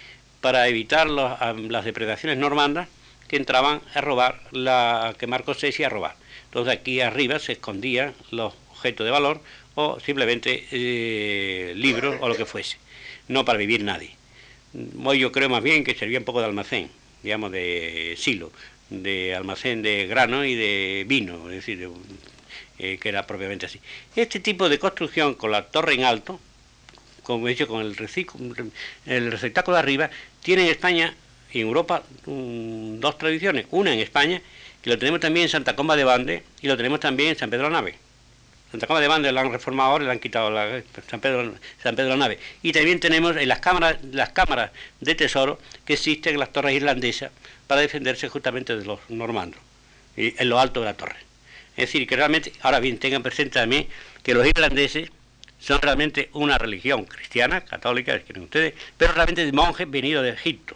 para 0.42 0.68
evitar 0.68 1.08
las 1.08 1.86
depredaciones 1.86 2.38
normandas 2.38 2.88
que 3.28 3.38
entraban 3.38 3.82
a 3.94 4.02
robar, 4.02 4.42
la, 4.52 5.16
que 5.18 5.28
Marcos 5.28 5.62
VI 5.62 5.84
a 5.84 5.90
robar. 5.90 6.16
Entonces 6.46 6.74
aquí 6.74 7.00
arriba 7.00 7.40
se 7.40 7.54
escondían 7.54 8.14
los 8.32 8.54
objetos 8.72 9.06
de 9.06 9.12
valor 9.12 9.40
o 9.76 10.00
simplemente 10.00 10.68
eh, 10.72 11.74
libros 11.76 12.18
o 12.20 12.28
lo 12.28 12.36
que 12.36 12.46
fuese, 12.46 12.78
no 13.28 13.46
para 13.46 13.60
vivir 13.60 13.84
nadie. 13.84 14.16
Hoy 15.04 15.20
yo 15.20 15.32
creo 15.32 15.48
más 15.48 15.64
bien 15.64 15.84
que 15.84 15.96
servía 15.96 16.20
un 16.20 16.26
poco 16.26 16.40
de 16.40 16.48
almacén, 16.48 16.90
digamos, 17.24 17.52
de 17.52 18.16
silo, 18.18 18.52
de 18.90 19.36
almacén 19.36 19.82
de 19.82 20.08
grano 20.08 20.44
y 20.44 20.56
de 20.56 21.06
vino, 21.08 21.50
es 21.50 21.56
decir, 21.58 21.88
eh, 22.84 22.98
que 22.98 23.10
era 23.10 23.28
propiamente 23.28 23.68
así. 23.68 23.80
Este 24.16 24.40
tipo 24.40 24.68
de 24.68 24.80
construcción 24.80 25.36
con 25.36 25.52
la 25.52 25.68
torre 25.68 25.94
en 25.94 26.04
alto, 26.04 26.40
como 27.22 27.48
he 27.48 27.52
dicho, 27.52 27.68
con 27.68 27.82
el, 27.82 28.72
el 29.06 29.32
receptáculo 29.32 29.76
de 29.76 29.84
arriba, 29.84 30.10
tiene 30.42 30.64
en 30.64 30.70
España 30.70 31.14
y 31.54 31.62
en 31.62 31.68
Europa 31.68 32.02
dos 32.26 33.18
tradiciones. 33.20 33.68
Una 33.70 33.94
en 33.94 34.00
España, 34.00 34.42
que 34.82 34.90
lo 34.90 34.98
tenemos 34.98 35.20
también 35.20 35.44
en 35.44 35.50
Santa 35.50 35.76
Comba 35.76 35.96
de 35.96 36.06
Bande 36.06 36.44
y 36.60 36.68
lo 36.68 36.76
tenemos 36.76 37.00
también 37.00 37.30
en 37.30 37.38
San 37.38 37.52
Pedro 37.52 37.66
de 37.66 37.70
la 37.70 37.78
Nave. 37.78 38.00
Santa 38.72 38.88
Comba 38.88 39.00
de 39.00 39.08
Bande 39.08 39.32
la 39.32 39.42
han 39.42 39.52
reformado 39.52 39.92
ahora 39.92 40.06
y 40.06 40.08
le 40.08 40.14
han 40.14 40.20
quitado 40.20 40.50
la, 40.50 40.82
San, 41.08 41.20
Pedro, 41.20 41.54
San 41.84 41.96
Pedro 41.96 42.10
de 42.10 42.16
la 42.16 42.18
Nave. 42.18 42.40
Y 42.64 42.72
también 42.72 43.00
tenemos 43.00 43.38
en 43.38 43.48
las 43.48 43.60
cámaras, 43.60 43.98
las 44.12 44.30
cámaras 44.30 44.72
de 45.02 45.14
tesoro 45.14 45.60
que 45.86 45.94
existen 45.94 46.34
en 46.34 46.40
las 46.40 46.52
torres 46.52 46.74
irlandesas 46.74 47.32
para 47.68 47.82
defenderse 47.82 48.28
justamente 48.28 48.76
de 48.76 48.86
los 48.86 49.00
normandos, 49.08 49.62
y 50.18 50.34
en 50.42 50.50
lo 50.50 50.60
alto 50.60 50.80
de 50.80 50.88
la 50.88 50.96
torre. 50.96 51.31
Es 51.78 51.88
decir, 51.88 52.08
que 52.08 52.16
realmente, 52.16 52.54
ahora 52.62 52.80
bien, 52.80 52.98
tengan 52.98 53.24
presente 53.24 53.60
también 53.60 53.88
que 54.24 54.34
los 54.34 54.46
irlandeses 54.46 55.10
son 55.60 55.82
realmente 55.82 56.30
una 56.34 56.58
religión 56.58 57.06
cristiana, 57.06 57.62
católica, 57.62 58.20
ustedes, 58.40 58.74
pero 58.98 59.14
realmente 59.14 59.46
de 59.46 59.52
monjes 59.52 59.90
venidos 59.90 60.24
de 60.24 60.32
Egipto. 60.32 60.76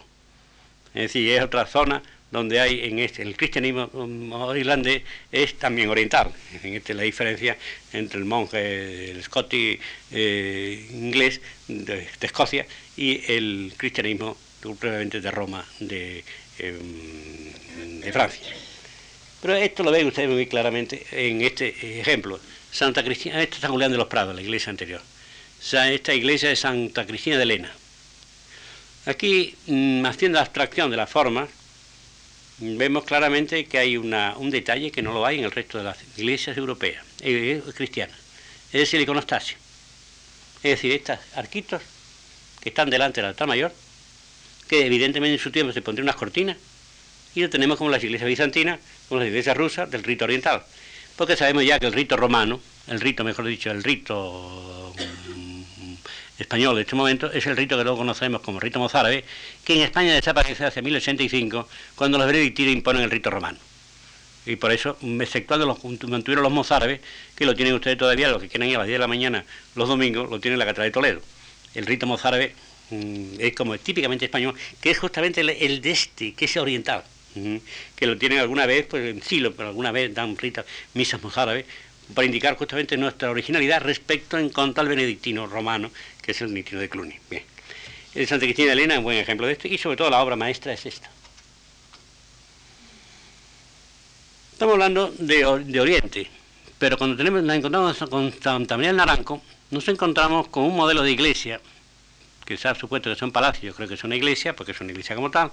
Es 0.94 1.02
decir, 1.02 1.30
es 1.30 1.42
otra 1.42 1.66
zona 1.66 2.02
donde 2.30 2.60
hay 2.60 2.80
en 2.84 2.98
este, 2.98 3.22
el 3.22 3.36
cristianismo 3.36 3.88
mm, 3.92 4.56
irlandés 4.56 5.02
es 5.30 5.54
también 5.58 5.88
oriental. 5.88 6.32
En 6.62 6.74
este 6.74 6.94
la 6.94 7.02
diferencia 7.02 7.56
entre 7.92 8.18
el 8.18 8.24
monje, 8.24 9.10
el 9.10 9.22
scotty 9.22 9.78
eh, 10.12 10.86
inglés 10.90 11.40
de, 11.68 12.08
Escocia 12.20 12.66
y 12.96 13.20
el 13.32 13.72
cristianismo 13.76 14.36
previamente 14.80 15.20
de 15.20 15.30
Roma, 15.30 15.64
de, 15.78 16.24
em, 16.58 18.00
de 18.00 18.12
Francia. 18.12 18.54
Pero 19.46 19.58
esto 19.58 19.84
lo 19.84 19.92
ven 19.92 20.08
ustedes 20.08 20.28
muy 20.28 20.48
claramente 20.48 21.06
en 21.12 21.40
este 21.40 22.00
ejemplo. 22.00 22.40
Santa 22.72 23.04
Cristina, 23.04 23.40
esto 23.40 23.54
es 23.54 23.60
San 23.60 23.70
Julián 23.70 23.92
de 23.92 23.96
los 23.96 24.08
Prados, 24.08 24.34
la 24.34 24.42
iglesia 24.42 24.70
anterior. 24.70 25.00
Esta 25.60 26.14
iglesia 26.14 26.50
es 26.50 26.58
Santa 26.58 27.06
Cristina 27.06 27.36
de 27.36 27.44
Elena. 27.44 27.72
Aquí, 29.04 29.54
mm, 29.68 30.04
haciendo 30.04 30.38
la 30.38 30.42
abstracción 30.42 30.90
de 30.90 30.96
las 30.96 31.08
formas, 31.08 31.48
vemos 32.58 33.04
claramente 33.04 33.66
que 33.66 33.78
hay 33.78 33.96
un 33.96 34.50
detalle 34.50 34.90
que 34.90 35.00
no 35.00 35.12
lo 35.12 35.24
hay 35.24 35.38
en 35.38 35.44
el 35.44 35.52
resto 35.52 35.78
de 35.78 35.84
las 35.84 35.98
iglesias 36.16 36.56
europeas, 36.56 37.06
eh, 37.20 37.62
eh, 37.64 37.72
cristianas. 37.72 38.18
Es 38.72 38.80
decir, 38.80 38.96
el 38.96 39.04
iconostasio. 39.04 39.58
Es 40.64 40.70
decir, 40.72 40.90
estos 40.90 41.20
arquitos 41.36 41.82
que 42.60 42.70
están 42.70 42.90
delante 42.90 43.20
del 43.20 43.28
altar 43.28 43.46
mayor, 43.46 43.72
que 44.66 44.84
evidentemente 44.84 45.34
en 45.34 45.38
su 45.38 45.52
tiempo 45.52 45.72
se 45.72 45.82
pondrían 45.82 46.06
unas 46.06 46.16
cortinas, 46.16 46.56
y 47.36 47.42
lo 47.42 47.50
tenemos 47.50 47.78
como 47.78 47.90
las 47.90 48.02
iglesias 48.02 48.26
bizantinas, 48.26 48.80
como 49.08 49.20
las 49.20 49.28
iglesias 49.28 49.56
rusas 49.56 49.90
del 49.90 50.02
rito 50.02 50.24
oriental. 50.24 50.62
Porque 51.16 51.36
sabemos 51.36 51.64
ya 51.64 51.78
que 51.78 51.86
el 51.86 51.92
rito 51.92 52.16
romano, 52.16 52.60
el 52.88 53.00
rito, 53.00 53.24
mejor 53.24 53.46
dicho, 53.46 53.70
el 53.70 53.82
rito 53.82 54.92
español 56.38 56.76
de 56.76 56.82
este 56.82 56.96
momento 56.96 57.32
es 57.32 57.46
el 57.46 57.56
rito 57.56 57.76
que 57.76 57.84
luego 57.84 57.98
conocemos 57.98 58.42
como 58.42 58.60
rito 58.60 58.78
mozárabe, 58.78 59.24
que 59.64 59.74
en 59.74 59.80
España 59.80 60.14
desaparece 60.14 60.64
hace 60.64 60.82
1085 60.82 61.68
cuando 61.94 62.18
los 62.18 62.26
benedictinos 62.26 62.74
imponen 62.74 63.02
el 63.02 63.10
rito 63.10 63.30
romano. 63.30 63.58
Y 64.44 64.56
por 64.56 64.70
eso, 64.70 64.96
exceptuando 65.20 65.66
los 65.66 65.82
mantuvieron 66.08 66.44
los 66.44 66.52
mozárabes, 66.52 67.00
que 67.34 67.44
lo 67.44 67.56
tienen 67.56 67.74
ustedes 67.74 67.98
todavía, 67.98 68.28
los 68.28 68.40
que 68.40 68.48
quieren 68.48 68.68
ir 68.68 68.76
a 68.76 68.80
las 68.80 68.86
10 68.86 68.94
de 68.94 69.00
la 69.00 69.08
mañana 69.08 69.44
los 69.74 69.88
domingos, 69.88 70.30
lo 70.30 70.38
tienen 70.38 70.54
en 70.54 70.60
la 70.60 70.66
Catedral 70.66 70.88
de 70.88 70.92
Toledo. 70.92 71.20
El 71.74 71.84
rito 71.84 72.06
mozárabe 72.06 72.54
mm, 72.90 73.40
es 73.40 73.54
como 73.54 73.76
típicamente 73.78 74.26
español, 74.26 74.54
que 74.80 74.90
es 74.90 74.98
justamente 74.98 75.40
el, 75.40 75.80
de 75.80 75.90
este, 75.90 76.34
que 76.34 76.44
es 76.44 76.56
oriental, 76.56 77.02
que 77.94 78.06
lo 78.06 78.16
tienen 78.16 78.38
alguna 78.38 78.66
vez, 78.66 78.86
pues 78.86 79.08
en 79.08 79.22
siglo, 79.22 79.54
pero 79.54 79.68
alguna 79.68 79.92
vez 79.92 80.14
dan 80.14 80.36
ritas, 80.36 80.66
misas 80.94 81.22
mozárabes, 81.22 81.66
para 82.14 82.26
indicar 82.26 82.56
justamente 82.56 82.96
nuestra 82.96 83.30
originalidad 83.30 83.82
respecto 83.82 84.38
en 84.38 84.50
contra 84.50 84.82
al 84.82 84.88
benedictino 84.88 85.46
romano, 85.46 85.90
que 86.22 86.32
es 86.32 86.40
el 86.40 86.54
Nitino 86.54 86.80
de 86.80 86.88
Cluny. 86.88 87.16
Bien. 87.28 87.42
El 88.14 88.26
Santa 88.26 88.46
Cristina 88.46 88.68
de 88.68 88.72
Elena 88.72 88.94
es 88.94 88.98
un 88.98 89.04
buen 89.04 89.18
ejemplo 89.18 89.46
de 89.46 89.52
esto 89.52 89.68
y 89.68 89.76
sobre 89.76 89.96
todo 89.96 90.08
la 90.08 90.22
obra 90.22 90.36
maestra 90.36 90.72
es 90.72 90.86
esta. 90.86 91.10
Estamos 94.52 94.72
hablando 94.72 95.12
de, 95.18 95.44
Oriente, 95.44 96.30
pero 96.78 96.96
cuando 96.96 97.14
tenemos, 97.14 97.42
nos 97.42 97.56
encontramos 97.56 97.98
con 98.08 98.32
Santa 98.32 98.76
María 98.78 98.88
del 98.88 98.96
Naranco, 98.96 99.42
nos 99.70 99.86
encontramos 99.88 100.48
con 100.48 100.64
un 100.64 100.74
modelo 100.74 101.02
de 101.02 101.10
iglesia, 101.10 101.60
que 102.46 102.56
se 102.56 102.68
ha 102.68 102.74
supuesto 102.74 103.10
que 103.10 103.16
son 103.16 103.32
palacios, 103.32 103.74
creo 103.76 103.88
que 103.88 103.94
es 103.94 104.04
una 104.04 104.16
iglesia, 104.16 104.56
porque 104.56 104.72
es 104.72 104.80
una 104.80 104.92
iglesia 104.92 105.14
como 105.14 105.30
tal, 105.30 105.50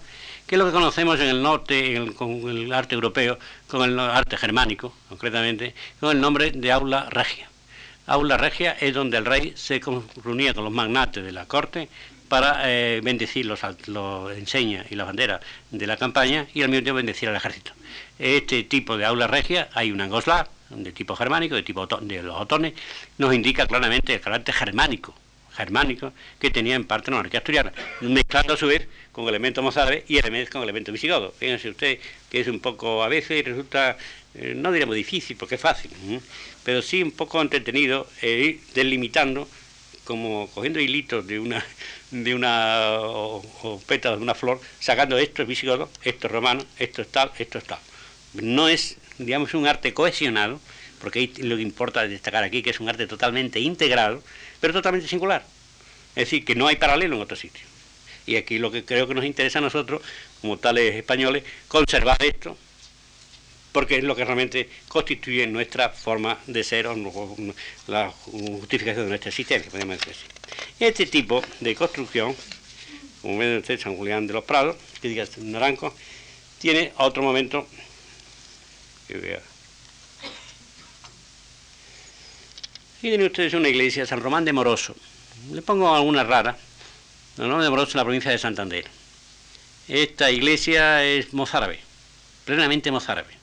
que 0.47 0.55
es 0.55 0.59
lo 0.59 0.65
que 0.65 0.71
conocemos 0.71 1.19
en 1.19 1.27
el 1.27 1.41
norte, 1.41 1.95
en 1.95 2.03
el, 2.03 2.13
con 2.13 2.29
el 2.47 2.71
arte 2.71 2.95
europeo, 2.95 3.37
con 3.67 3.89
el 3.89 3.99
arte 3.99 4.37
germánico, 4.37 4.93
concretamente, 5.09 5.73
con 5.99 6.11
el 6.11 6.21
nombre 6.21 6.51
de 6.51 6.71
aula 6.71 7.09
regia. 7.09 7.49
Aula 8.05 8.35
Regia 8.35 8.75
es 8.81 8.93
donde 8.93 9.17
el 9.17 9.25
rey 9.25 9.53
se 9.55 9.79
reunía 10.23 10.53
con 10.53 10.65
los 10.65 10.73
magnates 10.73 11.23
de 11.23 11.31
la 11.31 11.45
corte 11.45 11.87
para 12.27 12.69
eh, 12.69 12.99
bendecir 13.01 13.45
los, 13.45 13.61
enseñas 14.35 14.91
y 14.91 14.95
la 14.95 15.05
bandera 15.05 15.39
de 15.71 15.87
la 15.87 15.95
campaña 15.95 16.47
y 16.53 16.63
al 16.63 16.69
mismo 16.69 16.83
tiempo 16.83 16.97
bendecir 16.97 17.29
al 17.29 17.35
ejército. 17.37 17.71
Este 18.19 18.63
tipo 18.63 18.97
de 18.97 19.05
aula 19.05 19.27
regia, 19.27 19.69
hay 19.73 19.91
una 19.91 20.05
en 20.05 20.83
de 20.83 20.91
tipo 20.91 21.15
germánico, 21.15 21.55
de 21.55 21.63
tipo 21.63 21.87
de 21.87 22.23
los 22.23 22.35
otones, 22.35 22.73
nos 23.17 23.33
indica 23.33 23.67
claramente 23.67 24.15
el 24.15 24.21
carácter 24.21 24.53
germánico, 24.53 25.15
germánico 25.55 26.13
que 26.39 26.49
tenía 26.49 26.75
en 26.75 26.85
parte 26.85 27.11
la 27.11 27.17
monarquía 27.17 27.39
asturiana, 27.39 27.71
mezclando 28.01 28.53
a 28.53 28.57
su 28.57 28.67
vez 28.67 28.87
con 29.11 29.27
elementos 29.27 29.63
mozárabes 29.63 30.03
y 30.07 30.17
elementos 30.17 30.49
con 30.49 30.63
elementos 30.63 30.91
visigodos. 30.91 31.33
Fíjense 31.37 31.69
usted 31.69 31.99
que 32.29 32.41
es 32.41 32.47
un 32.47 32.59
poco 32.59 33.03
a 33.03 33.07
veces 33.07 33.45
resulta, 33.45 33.97
eh, 34.35 34.53
no 34.55 34.71
diremos 34.71 34.95
difícil 34.95 35.37
porque 35.37 35.55
es 35.55 35.61
fácil 35.61 35.91
pero 36.63 36.81
sí 36.81 37.03
un 37.03 37.11
poco 37.11 37.41
entretenido 37.41 38.07
e 38.21 38.29
ir 38.29 38.61
delimitando, 38.73 39.47
como 40.03 40.49
cogiendo 40.53 40.79
hilitos 40.79 41.25
de 41.27 41.39
una 41.39 41.63
de 42.11 42.35
una 42.35 42.99
o, 42.99 43.81
pétalos 43.87 44.19
de 44.19 44.23
una 44.23 44.35
flor, 44.35 44.61
sacando 44.79 45.17
esto 45.17 45.41
es 45.41 45.47
visigodo, 45.47 45.89
esto 46.03 46.27
es 46.27 46.33
romano, 46.33 46.63
esto 46.77 47.01
es 47.01 47.07
tal, 47.09 47.31
esto 47.37 47.57
es 47.57 47.63
tal. 47.63 47.79
No 48.33 48.67
es, 48.69 48.97
digamos, 49.17 49.53
un 49.53 49.67
arte 49.67 49.93
cohesionado, 49.93 50.59
porque 51.01 51.31
lo 51.39 51.55
que 51.55 51.61
importa 51.61 52.07
destacar 52.07 52.43
aquí 52.43 52.61
que 52.61 52.69
es 52.69 52.79
un 52.79 52.89
arte 52.89 53.07
totalmente 53.07 53.59
integrado, 53.59 54.23
pero 54.63 54.71
totalmente 54.71 55.09
singular. 55.09 55.43
Es 56.15 56.27
decir, 56.27 56.45
que 56.45 56.55
no 56.55 56.67
hay 56.67 56.77
paralelo 56.77 57.17
en 57.17 57.21
otro 57.21 57.35
sitio. 57.35 57.65
Y 58.25 58.37
aquí 58.37 58.59
lo 58.59 58.71
que 58.71 58.85
creo 58.85 59.09
que 59.09 59.13
nos 59.13 59.25
interesa 59.25 59.59
a 59.59 59.61
nosotros, 59.61 60.01
como 60.39 60.57
tales 60.57 60.95
españoles, 60.95 61.43
conservar 61.67 62.15
esto, 62.23 62.57
porque 63.73 63.97
es 63.97 64.05
lo 64.05 64.15
que 64.15 64.23
realmente 64.23 64.69
constituye 64.87 65.45
nuestra 65.47 65.89
forma 65.89 66.39
de 66.47 66.63
ser 66.63 66.87
o 66.87 66.95
la 67.87 68.09
justificación 68.09 69.03
de 69.03 69.09
nuestra 69.09 69.31
existencia, 69.31 69.69
podemos 69.69 69.97
decir 69.97 70.13
así. 70.13 70.55
Este 70.79 71.07
tipo 71.07 71.43
de 71.59 71.75
construcción, 71.75 72.33
como 73.21 73.39
ven 73.39 73.57
ustedes, 73.57 73.81
San 73.81 73.97
Julián 73.97 74.27
de 74.27 74.33
los 74.33 74.45
Prados, 74.45 74.77
que 75.01 75.09
diga 75.09 75.27
Naranco, 75.39 75.93
tiene 76.61 76.93
otro 76.99 77.21
momento 77.21 77.67
que 79.09 79.15
vea. 79.15 79.41
Y 79.41 79.52
tienen 83.09 83.27
ustedes 83.27 83.53
una 83.53 83.67
iglesia, 83.67 84.05
San 84.05 84.21
Román 84.21 84.45
de 84.45 84.53
Moroso. 84.53 84.95
Le 85.51 85.61
pongo 85.61 85.93
alguna 85.93 86.23
rara. 86.23 86.55
San 87.35 87.49
Román 87.49 87.65
de 87.65 87.69
Moroso 87.69 87.91
en 87.91 87.97
la 87.97 88.05
provincia 88.05 88.31
de 88.31 88.37
Santander. 88.37 88.85
Esta 89.89 90.31
iglesia 90.31 91.03
es 91.03 91.33
mozárabe, 91.33 91.81
plenamente 92.45 92.91
mozárabe. 92.91 93.42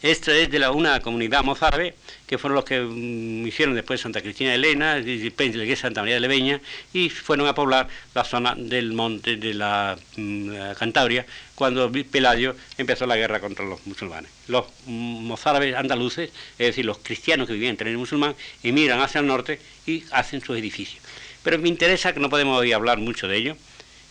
Esto 0.00 0.30
es 0.30 0.48
de 0.48 0.60
la, 0.60 0.70
una 0.70 1.00
comunidad 1.00 1.42
mozárabe, 1.42 1.92
que 2.24 2.38
fueron 2.38 2.54
los 2.54 2.64
que 2.64 2.80
mm, 2.80 3.48
hicieron 3.48 3.74
después 3.74 4.00
Santa 4.00 4.22
Cristina 4.22 4.50
de 4.50 4.56
Elena, 4.56 4.98
y 5.00 5.76
Santa 5.76 6.02
María 6.02 6.14
de 6.14 6.20
Leveña, 6.20 6.60
y 6.92 7.08
fueron 7.08 7.48
a 7.48 7.54
poblar 7.54 7.88
la 8.14 8.22
zona 8.22 8.54
del 8.56 8.92
monte 8.92 9.36
de 9.36 9.54
la, 9.54 9.98
mm, 10.16 10.74
Cantabria, 10.78 11.26
cuando 11.56 11.90
Pelayo 11.90 12.54
empezó 12.76 13.06
la 13.06 13.16
guerra 13.16 13.40
contra 13.40 13.64
los 13.64 13.84
musulmanes. 13.88 14.30
Los 14.46 14.66
mm, 14.86 15.26
mozárabes 15.26 15.74
andaluces, 15.74 16.30
es 16.58 16.66
decir, 16.68 16.84
los 16.84 16.98
cristianos 16.98 17.48
que 17.48 17.54
vivían 17.54 17.76
en 17.80 17.88
el 17.88 17.98
musulmán, 17.98 18.36
emigran 18.62 19.00
hacia 19.00 19.20
el 19.20 19.26
norte 19.26 19.58
y 19.84 20.04
hacen 20.12 20.40
sus 20.40 20.56
edificios. 20.56 21.02
Pero 21.42 21.58
me 21.58 21.68
interesa, 21.68 22.12
que 22.12 22.20
no 22.20 22.30
podemos 22.30 22.56
hoy 22.60 22.70
hablar 22.70 22.98
mucho 22.98 23.26
de 23.26 23.36
ello, 23.36 23.56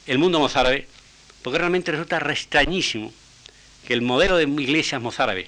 el 0.06 0.18
mundo 0.18 0.38
mozárabe, 0.38 0.86
porque 1.44 1.60
realmente 1.60 1.94
resulta 1.94 2.18
extrañísimo 2.18 3.14
que 3.88 3.94
el 3.94 4.02
modelo 4.02 4.36
de 4.36 4.44
iglesias 4.44 5.02
mozárabes 5.02 5.48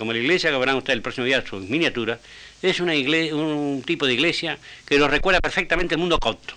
como 0.00 0.14
la 0.14 0.18
iglesia 0.18 0.50
que 0.50 0.56
verán 0.56 0.76
ustedes 0.76 0.96
el 0.96 1.02
próximo 1.02 1.26
día, 1.26 1.44
su 1.46 1.56
miniatura, 1.58 2.18
es 2.62 2.80
un 2.80 3.82
tipo 3.84 4.06
de 4.06 4.14
iglesia 4.14 4.58
que 4.86 4.98
nos 4.98 5.10
recuerda 5.10 5.40
perfectamente 5.42 5.94
el 5.94 6.00
mundo 6.00 6.18
copto. 6.18 6.54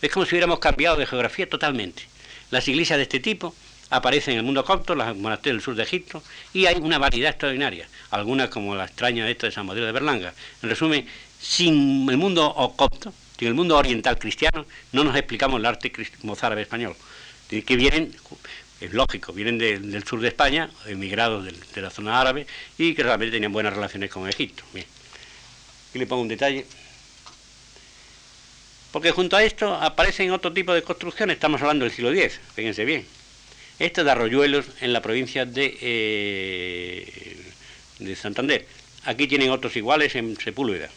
Es 0.00 0.12
como 0.12 0.24
si 0.24 0.36
hubiéramos 0.36 0.60
cambiado 0.60 0.96
de 0.96 1.04
geografía 1.04 1.48
totalmente. 1.48 2.04
Las 2.52 2.68
iglesias 2.68 2.96
de 2.98 3.02
este 3.02 3.18
tipo 3.18 3.56
aparecen 3.90 4.34
en 4.34 4.38
el 4.38 4.44
mundo 4.44 4.64
copto, 4.64 4.94
las 4.94 5.16
monasterios 5.16 5.56
del 5.56 5.64
sur 5.64 5.74
de 5.74 5.82
Egipto, 5.82 6.22
y 6.52 6.66
hay 6.66 6.76
una 6.76 6.98
variedad 6.98 7.30
extraordinaria. 7.30 7.88
Algunas 8.12 8.50
como 8.50 8.76
la 8.76 8.84
extraña 8.84 9.28
esta 9.28 9.48
de 9.48 9.52
San 9.52 9.66
Madero 9.66 9.86
de 9.86 9.92
Berlanga. 9.92 10.32
En 10.62 10.68
resumen, 10.68 11.04
sin 11.40 12.08
el 12.08 12.18
mundo 12.18 12.54
copto, 12.76 13.12
sin 13.36 13.48
el 13.48 13.54
mundo 13.54 13.76
oriental 13.76 14.16
cristiano, 14.16 14.64
no 14.92 15.02
nos 15.02 15.16
explicamos 15.16 15.58
el 15.58 15.66
arte 15.66 15.90
mozárabe 16.22 16.62
español, 16.62 16.94
que 17.48 17.76
vienen 17.76 18.14
es 18.80 18.94
lógico, 18.94 19.32
vienen 19.32 19.58
del 19.58 20.04
sur 20.04 20.20
de 20.20 20.28
España, 20.28 20.70
emigrados 20.86 21.44
de, 21.44 21.82
la 21.82 21.90
zona 21.90 22.18
árabe 22.18 22.46
y 22.78 22.94
que 22.94 23.02
realmente 23.02 23.36
tenían 23.36 23.52
buenas 23.52 23.74
relaciones 23.74 24.10
con 24.10 24.26
Egipto. 24.28 24.64
Bien. 24.72 24.86
Y 25.92 25.98
le 25.98 26.06
pongo 26.06 26.22
un 26.22 26.28
detalle. 26.28 26.64
Porque 28.90 29.10
junto 29.10 29.36
a 29.36 29.44
esto 29.44 29.74
aparecen 29.74 30.30
otro 30.30 30.52
tipo 30.52 30.72
de 30.72 30.82
construcciones, 30.82 31.34
estamos 31.34 31.60
hablando 31.60 31.84
del 31.84 31.92
siglo 31.92 32.10
X, 32.10 32.40
fíjense 32.54 32.84
bien. 32.84 33.06
Este 33.78 34.02
de 34.02 34.10
Arroyuelos 34.10 34.66
en 34.80 34.92
la 34.92 35.02
provincia 35.02 35.44
de, 35.44 35.78
eh, 35.80 37.36
de 37.98 38.16
Santander. 38.16 38.66
Aquí 39.04 39.26
tienen 39.26 39.50
otros 39.50 39.76
iguales 39.76 40.14
en 40.14 40.36
Sepúlveda, 40.36 40.90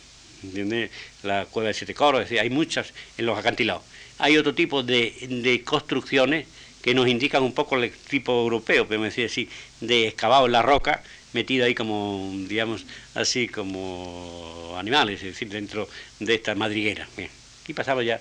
la 1.24 1.46
cueva 1.46 1.68
de 1.68 1.74
Siete 1.74 1.94
Coros, 1.94 2.22
es 2.22 2.30
decir, 2.30 2.42
hay 2.42 2.50
muchas 2.50 2.94
en 3.18 3.26
los 3.26 3.38
acantilados. 3.38 3.84
Hay 4.20 4.38
otro 4.38 4.54
tipo 4.54 4.84
de 4.84 5.62
construcciones 5.66 6.48
que 6.84 6.94
nos 6.94 7.08
indican 7.08 7.42
un 7.42 7.54
poco 7.54 7.78
el 7.78 7.92
tipo 7.92 8.44
europeo, 8.44 8.86
podemos 8.86 9.08
decir 9.08 9.26
así, 9.26 9.50
de 9.80 10.10
excavado 10.10 10.46
en 10.46 10.52
la 10.52 10.62
roca, 10.62 11.02
metido 11.32 11.66
ahí 11.66 11.74
como, 11.74 12.30
digamos, 12.50 12.86
así 13.16 13.48
como 13.48 14.76
animales, 14.78 15.22
es 15.22 15.28
decir, 15.28 15.48
dentro 15.48 15.88
de 16.20 16.36
esta 16.36 16.54
madriguera. 16.56 17.08
Bien, 17.16 17.30
y 17.68 17.74
pasamos 17.74 18.04
ya. 18.04 18.20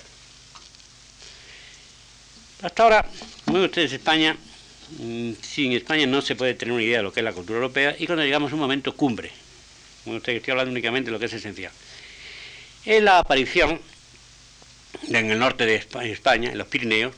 Hasta 2.62 2.82
ahora, 2.84 3.04
muy 3.46 3.64
ustedes 3.64 3.92
España, 3.92 4.36
mm, 4.98 5.32
sin 5.42 5.72
España 5.72 6.06
no 6.06 6.22
se 6.22 6.36
puede 6.36 6.54
tener 6.54 6.72
una 6.72 6.84
idea 6.84 6.98
de 6.98 7.02
lo 7.02 7.12
que 7.12 7.18
es 7.18 7.24
la 7.24 7.32
cultura 7.32 7.56
europea 7.56 7.96
y 7.98 8.06
cuando 8.06 8.24
llegamos 8.24 8.52
a 8.52 8.54
un 8.54 8.60
momento 8.60 8.94
cumbre, 8.94 9.32
bueno, 10.04 10.18
ustedes 10.18 10.38
estoy 10.38 10.52
hablando 10.52 10.70
únicamente 10.70 11.06
de 11.06 11.12
lo 11.12 11.18
que 11.18 11.26
es 11.26 11.32
esencial, 11.32 11.72
es 12.84 13.02
la 13.02 13.18
aparición 13.18 13.80
en 15.08 15.30
el 15.32 15.38
norte 15.40 15.66
de 15.66 15.74
España, 16.04 16.52
en 16.52 16.58
los 16.58 16.68
Pirineos, 16.68 17.12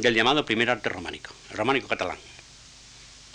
del 0.00 0.14
llamado 0.14 0.44
primer 0.44 0.70
arte 0.70 0.88
románico, 0.88 1.32
el 1.50 1.56
románico 1.56 1.88
catalán. 1.88 2.16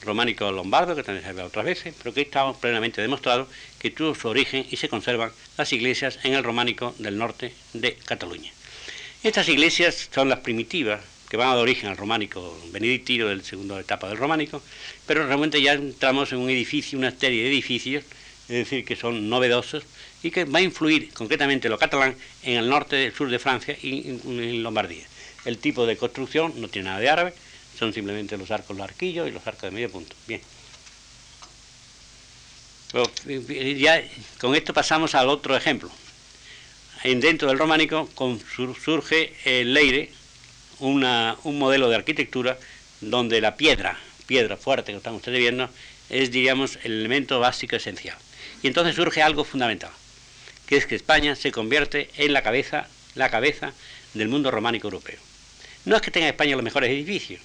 Románico 0.02 0.52
lombardo, 0.52 0.96
que 0.96 1.04
también 1.04 1.26
se 1.26 1.34
ve 1.34 1.42
otras 1.42 1.66
veces, 1.66 1.94
pero 1.98 2.14
que 2.14 2.22
está 2.22 2.52
plenamente 2.54 3.02
demostrado 3.02 3.48
que 3.80 3.92
tuvo 3.92 4.16
su 4.16 4.30
origen 4.30 4.66
y 4.70 4.78
se 4.78 4.90
conservan 4.90 5.32
las 5.58 5.74
iglesias 5.74 6.20
en 6.24 6.34
el 6.34 6.44
románico 6.44 6.96
del 7.00 7.18
norte 7.18 7.54
de 7.74 7.96
Cataluña. 7.96 8.52
Estas 9.24 9.50
iglesias 9.50 10.10
son 10.14 10.30
las 10.30 10.40
primitivas 10.40 11.02
que 11.30 11.38
van 11.38 11.50
a 11.50 11.52
dar 11.52 11.60
origen 11.60 11.90
al 11.90 11.98
románico 11.98 12.58
benedictino 12.72 13.28
del 13.28 13.44
segundo 13.44 13.80
etapa 13.80 14.08
del 14.08 14.18
románico, 14.18 14.64
pero 15.06 15.28
realmente 15.28 15.62
ya 15.62 15.74
entramos 15.74 16.32
en 16.32 16.40
un 16.40 16.50
edificio, 16.50 16.98
una 16.98 17.12
serie 17.12 17.44
de 17.44 17.50
edificios, 17.50 18.04
es 18.48 18.56
decir, 18.56 18.84
que 18.86 18.96
son 18.96 19.30
novedosos 19.30 19.84
y 20.24 20.32
que 20.32 20.46
va 20.46 20.60
a 20.60 20.64
influir 20.64 21.12
concretamente 21.14 21.70
lo 21.70 21.78
catalán 21.78 22.16
en 22.44 22.58
el 22.58 22.70
norte 22.70 22.96
del 22.96 23.14
sur 23.14 23.30
de 23.30 23.38
Francia 23.40 23.78
y 23.82 24.20
en 24.26 24.64
Lombardía. 24.64 25.06
El 25.46 25.58
tipo 25.58 25.86
de 25.86 25.98
construcción 25.98 26.54
no 26.58 26.68
tiene 26.68 26.90
nada 26.90 27.00
de 27.00 27.10
árabe, 27.10 27.34
son 27.78 27.94
simplemente 27.94 28.38
los 28.38 28.52
arcos 28.52 28.76
los 28.76 28.84
arquillos 28.84 29.28
y 29.28 29.32
los 29.32 29.46
arcos 29.48 29.64
de 29.64 29.72
medio 29.72 29.90
punto. 29.90 30.16
Bien. 30.28 30.42
ya 33.78 34.04
con 34.40 34.56
esto 34.56 34.74
pasamos 34.74 35.16
al 35.16 35.30
otro 35.30 35.56
ejemplo. 35.56 35.90
En, 37.04 37.22
dentro 37.22 37.48
del 37.48 37.58
románico 37.58 38.10
surge 38.84 39.34
el 39.46 39.74
Leire, 39.74 40.12
un 40.80 41.58
modelo 41.58 41.90
de 41.90 41.96
arquitectura 41.96 42.58
donde 43.00 43.40
la 43.40 43.56
piedra, 43.56 43.98
piedra 44.28 44.58
fuerte 44.58 44.92
que 44.92 44.98
están 44.98 45.16
ustedes 45.16 45.40
viendo, 45.40 45.70
es, 46.10 46.32
diríamos, 46.32 46.78
el 46.84 46.92
elemento 47.00 47.40
básico 47.40 47.78
esencial. 47.78 48.18
Y 48.62 48.68
entonces 48.68 48.96
surge 48.96 49.22
algo 49.22 49.46
fundamental, 49.46 49.92
que 50.66 50.76
es 50.76 50.86
que 50.86 50.96
España 50.96 51.36
se 51.36 51.52
convierte 51.52 52.10
en 52.18 52.34
la 52.34 52.44
cabeza, 52.44 52.88
la 53.16 53.30
cabeza 53.30 53.74
del 54.14 54.28
mundo 54.28 54.52
románico 54.52 54.88
europeo. 54.88 55.29
No 55.86 55.96
es 55.96 56.02
que 56.02 56.12
tenga 56.12 56.28
España 56.28 56.56
los 56.56 56.64
mejores 56.64 56.90
edificios, 56.90 57.42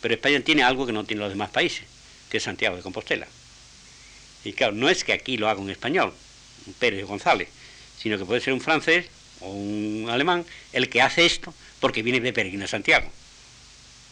pero 0.00 0.14
España 0.14 0.40
tiene 0.40 0.62
algo 0.62 0.86
que 0.86 0.92
no 0.92 1.04
tienen 1.04 1.22
los 1.22 1.30
demás 1.30 1.50
países, 1.50 1.84
que 2.30 2.36
es 2.36 2.42
Santiago 2.42 2.76
de 2.76 2.82
Compostela. 2.82 3.26
Y 4.44 4.52
claro, 4.52 4.74
no 4.74 4.88
es 4.88 5.04
que 5.04 5.12
aquí 5.12 5.36
lo 5.36 5.48
haga 5.48 5.60
un 5.60 5.70
español, 5.70 6.12
un 6.66 6.74
Pérez 6.74 7.06
González, 7.06 7.48
sino 7.98 8.18
que 8.18 8.24
puede 8.24 8.40
ser 8.40 8.52
un 8.52 8.60
francés 8.60 9.06
o 9.40 9.48
un 9.48 10.08
alemán 10.10 10.44
el 10.72 10.88
que 10.88 11.00
hace 11.00 11.24
esto 11.24 11.54
porque 11.80 12.02
viene 12.02 12.20
de 12.20 12.32
peregrino 12.32 12.66
Santiago. 12.66 13.10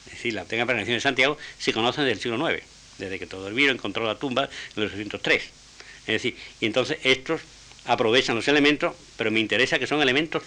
Es 0.07 0.13
decir, 0.13 0.35
la 0.35 0.45
tenga 0.45 0.65
peregrinación 0.65 0.97
de 0.97 1.01
Santiago 1.01 1.39
se 1.59 1.73
conoce 1.73 2.01
desde 2.01 2.13
el 2.13 2.21
siglo 2.21 2.51
IX, 2.51 2.63
desde 2.99 3.19
que 3.19 3.27
todo 3.27 3.51
Viro 3.51 3.73
encontró 3.73 4.05
la 4.07 4.19
tumba 4.19 4.49
en 4.77 4.83
los 4.83 4.93
803. 4.93 5.43
Es 5.43 6.07
decir, 6.07 6.37
y 6.61 6.67
entonces 6.67 6.99
estos 7.05 7.43
aprovechan 7.85 8.37
los 8.37 8.49
elementos, 8.49 8.95
pero 9.17 9.31
me 9.31 9.41
interesa 9.41 9.79
que 9.79 9.87
son 9.87 10.01
elementos 10.03 10.43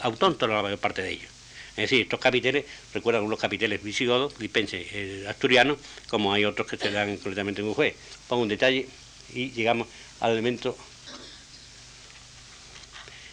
autóntomos 0.00 0.56
la 0.56 0.62
mayor 0.62 0.78
parte 0.78 1.02
de 1.02 1.10
ellos. 1.12 1.35
Es 1.76 1.90
decir, 1.90 2.02
estos 2.02 2.18
capiteles 2.18 2.64
recuerdan 2.94 3.22
unos 3.22 3.38
capiteles 3.38 3.82
visigodos, 3.82 4.38
dispense, 4.38 4.86
eh, 4.92 5.26
asturianos, 5.28 5.78
como 6.08 6.32
hay 6.32 6.46
otros 6.46 6.66
que 6.66 6.78
se 6.78 6.90
dan 6.90 7.14
completamente 7.16 7.60
en 7.60 7.68
un 7.68 7.74
juez. 7.74 7.94
Pongo 8.28 8.42
un 8.42 8.48
detalle 8.48 8.88
y 9.34 9.50
llegamos 9.50 9.86
al 10.20 10.32
elemento 10.32 10.76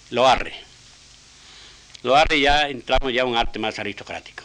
loarre. 0.10 0.54
Loarre 2.04 2.40
ya 2.42 2.70
entramos 2.70 3.14
ya 3.14 3.22
a 3.22 3.26
un 3.26 3.38
arte 3.38 3.60
más 3.60 3.80
aristocrático. 3.80 4.44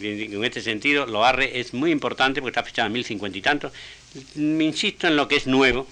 En 0.00 0.42
este 0.44 0.62
sentido, 0.62 1.06
Loarre 1.06 1.60
es 1.60 1.74
muy 1.74 1.90
importante 1.90 2.40
porque 2.40 2.58
está 2.58 2.64
fechado 2.64 2.86
en 2.86 2.94
1050 2.94 3.38
y 3.38 3.42
tanto. 3.42 3.72
Me 4.34 4.64
insisto 4.64 5.06
en 5.06 5.16
lo 5.16 5.28
que 5.28 5.36
es 5.36 5.46
nuevo, 5.46 5.86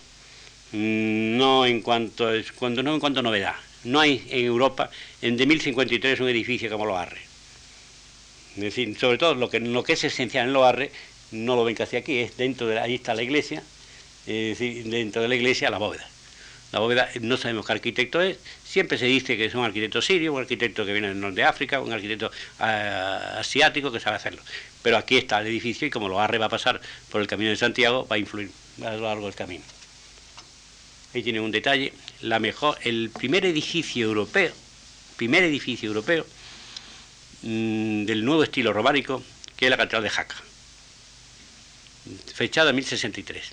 mm, 0.73 1.37
no 1.37 1.67
en 1.67 1.83
cuanto, 1.83 2.29
cuando, 2.57 2.83
no 2.83 2.95
en 2.95 3.01
cuanto 3.01 3.21
a 3.21 3.23
novedad. 3.23 3.55
No 3.85 4.01
hay 4.01 4.27
en 4.31 4.45
Europa 4.45 4.91
en 5.23 5.37
de 5.37 5.47
1053 5.47 6.21
un 6.21 6.29
edificio 6.29 6.71
como 6.71 6.87
Loarre. 6.87 7.21
Es 8.57 8.63
decir, 8.63 8.99
sobre 8.99 9.19
todo 9.19 9.35
lo 9.35 9.49
que, 9.49 9.93
es 9.93 10.05
esencial 10.05 10.47
en 10.47 10.53
Loarre, 10.53 10.91
no 11.31 11.57
lo 11.57 11.65
ven 11.65 11.77
casi 11.77 11.97
aquí, 11.97 12.19
es 12.19 12.37
dentro 12.37 12.67
de 12.67 12.79
ahí 12.79 12.97
está 12.97 13.15
la 13.15 13.23
iglesia, 13.23 13.63
es 14.27 14.59
decir, 14.59 14.85
dentro 14.85 15.23
de 15.23 15.29
la 15.29 15.35
iglesia 15.37 15.71
la 15.71 15.79
bóveda. 15.79 16.07
La 16.73 16.79
bóveda 16.79 17.09
no 17.21 17.37
sabemos 17.37 17.67
qué 17.67 17.73
arquitecto 17.73 18.21
es, 18.21 18.39
siempre 18.65 18.99
se 18.99 19.07
dice 19.07 19.37
que 19.37 19.47
es 19.47 19.55
un 19.55 19.65
arquitecto 19.65 20.03
sirio, 20.03 20.33
un 20.33 20.41
arquitecto 20.41 20.85
que 20.85 20.93
viene 20.93 21.09
del 21.09 21.21
norte 21.21 21.37
de 21.37 21.45
África, 21.45 21.81
un 21.81 21.93
arquitecto 21.93 22.31
ah, 22.59 23.39
asiático 23.39 23.91
que 23.91 23.99
sabe 23.99 24.17
hacerlo. 24.17 24.43
Pero 24.83 24.97
aquí 24.97 25.17
está 25.17 25.41
el 25.41 25.47
edificio 25.47 25.87
y 25.87 25.91
como 25.91 26.09
Loarre 26.09 26.39
va 26.39 26.47
a 26.47 26.51
pasar 26.51 26.81
por 27.11 27.21
el 27.21 27.27
camino 27.27 27.51
de 27.51 27.57
Santiago, 27.57 28.07
va 28.07 28.17
a 28.17 28.19
influir 28.19 28.51
a 28.85 28.93
lo 28.93 29.03
largo 29.03 29.27
del 29.27 29.35
camino. 29.35 29.65
Ahí 31.15 31.23
tienen 31.23 31.43
un 31.43 31.51
detalle. 31.51 31.93
La 32.23 32.39
mejor, 32.39 32.79
el 32.83 33.11
primer 33.11 33.45
edificio 33.45 34.07
europeo, 34.07 34.53
primer 35.17 35.43
edificio 35.43 35.89
europeo 35.89 36.27
mm, 37.43 38.05
del 38.05 38.25
nuevo 38.25 38.43
estilo 38.45 38.73
románico, 38.73 39.23
que 39.57 39.67
es 39.67 39.71
la 39.71 39.77
Catedral 39.77 40.03
de 40.03 40.11
Jaca, 40.11 40.37
fechada 42.35 42.71
en 42.71 42.77
1063. 42.77 43.53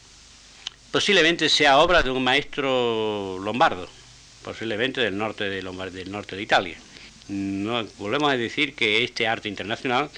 Posiblemente 0.92 1.50
sea 1.50 1.80
obra 1.80 2.04
de 2.04 2.12
un 2.12 2.24
maestro 2.24 3.38
lombardo, 3.40 3.90
posiblemente 4.44 5.02
del 5.02 5.18
norte 5.18 5.44
de, 5.46 5.62
del 5.92 6.12
norte 6.12 6.36
de 6.36 6.42
Italia. 6.42 6.78
No, 7.28 7.86
volvemos 7.98 8.32
a 8.32 8.38
decir 8.38 8.74
que 8.74 9.04
este 9.04 9.28
arte 9.28 9.50
internacional 9.50 10.10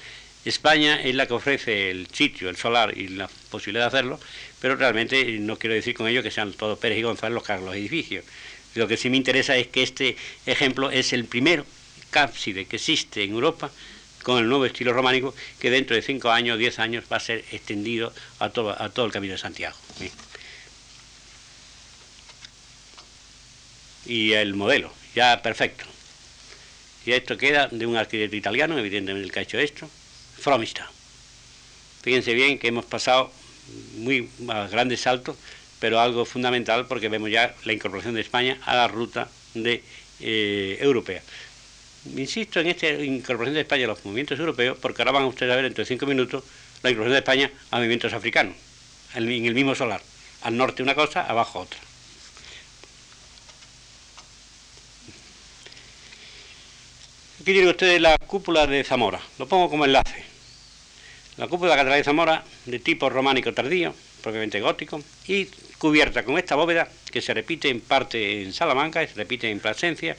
España 0.44 1.00
es 1.02 1.14
la 1.14 1.26
que 1.26 1.34
ofrece 1.34 1.90
el 1.90 2.06
sitio, 2.08 2.48
el 2.48 2.56
solar 2.56 2.96
y 2.96 3.08
la 3.08 3.28
posibilidad 3.50 3.84
de 3.84 3.88
hacerlo, 3.88 4.20
pero 4.60 4.76
realmente 4.76 5.38
no 5.38 5.58
quiero 5.58 5.74
decir 5.74 5.94
con 5.94 6.08
ello 6.08 6.22
que 6.22 6.30
sean 6.30 6.52
todos 6.54 6.78
Pérez 6.78 6.98
y 6.98 7.02
González 7.02 7.34
los 7.34 7.50
hagan 7.50 7.66
los 7.66 7.74
edificios. 7.74 8.24
Lo 8.74 8.88
que 8.88 8.96
sí 8.96 9.10
me 9.10 9.16
interesa 9.16 9.56
es 9.56 9.66
que 9.66 9.82
este 9.82 10.16
ejemplo 10.46 10.90
es 10.90 11.12
el 11.12 11.26
primero 11.26 11.66
cápside 12.10 12.64
que 12.64 12.76
existe 12.76 13.22
en 13.22 13.32
Europa 13.32 13.70
con 14.22 14.38
el 14.38 14.48
nuevo 14.48 14.64
estilo 14.64 14.92
románico 14.92 15.34
que 15.58 15.70
dentro 15.70 15.96
de 15.96 16.02
5 16.02 16.30
años, 16.30 16.58
10 16.58 16.78
años 16.78 17.04
va 17.12 17.16
a 17.16 17.20
ser 17.20 17.44
extendido 17.52 18.12
a 18.38 18.50
todo, 18.50 18.80
a 18.80 18.88
todo 18.90 19.06
el 19.06 19.12
camino 19.12 19.32
de 19.32 19.38
Santiago. 19.38 19.76
Y 24.06 24.32
el 24.32 24.54
modelo, 24.54 24.92
ya 25.14 25.42
perfecto. 25.42 25.84
Y 27.04 27.12
esto 27.12 27.36
queda 27.36 27.68
de 27.68 27.86
un 27.86 27.96
arquitecto 27.96 28.36
italiano, 28.36 28.78
evidentemente 28.78 29.26
el 29.26 29.32
que 29.32 29.38
ha 29.40 29.42
hecho 29.42 29.58
esto, 29.58 29.90
Fromista. 30.40 30.90
Fíjense 32.02 32.34
bien 32.34 32.58
que 32.58 32.68
hemos 32.68 32.84
pasado 32.86 33.30
muy 33.98 34.28
a 34.48 34.66
grandes 34.68 35.00
saltos, 35.00 35.36
pero 35.78 36.00
algo 36.00 36.24
fundamental 36.24 36.86
porque 36.86 37.08
vemos 37.08 37.30
ya 37.30 37.54
la 37.64 37.72
incorporación 37.72 38.14
de 38.14 38.20
España 38.20 38.58
a 38.64 38.74
la 38.74 38.88
ruta 38.88 39.28
de, 39.54 39.82
eh, 40.20 40.78
europea. 40.80 41.22
Insisto 42.16 42.60
en 42.60 42.68
esta 42.68 42.88
incorporación 42.88 43.54
de 43.54 43.60
España 43.60 43.84
a 43.84 43.88
los 43.88 44.04
movimientos 44.04 44.38
europeos, 44.38 44.78
porque 44.80 45.02
ahora 45.02 45.12
van 45.12 45.24
ustedes 45.24 45.52
a 45.52 45.56
ver 45.56 45.64
dentro 45.64 45.82
de 45.82 45.88
cinco 45.88 46.06
minutos 46.06 46.44
la 46.82 46.90
incorporación 46.90 47.12
de 47.12 47.18
España 47.18 47.50
a 47.70 47.76
movimientos 47.76 48.12
africanos, 48.12 48.54
en 49.14 49.46
el 49.46 49.54
mismo 49.54 49.74
solar. 49.74 50.02
Al 50.42 50.56
norte 50.56 50.82
una 50.82 50.94
cosa, 50.94 51.22
abajo 51.26 51.60
otra. 51.60 51.78
Aquí 57.40 57.52
tienen 57.52 57.68
ustedes 57.68 58.00
la 58.00 58.16
cúpula 58.18 58.66
de 58.66 58.84
Zamora, 58.84 59.20
lo 59.38 59.46
pongo 59.46 59.70
como 59.70 59.84
enlace. 59.84 60.29
La 61.40 61.48
cúpula 61.48 61.74
de 61.74 61.84
la 61.84 61.96
de 61.96 62.04
Zamora, 62.04 62.44
de 62.66 62.78
tipo 62.80 63.08
románico 63.08 63.54
tardío, 63.54 63.94
propiamente 64.22 64.60
gótico, 64.60 65.02
y 65.26 65.46
cubierta 65.78 66.22
con 66.22 66.36
esta 66.36 66.54
bóveda 66.54 66.86
que 67.10 67.22
se 67.22 67.32
repite 67.32 67.70
en 67.70 67.80
parte 67.80 68.42
en 68.42 68.52
Salamanca 68.52 69.02
y 69.02 69.08
se 69.08 69.14
repite 69.14 69.50
en 69.50 69.58
Plasencia, 69.58 70.18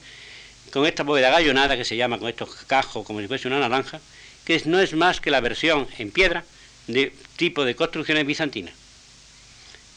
con 0.73 0.87
esta 0.87 1.03
bóveda 1.03 1.29
gallonada 1.29 1.77
que 1.77 1.85
se 1.85 1.95
llama 1.95 2.17
con 2.17 2.27
estos 2.27 2.49
cajos 2.65 3.05
como 3.05 3.21
si 3.21 3.27
fuese 3.27 3.47
una 3.47 3.59
naranja, 3.59 4.01
que 4.45 4.59
no 4.65 4.79
es 4.79 4.95
más 4.95 5.21
que 5.21 5.29
la 5.29 5.41
versión 5.41 5.87
en 5.99 6.09
piedra 6.09 6.43
de 6.87 7.13
tipo 7.35 7.65
de 7.65 7.75
construcciones 7.75 8.25
bizantinas, 8.25 8.73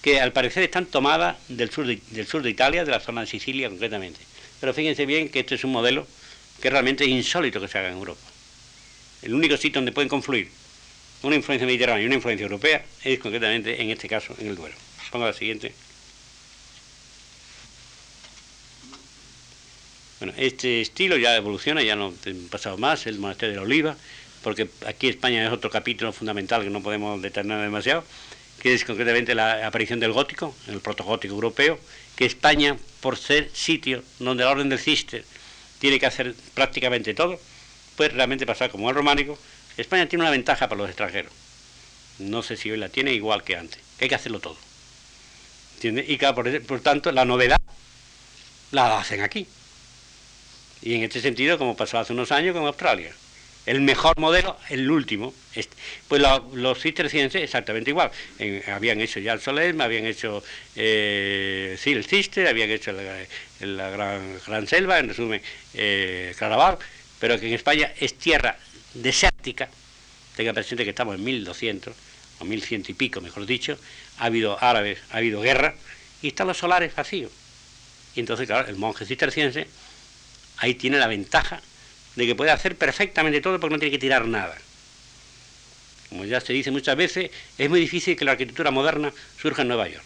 que 0.02 0.20
al 0.20 0.34
parecer 0.34 0.62
están 0.62 0.84
tomadas 0.84 1.38
del 1.48 1.70
sur 1.70 1.86
de, 1.86 2.02
del 2.10 2.26
sur 2.26 2.42
de 2.42 2.50
Italia, 2.50 2.84
de 2.84 2.90
la 2.90 3.00
zona 3.00 3.22
de 3.22 3.28
Sicilia 3.28 3.70
concretamente. 3.70 4.20
Pero 4.60 4.74
fíjense 4.74 5.06
bien 5.06 5.30
que 5.30 5.40
este 5.40 5.54
es 5.54 5.64
un 5.64 5.72
modelo 5.72 6.06
que 6.60 6.68
realmente 6.68 7.04
es 7.04 7.08
insólito 7.08 7.62
que 7.62 7.68
se 7.68 7.78
haga 7.78 7.88
en 7.88 7.96
Europa. 7.96 8.20
El 9.22 9.32
único 9.32 9.56
sitio 9.56 9.80
donde 9.80 9.92
pueden 9.92 10.10
confluir 10.10 10.50
una 11.26 11.36
influencia 11.36 11.66
mediterránea 11.66 12.02
y 12.02 12.06
una 12.06 12.16
influencia 12.16 12.44
europea 12.44 12.84
es 13.02 13.18
concretamente 13.18 13.80
en 13.80 13.90
este 13.90 14.08
caso 14.08 14.34
en 14.38 14.48
el 14.48 14.56
Duero. 14.56 14.74
Pongo 15.10 15.26
la 15.26 15.32
siguiente. 15.32 15.72
Bueno, 20.20 20.34
este 20.38 20.80
estilo 20.80 21.16
ya 21.16 21.36
evoluciona, 21.36 21.82
ya 21.82 21.96
no 21.96 22.08
ha 22.08 22.50
pasado 22.50 22.78
más, 22.78 23.06
el 23.06 23.18
monasterio 23.18 23.52
de 23.52 23.56
la 23.56 23.62
Oliva, 23.62 23.96
porque 24.42 24.68
aquí 24.86 25.08
España 25.08 25.46
es 25.46 25.52
otro 25.52 25.70
capítulo 25.70 26.12
fundamental 26.12 26.62
que 26.62 26.70
no 26.70 26.82
podemos 26.82 27.20
determinar 27.20 27.62
demasiado, 27.62 28.04
que 28.60 28.74
es 28.74 28.84
concretamente 28.84 29.34
la 29.34 29.66
aparición 29.66 30.00
del 30.00 30.12
gótico, 30.12 30.54
el 30.68 30.80
protogótico 30.80 31.34
europeo, 31.34 31.78
que 32.16 32.24
España, 32.24 32.76
por 33.00 33.18
ser 33.18 33.50
sitio 33.52 34.02
donde 34.18 34.44
la 34.44 34.50
orden 34.50 34.68
del 34.68 34.78
Cister 34.78 35.24
tiene 35.78 35.98
que 35.98 36.06
hacer 36.06 36.34
prácticamente 36.54 37.12
todo, 37.12 37.38
puede 37.96 38.10
realmente 38.10 38.46
pasar 38.46 38.70
como 38.70 38.88
el 38.88 38.96
románico. 38.96 39.38
España 39.76 40.08
tiene 40.08 40.22
una 40.24 40.30
ventaja 40.30 40.68
para 40.68 40.80
los 40.80 40.88
extranjeros. 40.88 41.32
No 42.18 42.42
sé 42.42 42.56
si 42.56 42.70
hoy 42.70 42.78
la 42.78 42.88
tiene 42.88 43.12
igual 43.12 43.42
que 43.42 43.56
antes, 43.56 43.80
que 43.98 44.04
hay 44.04 44.08
que 44.08 44.14
hacerlo 44.14 44.40
todo. 44.40 44.56
Y 45.82 46.16
por, 46.16 46.62
por 46.62 46.80
tanto, 46.80 47.12
la 47.12 47.24
novedad 47.24 47.60
la 48.70 48.98
hacen 48.98 49.20
aquí. 49.20 49.46
Y 50.80 50.94
en 50.94 51.02
este 51.02 51.20
sentido, 51.20 51.58
como 51.58 51.76
pasó 51.76 51.98
hace 51.98 52.12
unos 52.12 52.32
años 52.32 52.54
con 52.54 52.66
Australia 52.66 53.12
el 53.66 53.80
mejor 53.80 54.18
modelo, 54.18 54.56
el 54.68 54.90
último. 54.90 55.34
Pues 56.08 56.22
los 56.52 56.80
cistercienses 56.80 57.42
exactamente 57.42 57.90
igual. 57.90 58.10
habían 58.68 59.00
hecho 59.00 59.20
ya 59.20 59.32
el 59.32 59.40
Solerme, 59.40 59.84
habían 59.84 60.04
hecho 60.04 60.42
eh, 60.76 61.76
sí, 61.78 61.92
el 61.92 62.04
Cister, 62.04 62.46
habían 62.46 62.70
hecho 62.70 62.92
la, 62.92 63.90
gran, 63.90 64.38
gran, 64.46 64.66
Selva, 64.66 64.98
en 64.98 65.08
resumen, 65.08 65.40
eh, 65.74 66.34
Caraval, 66.38 66.78
pero 67.20 67.38
que 67.38 67.46
en 67.46 67.54
España 67.54 67.92
es 67.98 68.14
tierra 68.14 68.58
desértica. 68.94 69.68
Tenga 70.36 70.52
presente 70.52 70.84
que 70.84 70.90
estamos 70.90 71.16
en 71.16 71.24
1200, 71.24 71.94
o 72.40 72.44
1100 72.44 72.84
y 72.88 72.94
pico, 72.94 73.20
mejor 73.20 73.46
dicho. 73.46 73.78
Ha 74.18 74.26
habido 74.26 74.62
árabes, 74.62 74.98
ha 75.10 75.18
habido 75.18 75.40
guerra, 75.40 75.74
y 76.22 76.28
están 76.28 76.46
los 76.46 76.58
solares 76.58 76.94
vacíos. 76.94 77.30
Y 78.14 78.20
entonces, 78.20 78.46
claro, 78.46 78.68
el 78.68 78.76
monje 78.76 79.04
cisterciense 79.04 79.66
ahí 80.58 80.74
tiene 80.74 80.98
la 80.98 81.06
ventaja 81.06 81.60
de 82.16 82.26
que 82.26 82.34
puede 82.34 82.50
hacer 82.50 82.76
perfectamente 82.76 83.40
todo 83.40 83.58
porque 83.58 83.74
no 83.74 83.78
tiene 83.78 83.92
que 83.92 83.98
tirar 83.98 84.26
nada. 84.26 84.56
Como 86.08 86.24
ya 86.24 86.40
se 86.40 86.52
dice 86.52 86.70
muchas 86.70 86.96
veces, 86.96 87.30
es 87.58 87.70
muy 87.70 87.80
difícil 87.80 88.16
que 88.16 88.24
la 88.24 88.32
arquitectura 88.32 88.70
moderna 88.70 89.12
surja 89.40 89.62
en 89.62 89.68
Nueva 89.68 89.88
York. 89.88 90.04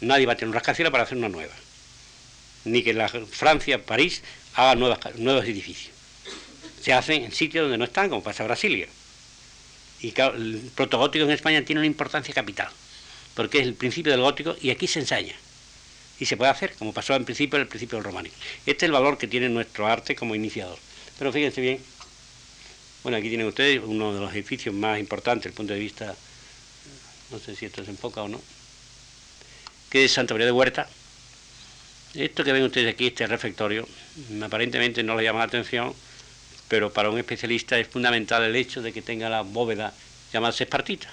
Nadie 0.00 0.26
va 0.26 0.32
a 0.32 0.36
tener 0.36 0.48
un 0.48 0.54
rascacielos 0.54 0.90
para 0.90 1.04
hacer 1.04 1.16
una 1.16 1.28
nueva. 1.28 1.54
Ni 2.64 2.82
que 2.82 2.94
Francia, 3.30 3.84
París, 3.84 4.22
haga 4.54 4.74
nuevos 4.74 5.44
edificios. 5.44 5.94
Se 6.88 6.94
hacen 6.94 7.22
en 7.22 7.32
sitios 7.32 7.64
donde 7.64 7.76
no 7.76 7.84
están, 7.84 8.08
como 8.08 8.22
pasa 8.22 8.44
en 8.44 8.46
Brasilia. 8.46 8.88
Y 10.00 10.18
el 10.18 10.70
protogótico 10.74 11.26
en 11.26 11.32
España 11.32 11.62
tiene 11.62 11.80
una 11.80 11.86
importancia 11.86 12.32
capital, 12.32 12.70
porque 13.34 13.58
es 13.58 13.66
el 13.66 13.74
principio 13.74 14.10
del 14.10 14.22
gótico 14.22 14.56
y 14.62 14.70
aquí 14.70 14.86
se 14.86 15.00
ensaña 15.00 15.34
y 16.18 16.24
se 16.24 16.38
puede 16.38 16.50
hacer, 16.50 16.72
como 16.78 16.94
pasó 16.94 17.14
en 17.14 17.26
principio 17.26 17.58
en 17.58 17.64
el 17.64 17.68
principio 17.68 17.98
del 17.98 18.04
románico. 18.04 18.34
Este 18.64 18.86
es 18.86 18.88
el 18.88 18.92
valor 18.92 19.18
que 19.18 19.26
tiene 19.26 19.50
nuestro 19.50 19.86
arte 19.86 20.16
como 20.16 20.34
iniciador. 20.34 20.78
Pero 21.18 21.30
fíjense 21.30 21.60
bien, 21.60 21.78
bueno, 23.02 23.18
aquí 23.18 23.28
tienen 23.28 23.48
ustedes 23.48 23.82
uno 23.84 24.14
de 24.14 24.20
los 24.20 24.32
edificios 24.32 24.74
más 24.74 24.98
importantes 24.98 25.42
desde 25.42 25.50
el 25.50 25.56
punto 25.56 25.74
de 25.74 25.80
vista, 25.80 26.16
no 27.30 27.38
sé 27.38 27.54
si 27.54 27.66
esto 27.66 27.84
se 27.84 27.90
enfoca 27.90 28.22
o 28.22 28.28
no, 28.28 28.40
que 29.90 30.06
es 30.06 30.12
Santa 30.12 30.32
María 30.32 30.46
de 30.46 30.52
Huerta. 30.52 30.88
Esto 32.14 32.44
que 32.44 32.52
ven 32.52 32.62
ustedes 32.62 32.94
aquí, 32.94 33.08
este 33.08 33.26
refectorio, 33.26 33.86
aparentemente 34.42 35.02
no 35.02 35.16
le 35.16 35.24
llama 35.24 35.40
la 35.40 35.44
atención, 35.44 35.94
pero 36.68 36.92
para 36.92 37.10
un 37.10 37.18
especialista 37.18 37.78
es 37.78 37.88
fundamental 37.88 38.44
el 38.44 38.56
hecho 38.56 38.82
de 38.82 38.92
que 38.92 39.02
tenga 39.02 39.28
la 39.28 39.42
bóveda 39.42 39.92
llamada 40.32 40.54
espartita 40.58 41.08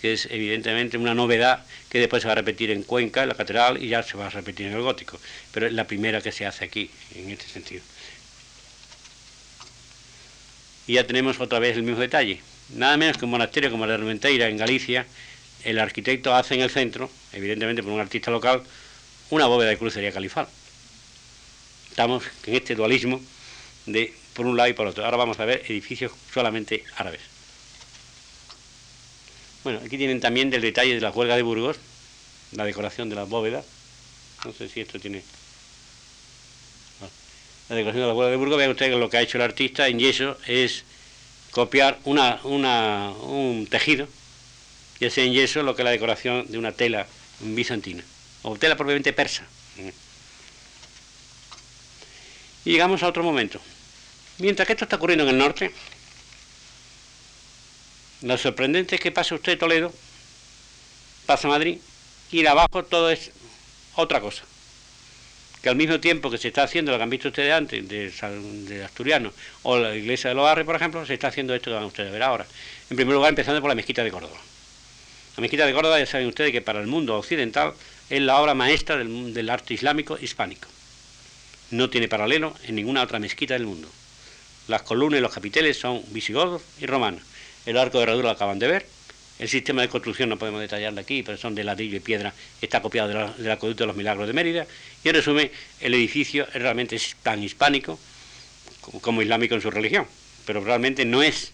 que 0.00 0.14
es 0.14 0.26
evidentemente 0.30 0.96
una 0.96 1.14
novedad 1.14 1.64
que 1.88 1.98
después 1.98 2.22
se 2.22 2.26
va 2.26 2.32
a 2.32 2.36
repetir 2.36 2.70
en 2.70 2.82
Cuenca, 2.82 3.22
en 3.22 3.28
la 3.28 3.34
catedral, 3.34 3.82
y 3.82 3.88
ya 3.88 4.02
se 4.02 4.16
va 4.16 4.26
a 4.26 4.30
repetir 4.30 4.66
en 4.66 4.72
el 4.72 4.82
gótico. 4.82 5.20
Pero 5.52 5.66
es 5.66 5.72
la 5.72 5.86
primera 5.86 6.20
que 6.22 6.32
se 6.32 6.46
hace 6.46 6.64
aquí, 6.64 6.90
en 7.14 7.30
este 7.30 7.46
sentido. 7.46 7.82
Y 10.86 10.94
ya 10.94 11.06
tenemos 11.06 11.38
otra 11.38 11.58
vez 11.58 11.76
el 11.76 11.82
mismo 11.82 12.00
detalle. 12.00 12.40
Nada 12.70 12.96
menos 12.96 13.18
que 13.18 13.24
un 13.24 13.30
monasterio 13.30 13.70
como 13.70 13.84
el 13.84 13.88
de 13.88 13.94
Armenteira, 13.94 14.48
en 14.48 14.56
Galicia, 14.56 15.06
el 15.64 15.78
arquitecto 15.78 16.34
hace 16.34 16.54
en 16.54 16.62
el 16.62 16.70
centro, 16.70 17.10
evidentemente 17.32 17.82
por 17.82 17.92
un 17.92 18.00
artista 18.00 18.30
local, 18.30 18.62
una 19.28 19.46
bóveda 19.46 19.70
de 19.70 19.76
crucería 19.76 20.12
califal. 20.12 20.48
Estamos 21.90 22.24
en 22.46 22.54
este 22.54 22.74
dualismo 22.74 23.20
de 23.86 24.14
por 24.40 24.46
un 24.46 24.56
lado 24.56 24.70
y 24.70 24.72
por 24.72 24.86
otro. 24.86 25.04
Ahora 25.04 25.18
vamos 25.18 25.38
a 25.38 25.44
ver 25.44 25.66
edificios 25.68 26.12
solamente 26.32 26.82
árabes. 26.96 27.20
Bueno, 29.64 29.80
aquí 29.84 29.98
tienen 29.98 30.18
también 30.18 30.48
del 30.48 30.62
detalle 30.62 30.94
de 30.94 31.00
la 31.02 31.10
huelga 31.10 31.36
de 31.36 31.42
Burgos, 31.42 31.76
la 32.52 32.64
decoración 32.64 33.10
de 33.10 33.16
las 33.16 33.28
bóvedas. 33.28 33.66
No 34.46 34.54
sé 34.54 34.70
si 34.70 34.80
esto 34.80 34.98
tiene... 34.98 35.22
La 37.68 37.76
decoración 37.76 38.00
de 38.00 38.08
la 38.08 38.14
huelga 38.14 38.30
de 38.30 38.36
Burgos, 38.38 38.56
vean 38.56 38.70
ustedes 38.70 38.92
que 38.92 38.98
lo 38.98 39.10
que 39.10 39.18
ha 39.18 39.20
hecho 39.20 39.36
el 39.36 39.42
artista 39.42 39.88
en 39.88 39.98
yeso 39.98 40.38
es 40.46 40.84
copiar 41.50 41.98
una, 42.04 42.40
un 42.42 43.66
tejido 43.70 44.08
y 45.00 45.04
hacer 45.04 45.24
en 45.26 45.34
yeso 45.34 45.62
lo 45.62 45.76
que 45.76 45.82
es 45.82 45.84
la 45.84 45.90
decoración 45.90 46.50
de 46.50 46.56
una 46.56 46.72
tela 46.72 47.06
bizantina, 47.40 48.02
o 48.40 48.56
tela 48.56 48.74
propiamente 48.74 49.12
persa. 49.12 49.44
Y 52.64 52.70
llegamos 52.70 53.02
a 53.02 53.08
otro 53.08 53.22
momento. 53.22 53.60
Mientras 54.40 54.66
que 54.66 54.72
esto 54.72 54.86
está 54.86 54.96
ocurriendo 54.96 55.24
en 55.24 55.30
el 55.30 55.38
norte, 55.38 55.70
lo 58.22 58.38
sorprendente 58.38 58.94
es 58.94 59.00
que 59.00 59.12
pasa 59.12 59.34
usted 59.34 59.58
Toledo, 59.58 59.92
pasa 61.26 61.46
Madrid, 61.46 61.78
y 62.32 62.42
de 62.42 62.48
abajo 62.48 62.82
todo 62.84 63.10
es 63.10 63.32
otra 63.96 64.20
cosa. 64.20 64.42
Que 65.60 65.68
al 65.68 65.76
mismo 65.76 66.00
tiempo 66.00 66.30
que 66.30 66.38
se 66.38 66.48
está 66.48 66.62
haciendo 66.62 66.90
lo 66.90 66.96
que 66.96 67.02
han 67.02 67.10
visto 67.10 67.28
ustedes 67.28 67.52
antes, 67.52 67.86
de, 67.86 68.82
Asturiano, 68.82 69.30
o 69.62 69.78
la 69.78 69.94
iglesia 69.94 70.30
de 70.30 70.34
los 70.34 70.44
Barrios, 70.44 70.64
por 70.64 70.76
ejemplo, 70.76 71.04
se 71.04 71.12
está 71.12 71.28
haciendo 71.28 71.54
esto 71.54 71.70
que 71.70 71.74
van 71.74 71.84
ustedes 71.84 72.08
a 72.08 72.12
ver 72.12 72.22
ahora. 72.22 72.46
En 72.88 72.96
primer 72.96 73.14
lugar, 73.14 73.28
empezando 73.28 73.60
por 73.60 73.68
la 73.68 73.74
mezquita 73.74 74.02
de 74.02 74.10
Córdoba. 74.10 74.38
La 75.36 75.42
mezquita 75.42 75.66
de 75.66 75.74
Córdoba, 75.74 75.98
ya 75.98 76.06
saben 76.06 76.26
ustedes 76.26 76.50
que 76.50 76.62
para 76.62 76.80
el 76.80 76.86
mundo 76.86 77.18
occidental 77.18 77.74
es 78.08 78.22
la 78.22 78.40
obra 78.40 78.54
maestra 78.54 78.96
del 78.96 79.50
arte 79.50 79.74
islámico 79.74 80.18
hispánico. 80.18 80.66
No 81.72 81.90
tiene 81.90 82.08
paralelo 82.08 82.56
en 82.64 82.76
ninguna 82.76 83.02
otra 83.02 83.18
mezquita 83.18 83.52
del 83.52 83.66
mundo. 83.66 83.90
Las 84.68 84.82
columnas 84.82 85.18
y 85.18 85.22
los 85.22 85.32
capiteles 85.32 85.78
son 85.78 86.02
visigodos 86.12 86.62
y 86.80 86.86
romanos 86.86 87.22
el 87.66 87.76
arco 87.76 87.98
de 87.98 88.04
herradura 88.04 88.28
lo 88.28 88.30
acaban 88.30 88.58
de 88.58 88.68
ver. 88.68 88.86
El 89.38 89.48
sistema 89.48 89.82
de 89.82 89.88
construcción 89.88 90.28
no 90.28 90.38
podemos 90.38 90.60
detallarlo 90.60 91.00
aquí, 91.00 91.22
pero 91.22 91.38
son 91.38 91.54
de 91.54 91.64
ladrillo 91.64 91.96
y 91.96 92.00
piedra, 92.00 92.34
está 92.60 92.82
copiado 92.82 93.32
del 93.38 93.50
acueducto 93.50 93.84
de 93.84 93.88
los 93.88 93.96
Milagros 93.96 94.26
de 94.26 94.34
Mérida. 94.34 94.66
Y 95.02 95.08
en 95.08 95.14
resumen, 95.14 95.50
el 95.80 95.94
edificio 95.94 96.46
realmente 96.52 96.96
es 96.96 97.16
tan 97.22 97.42
hispánico 97.42 97.98
como, 99.00 99.22
islámico 99.22 99.54
en 99.54 99.62
su 99.62 99.70
religión, 99.70 100.06
pero 100.44 100.62
realmente 100.62 101.06
no 101.06 101.22
es, 101.22 101.52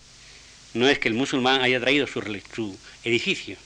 no 0.75 0.89
es 0.89 0.99
que 0.99 1.09
el 1.09 1.15
musulmán 1.15 1.63
haya 1.63 1.79
traído 1.79 2.09
su, 2.09 2.21
su 2.55 2.77
edificio, 3.05 3.57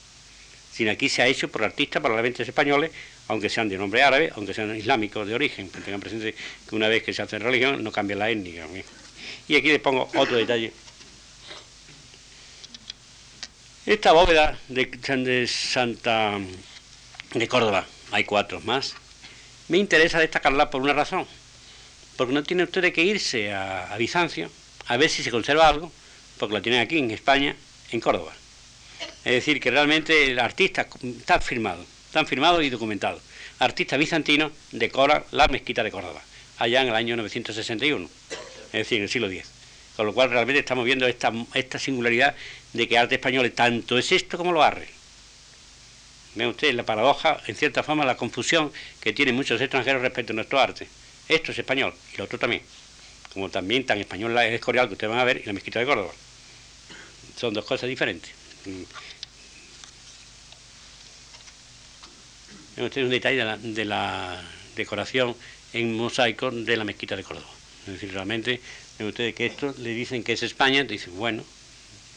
sino 0.71 0.91
aquí 0.91 1.09
se 1.09 1.23
ha 1.23 1.27
hecho 1.27 1.49
por 1.49 1.63
artistas 1.63 2.01
probablemente 2.01 2.43
españoles, 2.43 2.91
aunque 3.27 3.49
sean 3.49 3.69
de 3.69 3.77
nombre 3.77 4.03
árabe, 4.03 4.31
aunque 4.35 4.53
sean 4.53 4.75
islámicos 4.75 5.27
de 5.27 5.33
origen, 5.33 5.69
tengan 5.69 5.99
presente 5.99 6.35
que 6.69 6.75
una 6.75 6.87
vez 6.89 7.01
que 7.01 7.13
se 7.13 7.23
hace 7.23 7.39
religión 7.39 7.83
no 7.83 7.91
cambia 7.91 8.15
la 8.15 8.29
étnica. 8.29 8.67
Y 9.51 9.55
aquí 9.57 9.67
les 9.67 9.81
pongo 9.81 10.09
otro 10.15 10.37
detalle 10.37 10.71
esta 13.85 14.13
bóveda 14.13 14.57
de, 14.69 15.47
Santa 15.47 16.39
de 17.33 17.47
Córdoba, 17.49 17.85
hay 18.11 18.23
cuatro 18.23 18.61
más, 18.61 18.93
me 19.67 19.77
interesa 19.77 20.19
destacarla 20.19 20.69
por 20.69 20.81
una 20.81 20.93
razón, 20.93 21.25
porque 22.15 22.33
no 22.33 22.43
tiene 22.43 22.63
ustedes 22.63 22.93
que 22.93 23.03
irse 23.03 23.51
a, 23.51 23.93
Bizancio 23.97 24.49
a 24.87 24.95
ver 24.95 25.09
si 25.09 25.23
se 25.23 25.31
conserva 25.31 25.67
algo, 25.67 25.91
porque 26.37 26.53
la 26.53 26.61
tienen 26.61 26.79
aquí 26.79 26.99
en 26.99 27.11
España, 27.11 27.55
en 27.91 27.99
Córdoba. 27.99 28.33
Es 29.25 29.33
decir, 29.33 29.59
que 29.59 29.71
realmente 29.71 30.31
el 30.31 30.39
artista 30.39 30.87
está 31.03 31.41
firmado, 31.41 31.83
está 32.05 32.23
firmado 32.23 32.61
y 32.61 32.69
documentado. 32.69 33.19
Artista 33.59 33.97
bizantino 33.97 34.51
decora 34.71 35.25
la 35.31 35.49
mezquita 35.49 35.83
de 35.83 35.91
Córdoba, 35.91 36.21
allá 36.59 36.81
en 36.81 36.87
el 36.87 36.95
año 36.95 37.17
961, 37.17 38.09
es 38.73 38.79
decir, 38.79 38.97
en 38.97 39.03
el 39.03 39.09
siglo 39.09 39.29
X. 39.29 39.45
Con 39.95 40.05
lo 40.05 40.13
cual 40.13 40.29
realmente 40.29 40.59
estamos 40.59 40.85
viendo 40.85 41.05
esta, 41.05 41.79
singularidad 41.79 42.35
de 42.73 42.87
que 42.87 42.97
arte 42.97 43.15
español 43.15 43.51
tanto 43.51 43.97
es 43.97 44.11
esto 44.11 44.37
como 44.37 44.51
lo 44.51 44.63
arre. 44.63 44.87
Ven 46.35 46.47
ustedes 46.47 46.73
la 46.75 46.83
paradoja, 46.83 47.41
en 47.47 47.55
cierta 47.55 47.83
forma 47.83 48.05
la 48.05 48.15
confusión 48.15 48.71
que 49.01 49.11
tienen 49.11 49.35
muchos 49.35 49.59
extranjeros 49.59 50.01
respecto 50.01 50.31
a 50.31 50.35
nuestro 50.35 50.59
arte. 50.59 50.87
Esto 51.27 51.51
es 51.51 51.59
español 51.59 51.93
y 52.13 52.17
lo 52.17 52.23
otro 52.23 52.39
también. 52.39 52.61
como 53.33 53.49
también 53.49 53.85
tan 53.85 53.97
español 53.97 54.33
la 54.33 54.45
Escorial 54.47 54.87
que 54.87 54.93
ustedes 54.93 55.09
van 55.09 55.19
a 55.19 55.23
ver 55.23 55.37
y 55.37 55.45
la 55.45 55.53
mezquita 55.53 55.79
de 55.79 55.85
Córdoba. 55.85 56.11
Son 57.37 57.53
dos 57.53 57.65
cosas 57.65 57.87
diferentes. 57.87 58.31
Este 62.77 63.01
es 63.01 63.05
un 63.05 63.09
detalle 63.09 63.43
de 63.59 63.85
la, 63.85 64.41
decoración 64.75 65.35
en 65.73 65.95
mosaico 65.95 66.49
de 66.49 66.77
la 66.77 66.85
mezquita 66.85 67.15
de 67.15 67.23
Córdoba. 67.23 67.60
Es 67.87 67.93
decir, 67.93 68.13
realmente, 68.13 68.61
ven 68.99 69.07
ustedes 69.07 69.33
que 69.33 69.45
esto 69.45 69.73
le 69.79 69.89
dicen 69.89 70.23
que 70.23 70.33
es 70.33 70.43
España, 70.43 70.83
dicen, 70.83 71.15
bueno, 71.17 71.43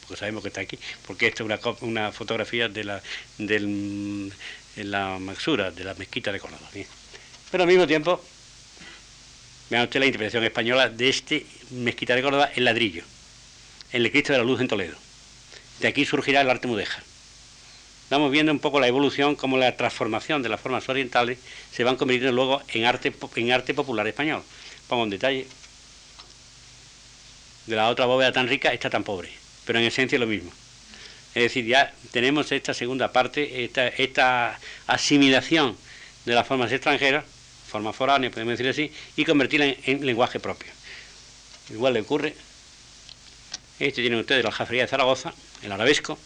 porque 0.01 0.21
sabemos 0.21 0.43
que 0.43 0.49
está 0.49 0.61
aquí, 0.61 0.79
porque 1.07 1.27
esto 1.29 1.47
es 1.49 1.83
una, 1.83 2.13
fotografía 2.13 2.69
de 2.69 2.85
la, 2.85 3.03
del, 3.39 4.33
la 4.77 5.19
maxura 5.19 5.71
de 5.71 5.85
la 5.85 5.95
mezquita 5.95 6.33
de 6.33 6.41
Córdoba. 6.41 6.69
Pero 7.51 7.63
al 7.63 7.69
mismo 7.69 7.87
tiempo, 7.87 8.23
vean 9.71 9.85
usted 9.85 10.01
la 10.01 10.07
interpretación 10.07 10.45
española 10.45 10.91
de 10.91 11.09
este 11.09 11.47
mezquita 11.71 12.15
de 12.15 12.23
Córdoba 12.23 12.51
en 12.55 12.65
ladrillo, 12.65 13.05
en 13.93 14.03
el 14.03 14.11
Cristo 14.11 14.33
de 14.33 14.39
la 14.39 14.45
Luz 14.45 14.61
en 14.61 14.69
Toledo. 14.69 14.97
De 15.81 15.89
aquí 15.89 16.05
surgirá 16.05 16.43
el 16.43 16.51
arte 16.51 16.69
mudéjar. 16.69 17.03
Estamos 18.05 18.31
viendo 18.31 18.53
un 18.53 18.59
poco 18.59 18.81
la 18.81 18.87
evolución, 18.87 19.35
como 19.35 19.57
la 19.57 19.77
transformación 19.77 20.43
de 20.43 20.51
las 20.51 20.61
formas 20.61 20.87
orientales 20.91 21.39
se 21.73 21.85
van 21.85 21.97
convirtiendo 21.97 22.37
luego 22.37 22.63
en 22.69 22.85
arte, 22.85 23.13
en 23.37 23.51
arte 23.51 23.73
popular 23.73 24.07
español. 24.07 24.43
Pongo 24.89 25.05
un 25.05 25.11
detalle. 25.11 25.47
De 27.67 27.77
la 27.77 27.89
otra 27.89 28.07
bóveda 28.07 28.33
tan 28.33 28.49
rica, 28.49 28.73
esta 28.73 28.91
tan 28.91 29.05
pobre, 29.05 29.31
pero 29.65 29.79
en 29.79 29.87
esencia 29.87 30.19
lo 30.19 30.27
mismo. 30.27 30.53
Es 31.35 31.45
decir, 31.45 31.67
ya 31.67 31.93
tenemos 32.13 32.53
esta 32.53 32.75
segunda 32.75 33.11
parte, 33.13 33.65
esta, 33.65 33.89
esta 33.89 34.59
asimilación 34.87 35.77
de 36.25 36.35
las 36.35 36.47
formas 36.47 36.71
extranjeras, 36.71 37.25
formas 37.67 37.97
foráneas, 37.97 38.33
podemos 38.33 38.57
decir 38.57 38.69
así, 38.69 38.93
y 39.17 39.25
convertirla 39.25 39.67
en, 39.67 40.07
lenguaje 40.07 40.39
propio. 40.39 40.71
Igual 41.71 41.95
le 41.95 42.03
ocurre, 42.03 42.37
este 43.81 44.01
tienen 44.01 44.21
ustedes 44.21 44.45
la 44.45 44.51
aljafería 44.51 44.83
de 44.83 44.89
Zaragoza, 44.89 45.35
el 45.63 45.73
arabesco, 45.73 46.19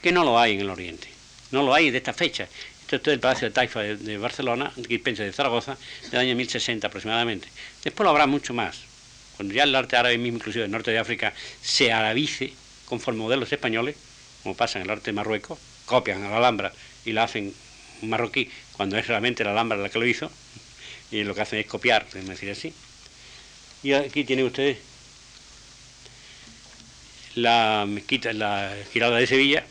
que 0.00 0.12
no 0.12 0.22
lo 0.22 0.38
hay 0.38 0.52
en 0.52 0.60
el 0.60 0.70
oriente. 0.70 1.08
No 1.50 1.62
lo 1.62 1.74
hay 1.74 1.90
de 1.90 1.98
esta 1.98 2.12
fecha. 2.12 2.48
Esto 2.96 3.10
es 3.10 3.14
el 3.14 3.20
Palacio 3.20 3.48
de 3.48 3.54
Taifa 3.54 3.80
de, 3.80 4.18
Barcelona, 4.18 4.70
de 4.76 4.98
de 4.98 5.32
Zaragoza, 5.32 5.78
del 6.10 6.20
año 6.20 6.36
1060 6.36 6.86
aproximadamente. 6.86 7.48
Después 7.82 8.04
lo 8.04 8.10
habrá 8.10 8.26
mucho 8.26 8.52
más. 8.52 8.80
Cuando 9.36 9.54
ya 9.54 9.62
el 9.62 9.74
arte 9.74 9.96
árabe 9.96 10.18
mismo, 10.18 10.36
inclusive 10.36 10.62
del 10.62 10.70
norte 10.70 10.90
de 10.90 10.98
África, 10.98 11.32
se 11.62 11.90
arabice 11.90 12.52
conforme 12.84 13.20
modelos 13.20 13.50
españoles, 13.50 13.96
como 14.42 14.54
pasa 14.54 14.78
en 14.78 14.84
el 14.84 14.90
arte 14.90 15.06
de 15.06 15.14
Marruecos, 15.14 15.58
copian 15.86 16.22
a 16.22 16.28
la 16.28 16.36
Alhambra 16.36 16.70
y 17.06 17.12
la 17.12 17.24
hacen 17.24 17.54
marroquí, 18.02 18.50
cuando 18.72 18.98
es 18.98 19.06
realmente 19.06 19.42
la 19.42 19.52
Alhambra 19.52 19.78
la 19.78 19.88
que 19.88 19.98
lo 19.98 20.06
hizo, 20.06 20.30
y 21.10 21.24
lo 21.24 21.34
que 21.34 21.40
hacen 21.40 21.60
es 21.60 21.66
copiar, 21.66 22.04
podemos 22.04 22.30
decir 22.30 22.50
así. 22.50 22.74
Y 23.82 23.94
aquí 23.94 24.24
tienen 24.24 24.44
ustedes 24.44 24.76
la 27.36 27.86
mezquita, 27.88 28.34
la 28.34 28.76
girada 28.92 29.16
de 29.16 29.26
Sevilla, 29.26 29.64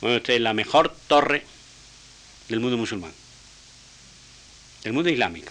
bueno, 0.00 0.16
usted 0.16 0.34
es 0.34 0.40
la 0.40 0.52
mejor 0.52 0.92
torre 1.06 1.44
del 2.52 2.60
mundo 2.60 2.76
musulmán, 2.76 3.12
del 4.84 4.92
mundo 4.92 5.08
islámico. 5.08 5.50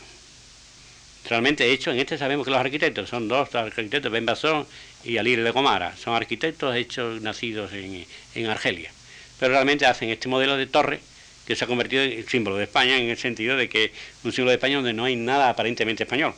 Realmente, 1.28 1.64
de 1.64 1.74
hecho, 1.74 1.91
en 1.91 1.99
este 1.99 2.18
sabemos 2.18 2.45
que 2.45 2.52
los 2.52 2.60
arquitectos 2.60 3.10
son 3.10 3.28
dos 3.28 3.54
arquitectos, 3.56 4.12
Ben 4.12 4.26
Basson 4.26 4.68
y 5.04 5.18
Alir 5.18 5.43
de 5.43 5.49
Gomara. 5.49 5.95
Son 5.97 6.14
arquitectos 6.14 6.76
hechos, 6.76 7.22
nacidos 7.22 7.74
en, 7.74 8.06
en 8.36 8.45
Argelia. 8.47 8.91
Pero 9.39 9.54
realmente 9.54 9.88
hacen 9.88 10.10
este 10.10 10.28
modelo 10.28 10.58
de 10.58 10.68
torre 10.68 10.99
que 11.47 11.56
se 11.56 11.64
ha 11.64 11.68
convertido 11.68 12.04
en 12.04 12.28
símbolo 12.28 12.58
de 12.58 12.66
España 12.66 12.97
en 12.97 13.10
el 13.10 13.18
sentido 13.18 13.58
de 13.58 13.68
que 13.68 13.91
un 14.24 14.32
símbolo 14.32 14.52
de 14.52 14.56
España 14.58 14.76
donde 14.76 14.93
no 14.93 15.06
hay 15.06 15.16
nada 15.16 15.49
aparentemente 15.49 16.04
español, 16.04 16.36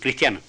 cristiano. 0.00 0.40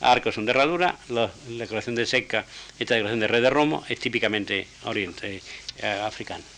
Arcos 0.00 0.34
son 0.34 0.46
de 0.46 0.50
herradura, 0.50 0.98
la 1.08 1.30
decoración 1.46 1.94
de 1.94 2.06
seca, 2.06 2.44
esta 2.78 2.94
decoración 2.94 3.20
de 3.20 3.28
red 3.28 3.42
de 3.42 3.50
romo 3.50 3.84
es 3.88 4.00
típicamente 4.00 4.66
oriente, 4.82 5.40
eh, 5.78 5.86
africano. 5.86 6.53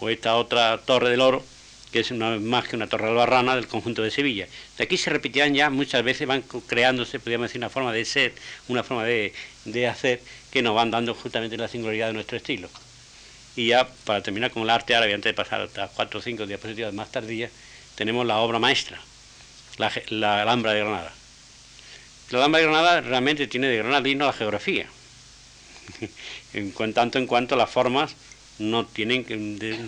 O 0.00 0.08
esta 0.08 0.36
otra 0.36 0.78
torre 0.78 1.10
del 1.10 1.20
oro, 1.20 1.44
que 1.92 2.00
es 2.00 2.10
una, 2.10 2.38
más 2.38 2.68
que 2.68 2.76
una 2.76 2.88
torre 2.88 3.08
albarrana 3.08 3.54
del 3.54 3.68
conjunto 3.68 4.02
de 4.02 4.10
Sevilla. 4.10 4.46
De 4.76 4.84
aquí 4.84 4.96
se 4.96 5.10
repetirán 5.10 5.54
ya 5.54 5.70
muchas 5.70 6.02
veces, 6.02 6.26
van 6.26 6.42
creándose, 6.42 7.18
podríamos 7.18 7.48
decir, 7.48 7.60
una 7.60 7.70
forma 7.70 7.92
de 7.92 8.04
ser, 8.04 8.34
una 8.68 8.82
forma 8.82 9.04
de, 9.04 9.32
de 9.64 9.86
hacer, 9.86 10.20
que 10.50 10.62
nos 10.62 10.74
van 10.74 10.90
dando 10.90 11.14
justamente 11.14 11.56
la 11.56 11.68
singularidad 11.68 12.08
de 12.08 12.12
nuestro 12.14 12.36
estilo. 12.36 12.68
Y 13.56 13.68
ya, 13.68 13.88
para 14.04 14.22
terminar 14.22 14.50
con 14.50 14.64
el 14.64 14.70
arte 14.70 14.94
árabe, 14.94 15.14
antes 15.14 15.30
de 15.30 15.34
pasar 15.34 15.68
a 15.78 15.88
cuatro 15.88 16.20
o 16.20 16.22
cinco 16.22 16.46
diapositivas 16.46 16.92
más 16.92 17.10
tardías, 17.10 17.50
tenemos 17.94 18.26
la 18.26 18.36
obra 18.38 18.58
maestra, 18.58 19.00
la, 19.78 20.42
Alhambra 20.42 20.74
de 20.74 20.80
Granada. 20.80 21.12
La 22.30 22.38
Alhambra 22.38 22.60
de 22.60 22.66
Granada 22.66 23.00
realmente 23.00 23.46
tiene 23.46 23.68
de 23.68 23.78
granadino 23.78 24.26
la 24.26 24.34
geografía, 24.34 24.86
en 26.52 26.92
tanto 26.92 27.18
en 27.18 27.26
cuanto 27.26 27.56
las 27.56 27.70
formas 27.70 28.14
no 28.58 28.86
tienen 28.86 29.24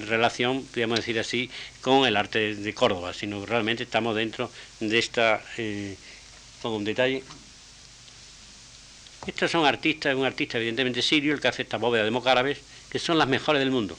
relación, 0.07 0.65
podríamos 0.65 0.99
decir 0.99 1.19
así, 1.19 1.51
con 1.81 2.07
el 2.07 2.17
arte 2.17 2.55
de 2.55 2.75
Córdoba, 2.75 3.15
sino 3.15 3.45
realmente 3.47 3.85
estamos 3.85 4.15
dentro 4.15 4.51
de 4.81 4.99
esta, 4.99 5.43
eh, 5.57 5.97
pongo 6.63 6.77
un 6.77 6.85
detalle. 6.85 7.23
Estos 9.27 9.51
son 9.51 9.67
artistas, 9.67 10.15
un 10.15 10.25
artista 10.25 10.59
evidentemente 10.59 11.03
sirio, 11.03 11.35
el 11.35 11.41
que 11.41 11.49
hace 11.49 11.63
estas 11.63 11.81
bóvedas 11.81 12.07
de 12.07 12.11
mocárabes, 12.11 12.59
que 12.91 12.99
son 12.99 13.19
las 13.19 13.29
mejores 13.29 13.61
del 13.61 13.71
mundo, 13.71 13.97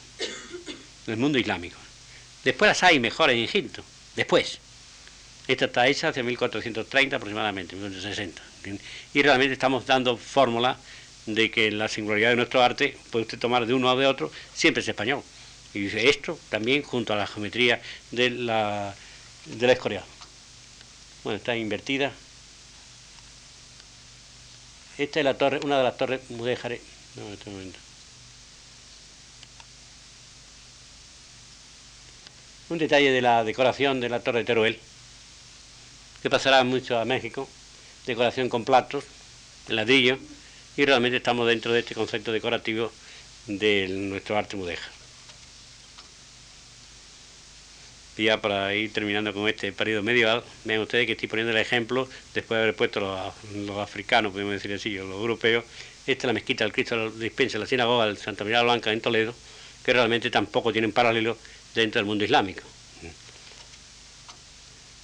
del 1.05 1.17
mundo 1.17 1.37
islámico. 1.37 1.77
Después 2.43 2.69
las 2.69 2.83
hay 2.83 2.99
mejores 2.99 3.35
en 3.35 3.43
Egipto, 3.43 3.83
después. 4.15 4.59
Esta 5.47 5.65
está 5.65 5.87
hecha 5.87 6.09
hacia 6.09 6.23
1430 6.23 7.15
aproximadamente, 7.15 7.75
1460. 7.75 8.41
Y 9.13 9.21
realmente 9.23 9.53
estamos 9.53 9.85
dando 9.85 10.15
fórmula 10.15 10.77
de 11.35 11.51
que 11.51 11.71
la 11.71 11.87
singularidad 11.87 12.29
de 12.29 12.35
nuestro 12.35 12.61
arte 12.61 12.97
puede 13.11 13.25
usted 13.25 13.39
tomar 13.39 13.65
de 13.65 13.73
uno 13.73 13.91
o 13.91 13.97
de 13.97 14.07
otro, 14.07 14.31
siempre 14.53 14.81
es 14.81 14.87
español. 14.87 15.23
Y 15.73 15.79
dice 15.81 16.09
esto 16.09 16.39
también 16.49 16.81
junto 16.83 17.13
a 17.13 17.15
la 17.15 17.27
geometría 17.27 17.81
de 18.11 18.29
la, 18.29 18.95
de 19.45 19.67
la 19.67 19.73
Escorial. 19.73 20.03
Bueno, 21.23 21.37
está 21.37 21.55
invertida. 21.55 22.11
Esta 24.97 25.19
es 25.19 25.25
la 25.25 25.35
torre, 25.35 25.59
una 25.63 25.77
de 25.77 25.83
las 25.83 25.97
torres. 25.97 26.21
No, 26.29 26.47
en 26.47 27.33
este 27.33 27.49
momento. 27.49 27.79
Un 32.69 32.77
detalle 32.77 33.11
de 33.11 33.21
la 33.21 33.43
decoración 33.43 33.99
de 33.99 34.09
la 34.09 34.19
torre 34.19 34.39
de 34.39 34.45
Teruel 34.45 34.79
que 36.21 36.29
pasará 36.29 36.63
mucho 36.63 36.99
a 36.99 37.05
México, 37.05 37.47
decoración 38.05 38.49
con 38.49 38.65
platos, 38.65 39.05
ladrillo, 39.67 40.17
y 40.79 40.85
realmente 40.85 41.17
estamos 41.17 41.45
dentro 41.45 41.73
de 41.73 41.81
este 41.81 41.93
concepto 41.93 42.31
decorativo 42.31 42.89
de 43.47 43.89
nuestro 43.89 44.37
arte 44.37 44.55
mudeja. 44.55 44.89
Ya 48.15 48.39
para 48.39 48.73
ir 48.73 48.93
terminando 48.93 49.33
con 49.33 49.49
este 49.49 49.73
periodo 49.73 50.03
medieval, 50.03 50.41
vean 50.63 50.79
ustedes 50.79 51.05
que 51.05 51.13
estoy 51.13 51.27
poniendo 51.27 51.51
el 51.51 51.57
ejemplo, 51.57 52.07
después 52.33 52.57
de 52.57 52.63
haber 52.63 52.75
puesto 52.77 53.01
los, 53.01 53.77
africanos, 53.77 54.31
podemos 54.31 54.53
decir 54.53 54.71
así, 54.71 54.91
los 54.91 55.11
europeos, 55.11 55.65
esta 56.07 56.27
es 56.27 56.27
la 56.27 56.33
mezquita 56.33 56.63
del 56.63 56.71
Cristo 56.71 57.11
de 57.11 57.25
Dispensa, 57.25 57.59
la 57.59 57.65
sinagoga 57.65 58.05
de 58.05 58.15
Santa 58.15 58.45
María 58.45 58.63
Blanca 58.63 58.93
en 58.93 59.01
Toledo, 59.01 59.35
que 59.83 59.91
realmente 59.91 60.29
tampoco 60.29 60.71
tienen 60.71 60.93
paralelo 60.93 61.37
dentro 61.75 61.99
del 61.99 62.05
mundo 62.05 62.23
islámico. 62.23 62.63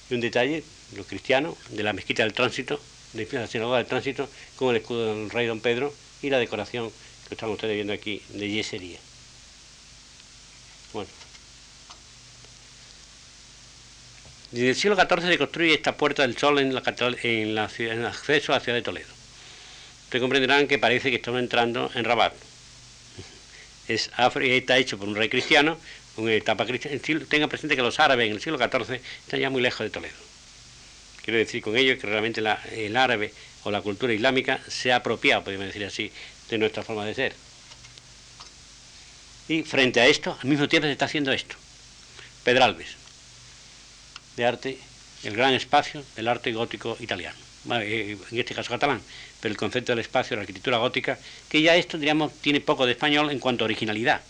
Y 0.08 0.14
un 0.14 0.22
detalle, 0.22 0.64
los 0.96 1.06
cristianos, 1.06 1.54
de 1.68 1.82
la 1.82 1.92
mezquita 1.92 2.22
del 2.22 2.32
tránsito, 2.32 2.80
de 3.16 3.28
la 3.32 3.46
sinagoga 3.46 3.78
del 3.78 3.86
tránsito, 3.86 4.28
con 4.56 4.70
el 4.70 4.82
escudo 4.82 5.14
del 5.14 5.30
rey 5.30 5.46
don 5.46 5.60
Pedro 5.60 5.92
y 6.22 6.30
la 6.30 6.38
decoración 6.38 6.90
que 7.28 7.34
están 7.34 7.50
ustedes 7.50 7.74
viendo 7.74 7.92
aquí 7.92 8.22
de 8.30 8.48
yesería. 8.48 8.98
Bueno. 10.92 11.10
Desde 14.52 14.68
el 14.70 14.76
siglo 14.76 14.96
XIV 14.96 15.28
se 15.28 15.38
construye 15.38 15.74
esta 15.74 15.96
puerta 15.96 16.22
del 16.22 16.38
sol 16.38 16.58
en, 16.58 16.74
la 16.74 16.82
en, 17.78 18.04
acceso 18.04 18.52
a 18.52 18.56
la 18.56 18.60
ciudad 18.60 18.78
de 18.78 18.82
Toledo. 18.82 19.12
Ustedes 20.04 20.22
comprenderán 20.22 20.68
que 20.68 20.78
parece 20.78 21.10
que 21.10 21.16
estamos 21.16 21.40
entrando 21.40 21.90
en 21.94 22.04
Rabat. 22.04 22.32
Es, 23.88 24.10
está 24.40 24.78
hecho 24.78 24.98
por 24.98 25.08
un 25.08 25.16
rey 25.16 25.28
cristiano, 25.28 25.78
una 26.16 26.32
etapa 26.32 26.64
cristiana. 26.64 26.98
Tengan 27.28 27.48
presente 27.48 27.76
que 27.76 27.82
los 27.82 27.98
árabes 27.98 28.28
en 28.28 28.34
el 28.34 28.40
siglo 28.40 28.58
XIV 28.58 29.00
están 29.24 29.40
ya 29.40 29.50
muy 29.50 29.62
lejos 29.62 29.80
de 29.80 29.90
Toledo. 29.90 30.35
Quiero 31.26 31.38
decir 31.40 31.60
con 31.60 31.76
ello 31.76 31.98
que 31.98 32.06
realmente 32.06 32.40
el 32.40 32.96
árabe 32.96 33.32
o 33.64 33.72
la 33.72 33.82
cultura 33.82 34.12
islámica 34.12 34.60
se 34.68 34.92
ha 34.92 34.96
apropiado, 34.96 35.42
podemos 35.42 35.66
decir 35.66 35.84
así, 35.84 36.12
de 36.48 36.56
nuestra 36.56 36.84
forma 36.84 37.04
de 37.04 37.16
ser. 37.16 37.34
Y 39.48 39.64
frente 39.64 40.00
a 40.00 40.06
esto, 40.06 40.38
al 40.40 40.48
mismo 40.48 40.68
tiempo 40.68 40.86
se 40.86 40.92
está 40.92 41.06
haciendo 41.06 41.32
esto. 41.32 41.56
Pedralbes, 42.44 42.94
de 44.36 44.44
arte, 44.44 44.78
el 45.24 45.34
gran 45.34 45.52
espacio 45.52 46.04
del 46.14 46.28
arte 46.28 46.52
gótico 46.52 46.96
italiano, 47.00 47.36
eh, 47.72 48.16
en 48.30 48.38
este 48.38 48.54
caso 48.54 48.70
catalán, 48.70 49.02
pero 49.40 49.50
el 49.50 49.58
concepto 49.58 49.90
del 49.90 49.98
espacio, 49.98 50.36
la 50.36 50.42
arquitectura 50.42 50.78
gótica, 50.78 51.18
que 51.48 51.60
ya 51.60 51.74
esto, 51.74 51.98
diríamos, 51.98 52.34
tiene 52.34 52.60
poco 52.60 52.86
de 52.86 52.92
español 52.92 53.32
en 53.32 53.40
cuanto 53.40 53.64
a 53.64 53.66
originalidad. 53.66 54.20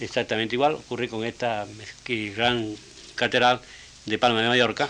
Exactamente 0.00 0.54
igual. 0.54 0.74
Ocurre 0.74 1.08
con 1.08 1.24
esta 1.24 1.66
gran 2.06 2.76
catedral 3.14 3.60
de 4.06 4.18
Palma 4.18 4.42
de 4.42 4.48
Mallorca. 4.48 4.88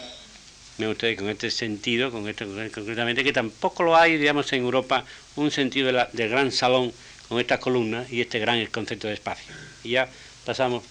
Ven 0.79 0.89
ustedes 0.89 1.19
con 1.19 1.29
este 1.29 1.51
sentido, 1.51 2.11
con 2.11 2.29
esto 2.29 2.47
concretamente, 2.75 3.23
que 3.23 3.33
tampoco 3.33 3.85
lo 3.85 3.97
hay, 3.97 4.17
digamos, 4.17 4.53
en 4.53 4.63
Europa, 4.63 5.05
un 5.37 5.51
sentido 5.51 5.93
del 6.13 6.29
gran 6.29 6.51
salón 6.51 6.93
con 7.29 7.39
estas 7.41 7.61
columnas 7.61 8.11
y 8.13 8.21
este 8.21 8.39
gran 8.39 8.65
concepto 8.67 9.07
de 9.07 9.15
espacio. 9.15 9.55
Y 9.85 9.91
ya 9.91 10.09
pasamos. 10.45 10.83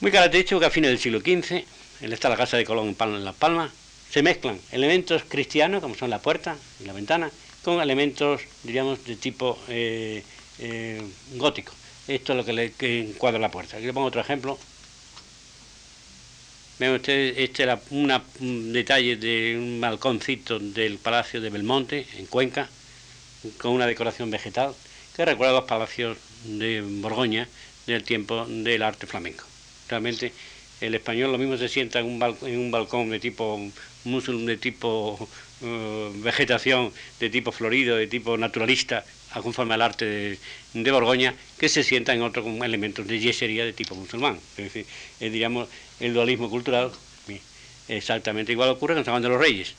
Muy 0.00 0.12
característico 0.12 0.60
que 0.60 0.66
a 0.66 0.70
fines 0.70 0.90
del 0.90 0.98
siglo 0.98 1.20
XV, 1.20 1.64
en 2.02 2.12
esta 2.12 2.28
la 2.28 2.36
casa 2.36 2.56
de 2.56 2.64
Colón 2.64 2.96
en 2.98 3.24
Las 3.24 3.34
Palmas, 3.34 3.72
se 4.10 4.22
mezclan 4.22 4.60
elementos 4.70 5.22
cristianos, 5.26 5.80
como 5.80 5.96
son 5.96 6.10
la 6.10 6.20
puerta 6.20 6.56
y 6.80 6.84
la 6.84 6.92
ventana, 6.92 7.30
con 7.64 7.80
elementos, 7.80 8.42
diríamos, 8.62 9.04
de 9.04 9.16
tipo 9.16 9.58
eh, 9.68 10.22
eh, 10.58 11.02
gótico. 11.34 11.72
Esto 12.06 12.32
es 12.32 12.36
lo 12.36 12.44
que, 12.44 12.52
le, 12.52 12.72
encuadra 13.00 13.38
la 13.38 13.50
puerta. 13.50 13.76
Aquí 13.76 13.86
le 13.86 13.92
pongo 13.92 14.08
otro 14.08 14.20
ejemplo. 14.20 14.58
Ustedes, 16.80 17.38
este 17.38 17.64
es 17.64 17.78
un 17.90 18.72
detalle 18.72 19.16
de 19.16 19.56
un 19.56 19.80
balconcito 19.80 20.58
del 20.58 20.98
Palacio 20.98 21.40
de 21.40 21.48
Belmonte, 21.48 22.06
en 22.18 22.26
Cuenca, 22.26 22.68
con 23.58 23.72
una 23.72 23.86
decoración 23.86 24.30
vegetal, 24.30 24.74
que 25.16 25.24
recuerda 25.24 25.54
los 25.54 25.64
palacios 25.64 26.18
de 26.44 26.82
Borgoña 26.82 27.48
del 27.86 28.02
tiempo 28.02 28.44
del 28.46 28.82
arte 28.82 29.06
flamenco. 29.06 29.44
Realmente 29.88 30.32
el 30.80 30.94
español 30.94 31.32
lo 31.32 31.38
mismo 31.38 31.56
se 31.56 31.68
sienta 31.68 32.00
en 32.00 32.06
un, 32.06 32.36
en 32.42 32.58
un 32.58 32.70
balcón 32.70 33.08
de 33.08 33.20
tipo 33.20 33.60
musul, 34.04 34.44
de 34.44 34.56
tipo 34.56 35.28
eh, 35.62 36.10
vegetación, 36.16 36.92
de 37.20 37.30
tipo 37.30 37.52
florido, 37.52 37.96
de 37.96 38.06
tipo 38.06 38.36
naturalista, 38.36 39.04
conforme 39.42 39.74
al 39.74 39.82
arte 39.82 40.38
de, 40.72 40.90
Borgoña, 40.90 41.34
que 41.58 41.68
se 41.68 41.82
sienta 41.82 42.14
en 42.14 42.22
otros 42.22 42.46
elementos 42.62 43.06
de 43.06 43.18
yesería 43.18 43.64
de 43.64 43.72
tipo 43.72 43.94
musulmán. 43.94 44.38
Es 44.56 44.72
decir, 44.72 44.86
el 45.20 46.14
dualismo 46.14 46.50
cultural 46.50 46.90
exactamente 47.88 48.52
igual 48.52 48.70
ocurre 48.70 48.94
con 48.94 49.04
San 49.04 49.12
Juan 49.12 49.22
de 49.22 49.28
los 49.28 49.40
Reyes. 49.40 49.74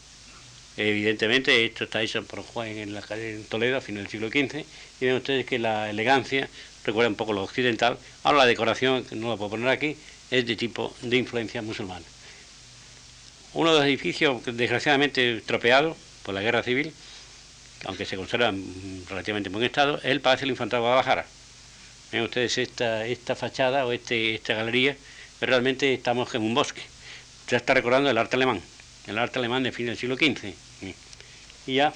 Evidentemente, 0.78 1.66
esto 1.66 1.86
está 1.86 2.01
hecho 2.01 2.24
por 2.24 2.41
Juan 2.43 2.68
en, 2.68 2.93
la, 2.93 3.03
en 3.12 3.45
Toledo 3.45 3.78
a 3.78 3.82
finales 3.82 4.12
del 4.12 4.30
siglo 4.30 4.30
XV, 4.30 4.66
y 4.99 5.06
ven 5.06 5.16
ustedes 5.16 5.45
que 5.45 5.58
la 5.58 5.89
elegancia 5.89 6.49
recuerda 6.84 7.10
un 7.10 7.16
poco 7.16 7.34
lo 7.34 7.43
occidental. 7.43 7.97
Ahora 8.24 8.39
la 8.39 8.45
decoración, 8.45 9.06
que 9.06 9.16
no 9.16 9.30
la 9.30 9.38
puedo 9.38 9.51
poner 9.51 9.70
aquí, 9.70 9.95
es 10.32 10.45
de 10.45 10.56
tipo 10.56 10.93
de 11.01 11.18
influencia 11.18 11.62
musulmana. 11.62 12.06
Uno 13.53 13.72
de 13.74 13.80
los 13.80 13.88
edificios 13.88 14.41
desgraciadamente 14.45 15.38
estropeados 15.38 15.95
por 16.24 16.36
la 16.36 16.41
guerra 16.41 16.62
civil, 16.62 16.91
aunque 17.86 18.06
se 18.06 18.16
conserva 18.16 18.54
relativamente 19.10 19.50
en 19.50 19.54
buen 19.54 19.66
estado, 19.66 19.98
es 19.98 20.06
el 20.06 20.22
Palacio 20.22 20.46
del 20.46 20.52
Infantado 20.52 20.84
de 20.84 20.88
Guadalajara. 20.88 21.26
Ven 22.12 22.24
ustedes 22.24 22.58
esta, 22.58 23.06
esta 23.06 23.36
fachada 23.36 23.86
o 23.86 23.92
este, 23.92 24.36
esta 24.36 24.54
galería, 24.54 24.96
pero 25.40 25.52
realmente 25.52 25.94
estamos 25.94 26.34
en 26.36 26.42
un 26.42 26.54
bosque. 26.54 26.82
Ya 27.50 27.58
está 27.58 27.74
recordando 27.74 28.10
el 28.10 28.18
arte 28.18 28.36
alemán, 28.36 28.62
el 29.08 29.18
arte 29.18 29.40
alemán 29.40 29.64
de 29.64 29.72
fin 29.72 29.86
del 29.86 29.98
siglo 29.98 30.16
XV. 30.16 30.54
Y 31.68 31.76
ya 31.76 31.94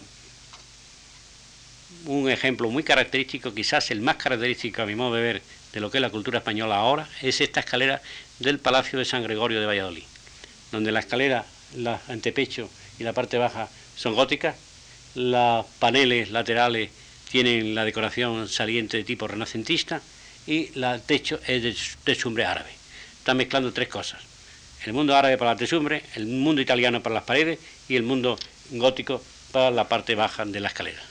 un 2.05 2.29
ejemplo 2.29 2.69
muy 2.69 2.83
característico, 2.83 3.53
quizás 3.53 3.91
el 3.91 4.01
más 4.01 4.17
característico 4.17 4.81
a 4.81 4.85
mi 4.85 4.95
modo 4.95 5.15
de 5.15 5.21
ver 5.21 5.41
de 5.73 5.79
lo 5.79 5.91
que 5.91 5.97
es 5.97 6.01
la 6.01 6.09
cultura 6.09 6.39
española 6.39 6.77
ahora, 6.77 7.07
es 7.21 7.41
esta 7.41 7.59
escalera 7.59 8.01
del 8.39 8.59
Palacio 8.59 8.97
de 8.97 9.05
San 9.05 9.23
Gregorio 9.23 9.59
de 9.59 9.65
Valladolid, 9.65 10.03
donde 10.71 10.91
la 10.91 10.99
escalera, 10.99 11.45
la 11.75 12.01
antepecho 12.07 12.69
y 12.99 13.03
la 13.03 13.13
parte 13.13 13.37
baja 13.37 13.69
son 13.95 14.15
góticas, 14.15 14.55
los 15.15 15.65
paneles 15.79 16.31
laterales 16.31 16.89
tienen 17.31 17.75
la 17.75 17.85
decoración 17.85 18.47
saliente 18.49 18.97
de 18.97 19.03
tipo 19.03 19.27
renacentista 19.27 20.01
y 20.47 20.71
el 20.75 21.01
techo 21.05 21.39
es 21.45 21.63
de 21.63 21.75
techumbre 22.03 22.45
árabe. 22.45 22.71
Están 23.19 23.37
mezclando 23.37 23.71
tres 23.71 23.87
cosas. 23.87 24.21
El 24.85 24.93
mundo 24.93 25.15
árabe 25.15 25.37
para 25.37 25.51
la 25.51 25.57
techumbre, 25.57 26.03
el 26.15 26.25
mundo 26.25 26.61
italiano 26.61 27.03
para 27.03 27.15
las 27.15 27.23
paredes 27.23 27.59
y 27.87 27.95
el 27.95 28.03
mundo 28.03 28.37
gótico 28.71 29.21
para 29.51 29.71
la 29.71 29.87
parte 29.87 30.15
baja 30.15 30.45
de 30.45 30.59
la 30.59 30.69
escalera. 30.69 31.01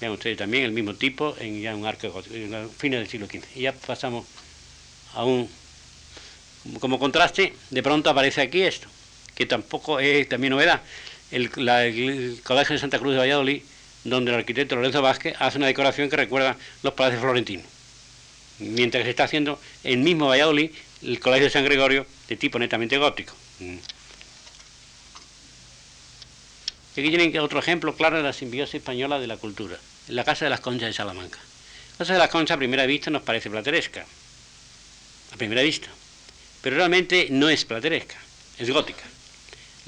Vean 0.00 0.12
ustedes 0.12 0.38
también 0.38 0.64
el 0.64 0.72
mismo 0.72 0.94
tipo 0.94 1.36
en 1.40 1.60
ya 1.60 1.74
un 1.74 1.84
arco 1.84 2.10
gótico, 2.10 2.34
en 2.34 2.70
fines 2.70 3.00
del 3.00 3.08
siglo 3.08 3.26
XV. 3.26 3.56
Y 3.56 3.62
ya 3.62 3.72
pasamos 3.72 4.26
a 5.14 5.24
un... 5.24 5.48
Como 6.80 6.98
contraste, 6.98 7.54
de 7.70 7.82
pronto 7.82 8.10
aparece 8.10 8.42
aquí 8.42 8.62
esto, 8.62 8.88
que 9.34 9.46
tampoco 9.46 10.00
es 10.00 10.28
también 10.28 10.52
novedad. 10.52 10.82
El, 11.30 11.50
Colegio 11.50 12.74
de 12.74 12.78
Santa 12.78 12.98
Cruz 12.98 13.12
de 13.12 13.18
Valladolid, 13.18 13.62
donde 14.04 14.30
el 14.30 14.38
arquitecto 14.38 14.76
Lorenzo 14.76 15.02
Vázquez 15.02 15.34
hace 15.38 15.58
una 15.58 15.66
decoración 15.66 16.08
que 16.08 16.16
recuerda 16.16 16.56
los 16.82 16.94
palacios 16.94 17.20
florentinos. 17.20 17.66
Mientras 18.58 19.02
que 19.02 19.06
se 19.06 19.10
está 19.10 19.24
haciendo 19.24 19.60
el 19.84 19.98
mismo 19.98 20.28
Valladolid, 20.28 20.70
el 21.02 21.20
Colegio 21.20 21.44
de 21.44 21.50
San 21.50 21.64
Gregorio, 21.64 22.06
de 22.28 22.36
tipo 22.36 22.58
netamente 22.58 22.98
gótico. 22.98 23.34
Mm. 23.60 23.76
aquí 26.92 27.10
tienen 27.10 27.38
otro 27.38 27.60
ejemplo 27.60 27.94
claro 27.94 28.16
de 28.16 28.24
la 28.24 28.32
simbiosis 28.32 28.76
española 28.76 29.20
de 29.20 29.28
la 29.28 29.36
cultura, 29.36 29.78
en 30.08 30.16
la 30.16 30.24
Casa 30.24 30.46
de 30.46 30.50
las 30.50 30.60
Conchas 30.60 30.88
de 30.88 30.92
Salamanca. 30.92 31.38
La 31.92 31.98
Casa 31.98 32.14
de 32.14 32.18
las 32.18 32.28
Conchas 32.28 32.56
a 32.56 32.58
primera 32.58 32.86
vista 32.86 33.10
nos 33.10 33.22
parece 33.22 33.50
plateresca, 33.50 34.04
a 35.32 35.36
primera 35.36 35.62
vista, 35.62 35.88
pero 36.60 36.76
realmente 36.76 37.28
no 37.30 37.48
es 37.48 37.64
plateresca, 37.64 38.16
es 38.58 38.68
gótica. 38.70 39.04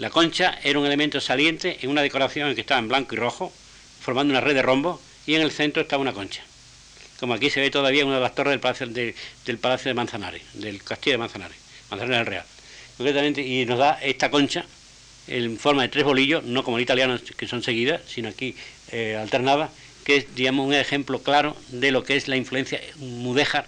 La 0.00 0.08
concha 0.08 0.58
era 0.64 0.78
un 0.78 0.86
elemento 0.86 1.20
saliente 1.20 1.76
en 1.82 1.90
una 1.90 2.00
decoración 2.00 2.54
que 2.54 2.62
estaba 2.62 2.80
en 2.80 2.88
blanco 2.88 3.14
y 3.14 3.18
rojo, 3.18 3.52
formando 4.00 4.32
una 4.32 4.40
red 4.40 4.54
de 4.54 4.62
rombo, 4.62 4.98
y 5.26 5.34
en 5.34 5.42
el 5.42 5.50
centro 5.50 5.82
estaba 5.82 6.00
una 6.00 6.14
concha. 6.14 6.42
Como 7.18 7.34
aquí 7.34 7.50
se 7.50 7.60
ve 7.60 7.70
todavía 7.70 8.06
una 8.06 8.14
de 8.14 8.22
las 8.22 8.34
torres 8.34 8.52
del 8.52 8.60
Palacio 8.60 8.86
de, 8.86 9.14
del 9.44 9.58
palacio 9.58 9.90
de 9.90 9.94
Manzanares, 9.94 10.40
del 10.54 10.82
Castillo 10.82 11.12
de 11.12 11.18
Manzanares, 11.18 11.58
Manzanares 11.90 12.16
del 12.16 12.26
Real. 12.26 13.36
Y 13.46 13.66
nos 13.66 13.78
da 13.78 13.98
esta 14.00 14.30
concha 14.30 14.64
en 15.26 15.58
forma 15.58 15.82
de 15.82 15.88
tres 15.88 16.04
bolillos, 16.04 16.44
no 16.44 16.64
como 16.64 16.78
en 16.78 16.82
italiano 16.82 17.20
que 17.36 17.46
son 17.46 17.62
seguidas, 17.62 18.00
sino 18.08 18.30
aquí 18.30 18.56
eh, 18.92 19.18
alternadas, 19.20 19.68
que 20.04 20.16
es 20.16 20.34
digamos, 20.34 20.66
un 20.66 20.72
ejemplo 20.72 21.22
claro 21.22 21.58
de 21.68 21.90
lo 21.90 22.04
que 22.04 22.16
es 22.16 22.26
la 22.26 22.36
influencia 22.36 22.80
mudéjar 22.96 23.66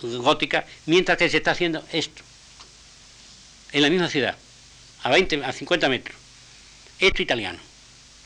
gótica, 0.00 0.64
mientras 0.86 1.18
que 1.18 1.28
se 1.28 1.38
está 1.38 1.50
haciendo 1.50 1.84
esto, 1.92 2.22
en 3.72 3.82
la 3.82 3.90
misma 3.90 4.08
ciudad, 4.08 4.36
a 5.02 5.10
20, 5.10 5.44
a 5.44 5.52
50 5.52 5.88
metros. 5.88 6.16
Esto 6.98 7.22
italiano, 7.22 7.58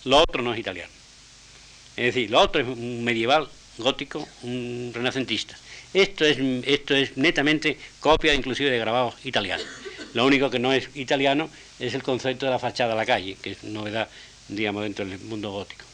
lo 0.04 0.18
otro 0.18 0.42
no 0.42 0.52
es 0.52 0.60
italiano. 0.60 0.92
Es 1.96 2.14
decir, 2.14 2.30
lo 2.30 2.40
otro 2.40 2.60
es 2.60 2.68
un 2.68 3.04
medieval, 3.04 3.48
gótico, 3.78 4.28
un 4.42 4.92
renacentista. 4.94 5.56
Esto 5.94 6.24
es, 6.24 6.38
esto 6.66 6.94
es 6.94 7.16
netamente 7.16 7.78
copia 8.00 8.34
inclusive 8.34 8.70
de 8.70 8.78
grabados 8.78 9.14
italianos. 9.24 9.66
Lo 10.12 10.26
único 10.26 10.50
que 10.50 10.58
no 10.58 10.72
es 10.72 10.90
italiano 10.94 11.48
es 11.78 11.94
el 11.94 12.02
concepto 12.02 12.46
de 12.46 12.52
la 12.52 12.58
fachada 12.58 12.92
a 12.92 12.96
la 12.96 13.06
calle, 13.06 13.36
que 13.40 13.52
es 13.52 13.64
novedad, 13.64 14.08
digamos, 14.48 14.82
dentro 14.82 15.06
del 15.06 15.18
mundo 15.20 15.52
gótico. 15.52 15.84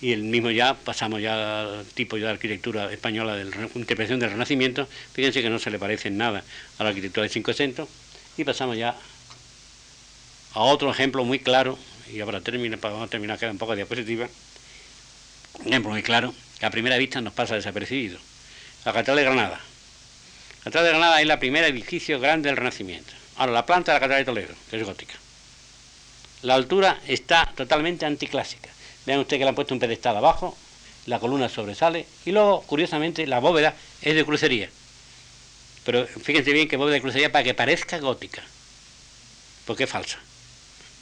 Y 0.00 0.12
el 0.12 0.22
mismo 0.22 0.50
ya, 0.50 0.74
pasamos 0.74 1.22
ya 1.22 1.62
al 1.62 1.84
tipo 1.86 2.16
de 2.16 2.28
arquitectura 2.28 2.92
española, 2.92 3.36
de 3.36 3.44
interpretación 3.74 4.20
del 4.20 4.30
Renacimiento, 4.30 4.86
fíjense 5.12 5.40
que 5.40 5.48
no 5.48 5.58
se 5.58 5.70
le 5.70 5.78
parece 5.78 6.08
en 6.08 6.18
nada 6.18 6.44
a 6.78 6.82
la 6.82 6.90
arquitectura 6.90 7.22
del 7.22 7.30
Cinquecento, 7.30 7.88
y 8.36 8.44
pasamos 8.44 8.76
ya 8.76 8.96
a 10.54 10.60
otro 10.60 10.90
ejemplo 10.90 11.24
muy 11.24 11.38
claro, 11.38 11.78
y 12.12 12.20
ahora 12.20 12.40
termina, 12.40 12.76
para 12.76 13.06
terminar, 13.08 13.38
queda 13.38 13.50
un 13.50 13.58
poco 13.58 13.72
de 13.72 13.78
diapositiva, 13.78 14.28
un 15.60 15.68
ejemplo 15.68 15.90
muy 15.90 16.02
claro, 16.02 16.34
que 16.58 16.66
a 16.66 16.70
primera 16.70 16.96
vista 16.96 17.20
nos 17.20 17.32
pasa 17.32 17.54
desapercibido. 17.54 18.18
La 18.84 18.92
Catedral 18.92 19.16
de 19.16 19.24
Granada. 19.24 19.60
La 20.58 20.64
Catedral 20.64 20.84
de 20.84 20.90
Granada 20.90 21.20
es 21.20 21.26
la 21.26 21.40
primera 21.40 21.66
edificio 21.66 22.20
grande 22.20 22.48
del 22.48 22.56
Renacimiento. 22.56 23.12
Ahora, 23.36 23.52
la 23.52 23.66
planta 23.66 23.92
de 23.92 23.96
la 23.96 24.00
Catedral 24.00 24.20
de 24.20 24.24
Toledo, 24.24 24.54
que 24.70 24.76
es 24.76 24.84
gótica. 24.84 25.14
La 26.42 26.54
altura 26.54 27.00
está 27.06 27.52
totalmente 27.56 28.06
anticlásica. 28.06 28.68
Vean 29.06 29.20
ustedes 29.20 29.40
que 29.40 29.44
le 29.44 29.48
han 29.48 29.54
puesto 29.54 29.74
un 29.74 29.80
pedestal 29.80 30.16
abajo, 30.16 30.56
la 31.06 31.18
columna 31.18 31.48
sobresale 31.48 32.06
y 32.24 32.32
luego, 32.32 32.62
curiosamente, 32.62 33.26
la 33.26 33.38
bóveda 33.38 33.74
es 34.02 34.14
de 34.14 34.24
crucería. 34.24 34.70
Pero 35.84 36.06
fíjense 36.06 36.52
bien 36.52 36.68
que 36.68 36.76
bóveda 36.76 36.94
de 36.94 37.02
crucería 37.02 37.30
para 37.30 37.44
que 37.44 37.54
parezca 37.54 37.98
gótica, 37.98 38.42
porque 39.66 39.84
es 39.84 39.90
falsa. 39.90 40.18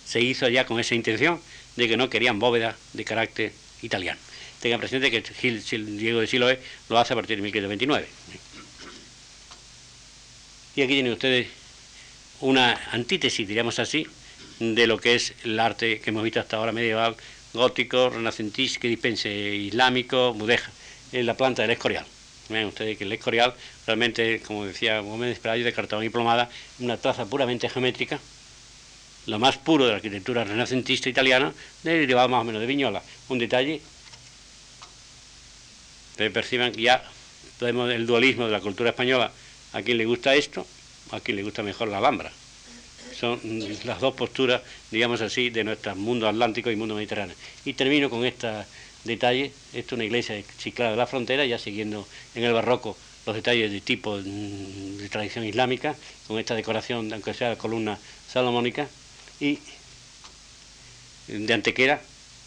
Se 0.07 0.21
hizo 0.21 0.49
ya 0.49 0.67
con 0.67 0.81
esa 0.81 0.95
intención 0.95 1.41
de 1.77 1.89
que 1.89 1.97
no 1.97 2.11
querían 2.11 2.39
bóveda 2.39 2.77
de 2.93 3.05
carácter 3.05 3.53
italiano. 3.83 4.21
Tengan 4.61 4.81
presente 4.81 5.11
que 5.11 5.23
Gil, 5.23 5.99
Diego 5.99 6.21
de 6.21 6.27
Siloé 6.27 6.61
lo 6.89 6.99
hace 6.99 7.13
a 7.13 7.17
partir 7.17 7.37
de 7.37 7.43
1529. 7.43 8.07
Y 10.75 10.83
aquí 10.83 10.93
tienen 10.93 11.13
ustedes 11.13 11.49
una 12.41 12.81
antítesis, 12.93 13.47
diríamos 13.47 13.79
así, 13.79 14.07
de 14.59 14.87
lo 14.87 14.99
que 14.99 15.15
es 15.15 15.35
el 15.45 15.59
arte 15.59 16.01
que 16.01 16.11
hemos 16.11 16.23
visto 16.23 16.41
hasta 16.41 16.57
ahora 16.57 16.73
medieval, 16.73 17.17
gótico, 17.53 18.11
renacentista, 18.11 18.81
que 18.81 18.89
dispense 18.89 19.31
islámico, 19.31 20.35
mudeja, 20.35 20.71
en 21.13 21.27
la 21.27 21.37
planta 21.37 21.63
del 21.63 21.73
escorial. 21.73 22.07
Ven 22.53 22.67
ustedes 22.67 22.99
que 22.99 23.05
el 23.05 23.13
escorial 23.13 23.55
realmente, 23.87 24.41
como 24.41 24.65
decía 24.65 25.01
Gómez 25.01 25.33
Esperayo, 25.33 25.65
de 25.65 25.73
cartón 25.73 26.05
y 26.05 26.11
plomada, 26.11 26.51
una 26.79 26.97
traza 26.97 27.25
puramente 27.25 27.69
geométrica, 27.69 28.21
lo 29.27 29.39
más 29.39 29.57
puro 29.57 29.85
de 29.85 29.91
la 29.91 29.97
arquitectura 29.97 30.45
renacentista 30.45 31.09
italiana, 31.09 31.53
derivado 31.83 32.29
más 32.29 32.43
o 32.43 32.45
menos 32.45 32.61
de 32.61 32.67
Viñola. 32.67 33.03
Un 33.29 33.39
detalle 33.39 33.81
se 36.17 36.31
perciban 36.31 36.73
que 36.73 36.83
ya 36.83 37.03
podemos 37.59 37.91
el 37.91 38.07
dualismo 38.07 38.47
de 38.47 38.53
la 38.53 38.61
cultura 38.61 38.91
española, 38.91 39.33
a 39.73 39.83
quien 39.83 39.99
le 39.99 40.05
gusta 40.05 40.35
esto, 40.35 40.67
a 41.11 41.21
quien 41.21 41.37
le 41.37 41.43
gusta 41.43 41.63
mejor 41.63 41.89
la 41.89 41.99
Alhambra. 41.99 42.31
Son 43.19 43.41
las 43.85 44.01
dos 44.01 44.15
posturas, 44.15 44.63
digamos 44.91 45.21
así, 45.21 45.51
de 45.51 45.65
nuestro 45.65 45.95
mundo 45.95 46.29
atlántico 46.29 46.71
y 46.71 46.77
mundo 46.77 46.95
mediterráneo. 46.95 47.37
Y 47.65 47.75
termino 47.75 48.11
con 48.11 48.25
este 48.25 48.49
detalle, 49.05 49.53
esto 49.73 49.95
es 49.95 49.99
una 49.99 50.05
iglesia 50.05 50.41
chiclada 50.59 50.93
de 50.93 50.97
la 50.97 51.07
frontera, 51.07 51.45
ya 51.45 51.59
siguiendo 51.59 52.07
en 52.35 52.45
el 52.45 52.53
barroco 52.53 52.97
los 53.27 53.35
detalles 53.35 53.71
de 53.71 53.81
tipo 53.81 54.17
mm, 54.17 54.99
de 54.99 55.09
tradición 55.09 55.45
islámica, 55.45 55.97
con 56.27 56.39
esta 56.39 56.55
decoración, 56.55 57.13
aunque 57.13 57.35
sea 57.35 57.57
columna 57.57 57.99
salomónica, 58.29 58.89
y 59.41 59.59
de 61.29 61.55
Antequera, 61.55 62.01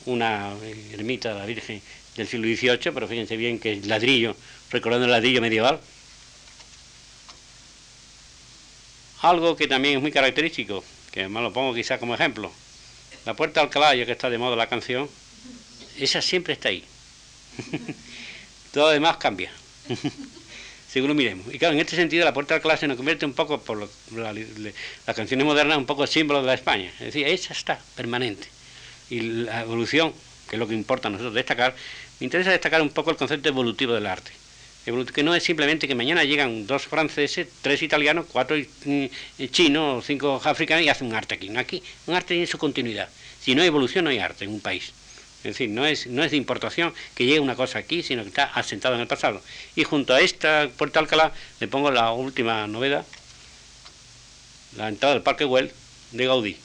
una 0.06 0.53
ermita 0.91 1.34
de 1.34 1.39
la 1.39 1.45
Virgen 1.45 1.82
del 2.16 2.28
siglo 2.28 2.47
XVIII, 2.47 2.91
pero 2.93 3.08
fíjense 3.08 3.38
bien 3.38 3.60
que 3.60 3.74
es 3.74 3.86
ladrillo, 3.86 4.36
recordando 4.72 5.06
el 5.06 5.12
ladrillo 5.12 5.41
medieval. 5.41 5.80
Algo 9.22 9.56
que 9.56 9.68
también 9.68 9.95
es 9.95 10.01
muy 10.01 10.12
característico, 10.12 10.84
que 11.12 11.28
me 11.28 11.41
lo 11.41 11.51
pongo 11.51 11.74
quizá 11.74 11.97
como 11.97 12.14
ejemplo, 12.14 12.51
la 13.26 13.34
puerta 13.34 13.62
al 13.62 13.70
caballo 13.70 14.06
que 14.06 14.12
está 14.12 14.30
de 14.30 14.38
moda 14.38 14.56
la 14.56 14.68
canción, 14.68 15.10
esa 16.00 16.22
siempre 16.22 16.54
está 16.54 16.70
ahí. 16.70 16.84
Todo 18.74 18.86
lo 18.86 18.91
demás 18.91 19.18
cambia. 19.18 19.52
según 20.96 21.10
lo 21.10 21.14
miremos. 21.14 21.54
Y 21.54 21.60
claro, 21.60 21.74
en 21.74 21.82
este 21.82 21.98
sentido 21.98 22.24
la 22.24 22.34
puerta 22.34 22.56
al 22.56 22.62
clase 22.62 22.88
nos 22.88 22.96
convierte 22.96 23.26
un 23.26 23.34
poco, 23.34 23.60
por 23.60 23.89
la, 24.14 24.34
las 24.34 25.14
canciones 25.14 25.46
modernas, 25.46 25.78
un 25.78 25.86
poco 25.86 26.08
símbolo 26.08 26.39
de 26.39 26.48
la 26.48 26.54
España. 26.54 26.89
Es 27.00 27.08
decir, 27.08 27.28
esa 27.28 27.52
está 27.52 27.82
permanente. 27.98 28.48
Y 29.10 29.20
la 29.20 29.64
evolución, 29.64 30.14
que 30.50 30.56
es 30.56 30.60
lo 30.60 30.70
que 30.70 30.74
importa 30.74 31.10
a 31.10 31.12
nosotros 31.12 31.34
destacar, 31.34 31.76
me 32.22 32.24
interesa 32.24 32.52
destacar 32.52 32.82
un 32.82 32.91
poco 32.91 33.12
el 33.12 33.18
concepto 33.18 33.50
evolutivo 33.50 33.93
del 33.93 34.06
arte. 34.06 34.32
Que 35.14 35.22
no 35.22 35.36
es 35.36 35.43
simplemente 35.43 35.86
que 35.86 35.96
mañana 35.96 36.24
llegan 36.24 36.66
dos 36.66 36.84
franceses, 36.84 37.50
tres 37.62 37.82
italianos, 37.82 38.28
cuatro 38.32 38.56
chinos, 39.52 40.06
cinco 40.06 40.41
africanos 40.46 40.86
y 40.86 40.88
hacen 40.88 41.08
un 41.08 41.16
arte 41.16 41.36
aquí. 41.36 41.52
Aquí 41.58 41.84
un 42.08 42.16
arte 42.16 42.36
tiene 42.36 42.48
su 42.48 42.58
continuidad. 42.58 43.10
Si 43.41 43.54
no 43.54 43.64
hay 43.64 43.68
evolución, 43.68 44.06
no 44.06 44.12
hay 44.12 44.20
arte 44.20 44.46
en 44.46 44.52
un 44.52 44.62
país. 44.62 44.93
Es 45.46 45.54
decir, 45.54 45.70
no 45.70 45.86
es, 45.86 46.08
no 46.08 46.24
es 46.24 46.32
de 46.32 46.38
importación 46.38 46.91
que 47.14 47.26
llegue 47.26 47.39
una 47.39 47.56
cosa 47.56 47.78
aquí, 47.78 48.02
sino 48.02 48.24
que 48.24 48.30
está 48.30 48.46
asentado 48.46 48.96
en 48.96 49.02
el 49.02 49.08
pasado. 49.08 49.41
Y 49.76 49.84
junto 49.84 50.14
a 50.14 50.22
esta 50.22 50.70
Puerta 50.76 51.00
Alcalá 51.00 51.32
le 51.60 51.68
pongo 51.68 51.91
la 51.91 52.12
última 52.12 52.66
novedad, 52.66 53.06
la 54.76 54.89
entrada 54.89 55.14
del 55.14 55.24
Parque 55.24 55.46
Güell 55.46 55.72
de 56.14 56.26
Gaudí. 56.26 56.58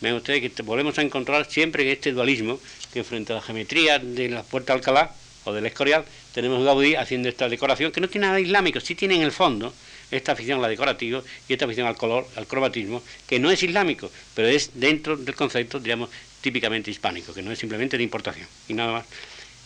Vean 0.00 0.14
ustedes 0.14 0.40
que 0.52 0.62
volvemos 0.62 0.96
a 0.98 1.02
encontrar 1.02 1.50
siempre 1.50 1.90
este 1.90 2.12
dualismo 2.12 2.60
que 2.92 3.02
frente 3.02 3.32
a 3.32 3.36
la 3.36 3.42
geometría 3.42 3.98
de 3.98 4.28
la 4.28 4.44
Puerta 4.44 4.72
Alcalá 4.72 5.12
o 5.44 5.52
del 5.52 5.66
Escorial 5.66 6.04
tenemos 6.32 6.64
Gaudí 6.64 6.94
haciendo 6.94 7.28
esta 7.28 7.48
decoración 7.48 7.90
que 7.90 8.00
no 8.00 8.08
tiene 8.08 8.28
nada 8.28 8.40
islámico, 8.40 8.78
sí 8.80 8.94
tiene 8.94 9.16
en 9.16 9.22
el 9.22 9.32
fondo 9.32 9.74
esta 10.10 10.32
afición 10.32 10.58
a 10.58 10.62
la 10.62 10.68
decorativa 10.68 11.22
y 11.48 11.52
esta 11.52 11.64
afición 11.64 11.86
al 11.86 11.96
color, 11.96 12.28
al 12.36 12.46
cromatismo, 12.46 13.02
que 13.26 13.38
no 13.38 13.50
es 13.50 13.62
islámico, 13.62 14.10
pero 14.34 14.48
es 14.48 14.70
dentro 14.74 15.16
del 15.16 15.34
concepto, 15.34 15.80
digamos, 15.80 16.10
típicamente 16.42 16.90
hispánico, 16.90 17.32
que 17.32 17.40
no 17.40 17.50
es 17.52 17.58
simplemente 17.58 17.96
de 17.96 18.02
importación. 18.02 18.46
Y 18.68 18.74
nada 18.74 18.92
más. 18.92 19.06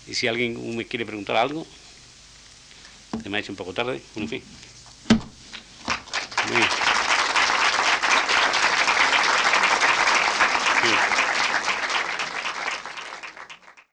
Y 0.06 0.14
si 0.14 0.28
alguien 0.28 0.76
me 0.76 0.84
quiere 0.84 1.04
preguntar 1.04 1.36
algo, 1.36 1.66
se 3.20 3.28
me 3.28 3.38
ha 3.38 3.40
hecho 3.40 3.50
un 3.50 3.56
poco 3.56 3.74
tarde, 3.74 4.00
en 4.14 4.28
fin. 4.28 4.42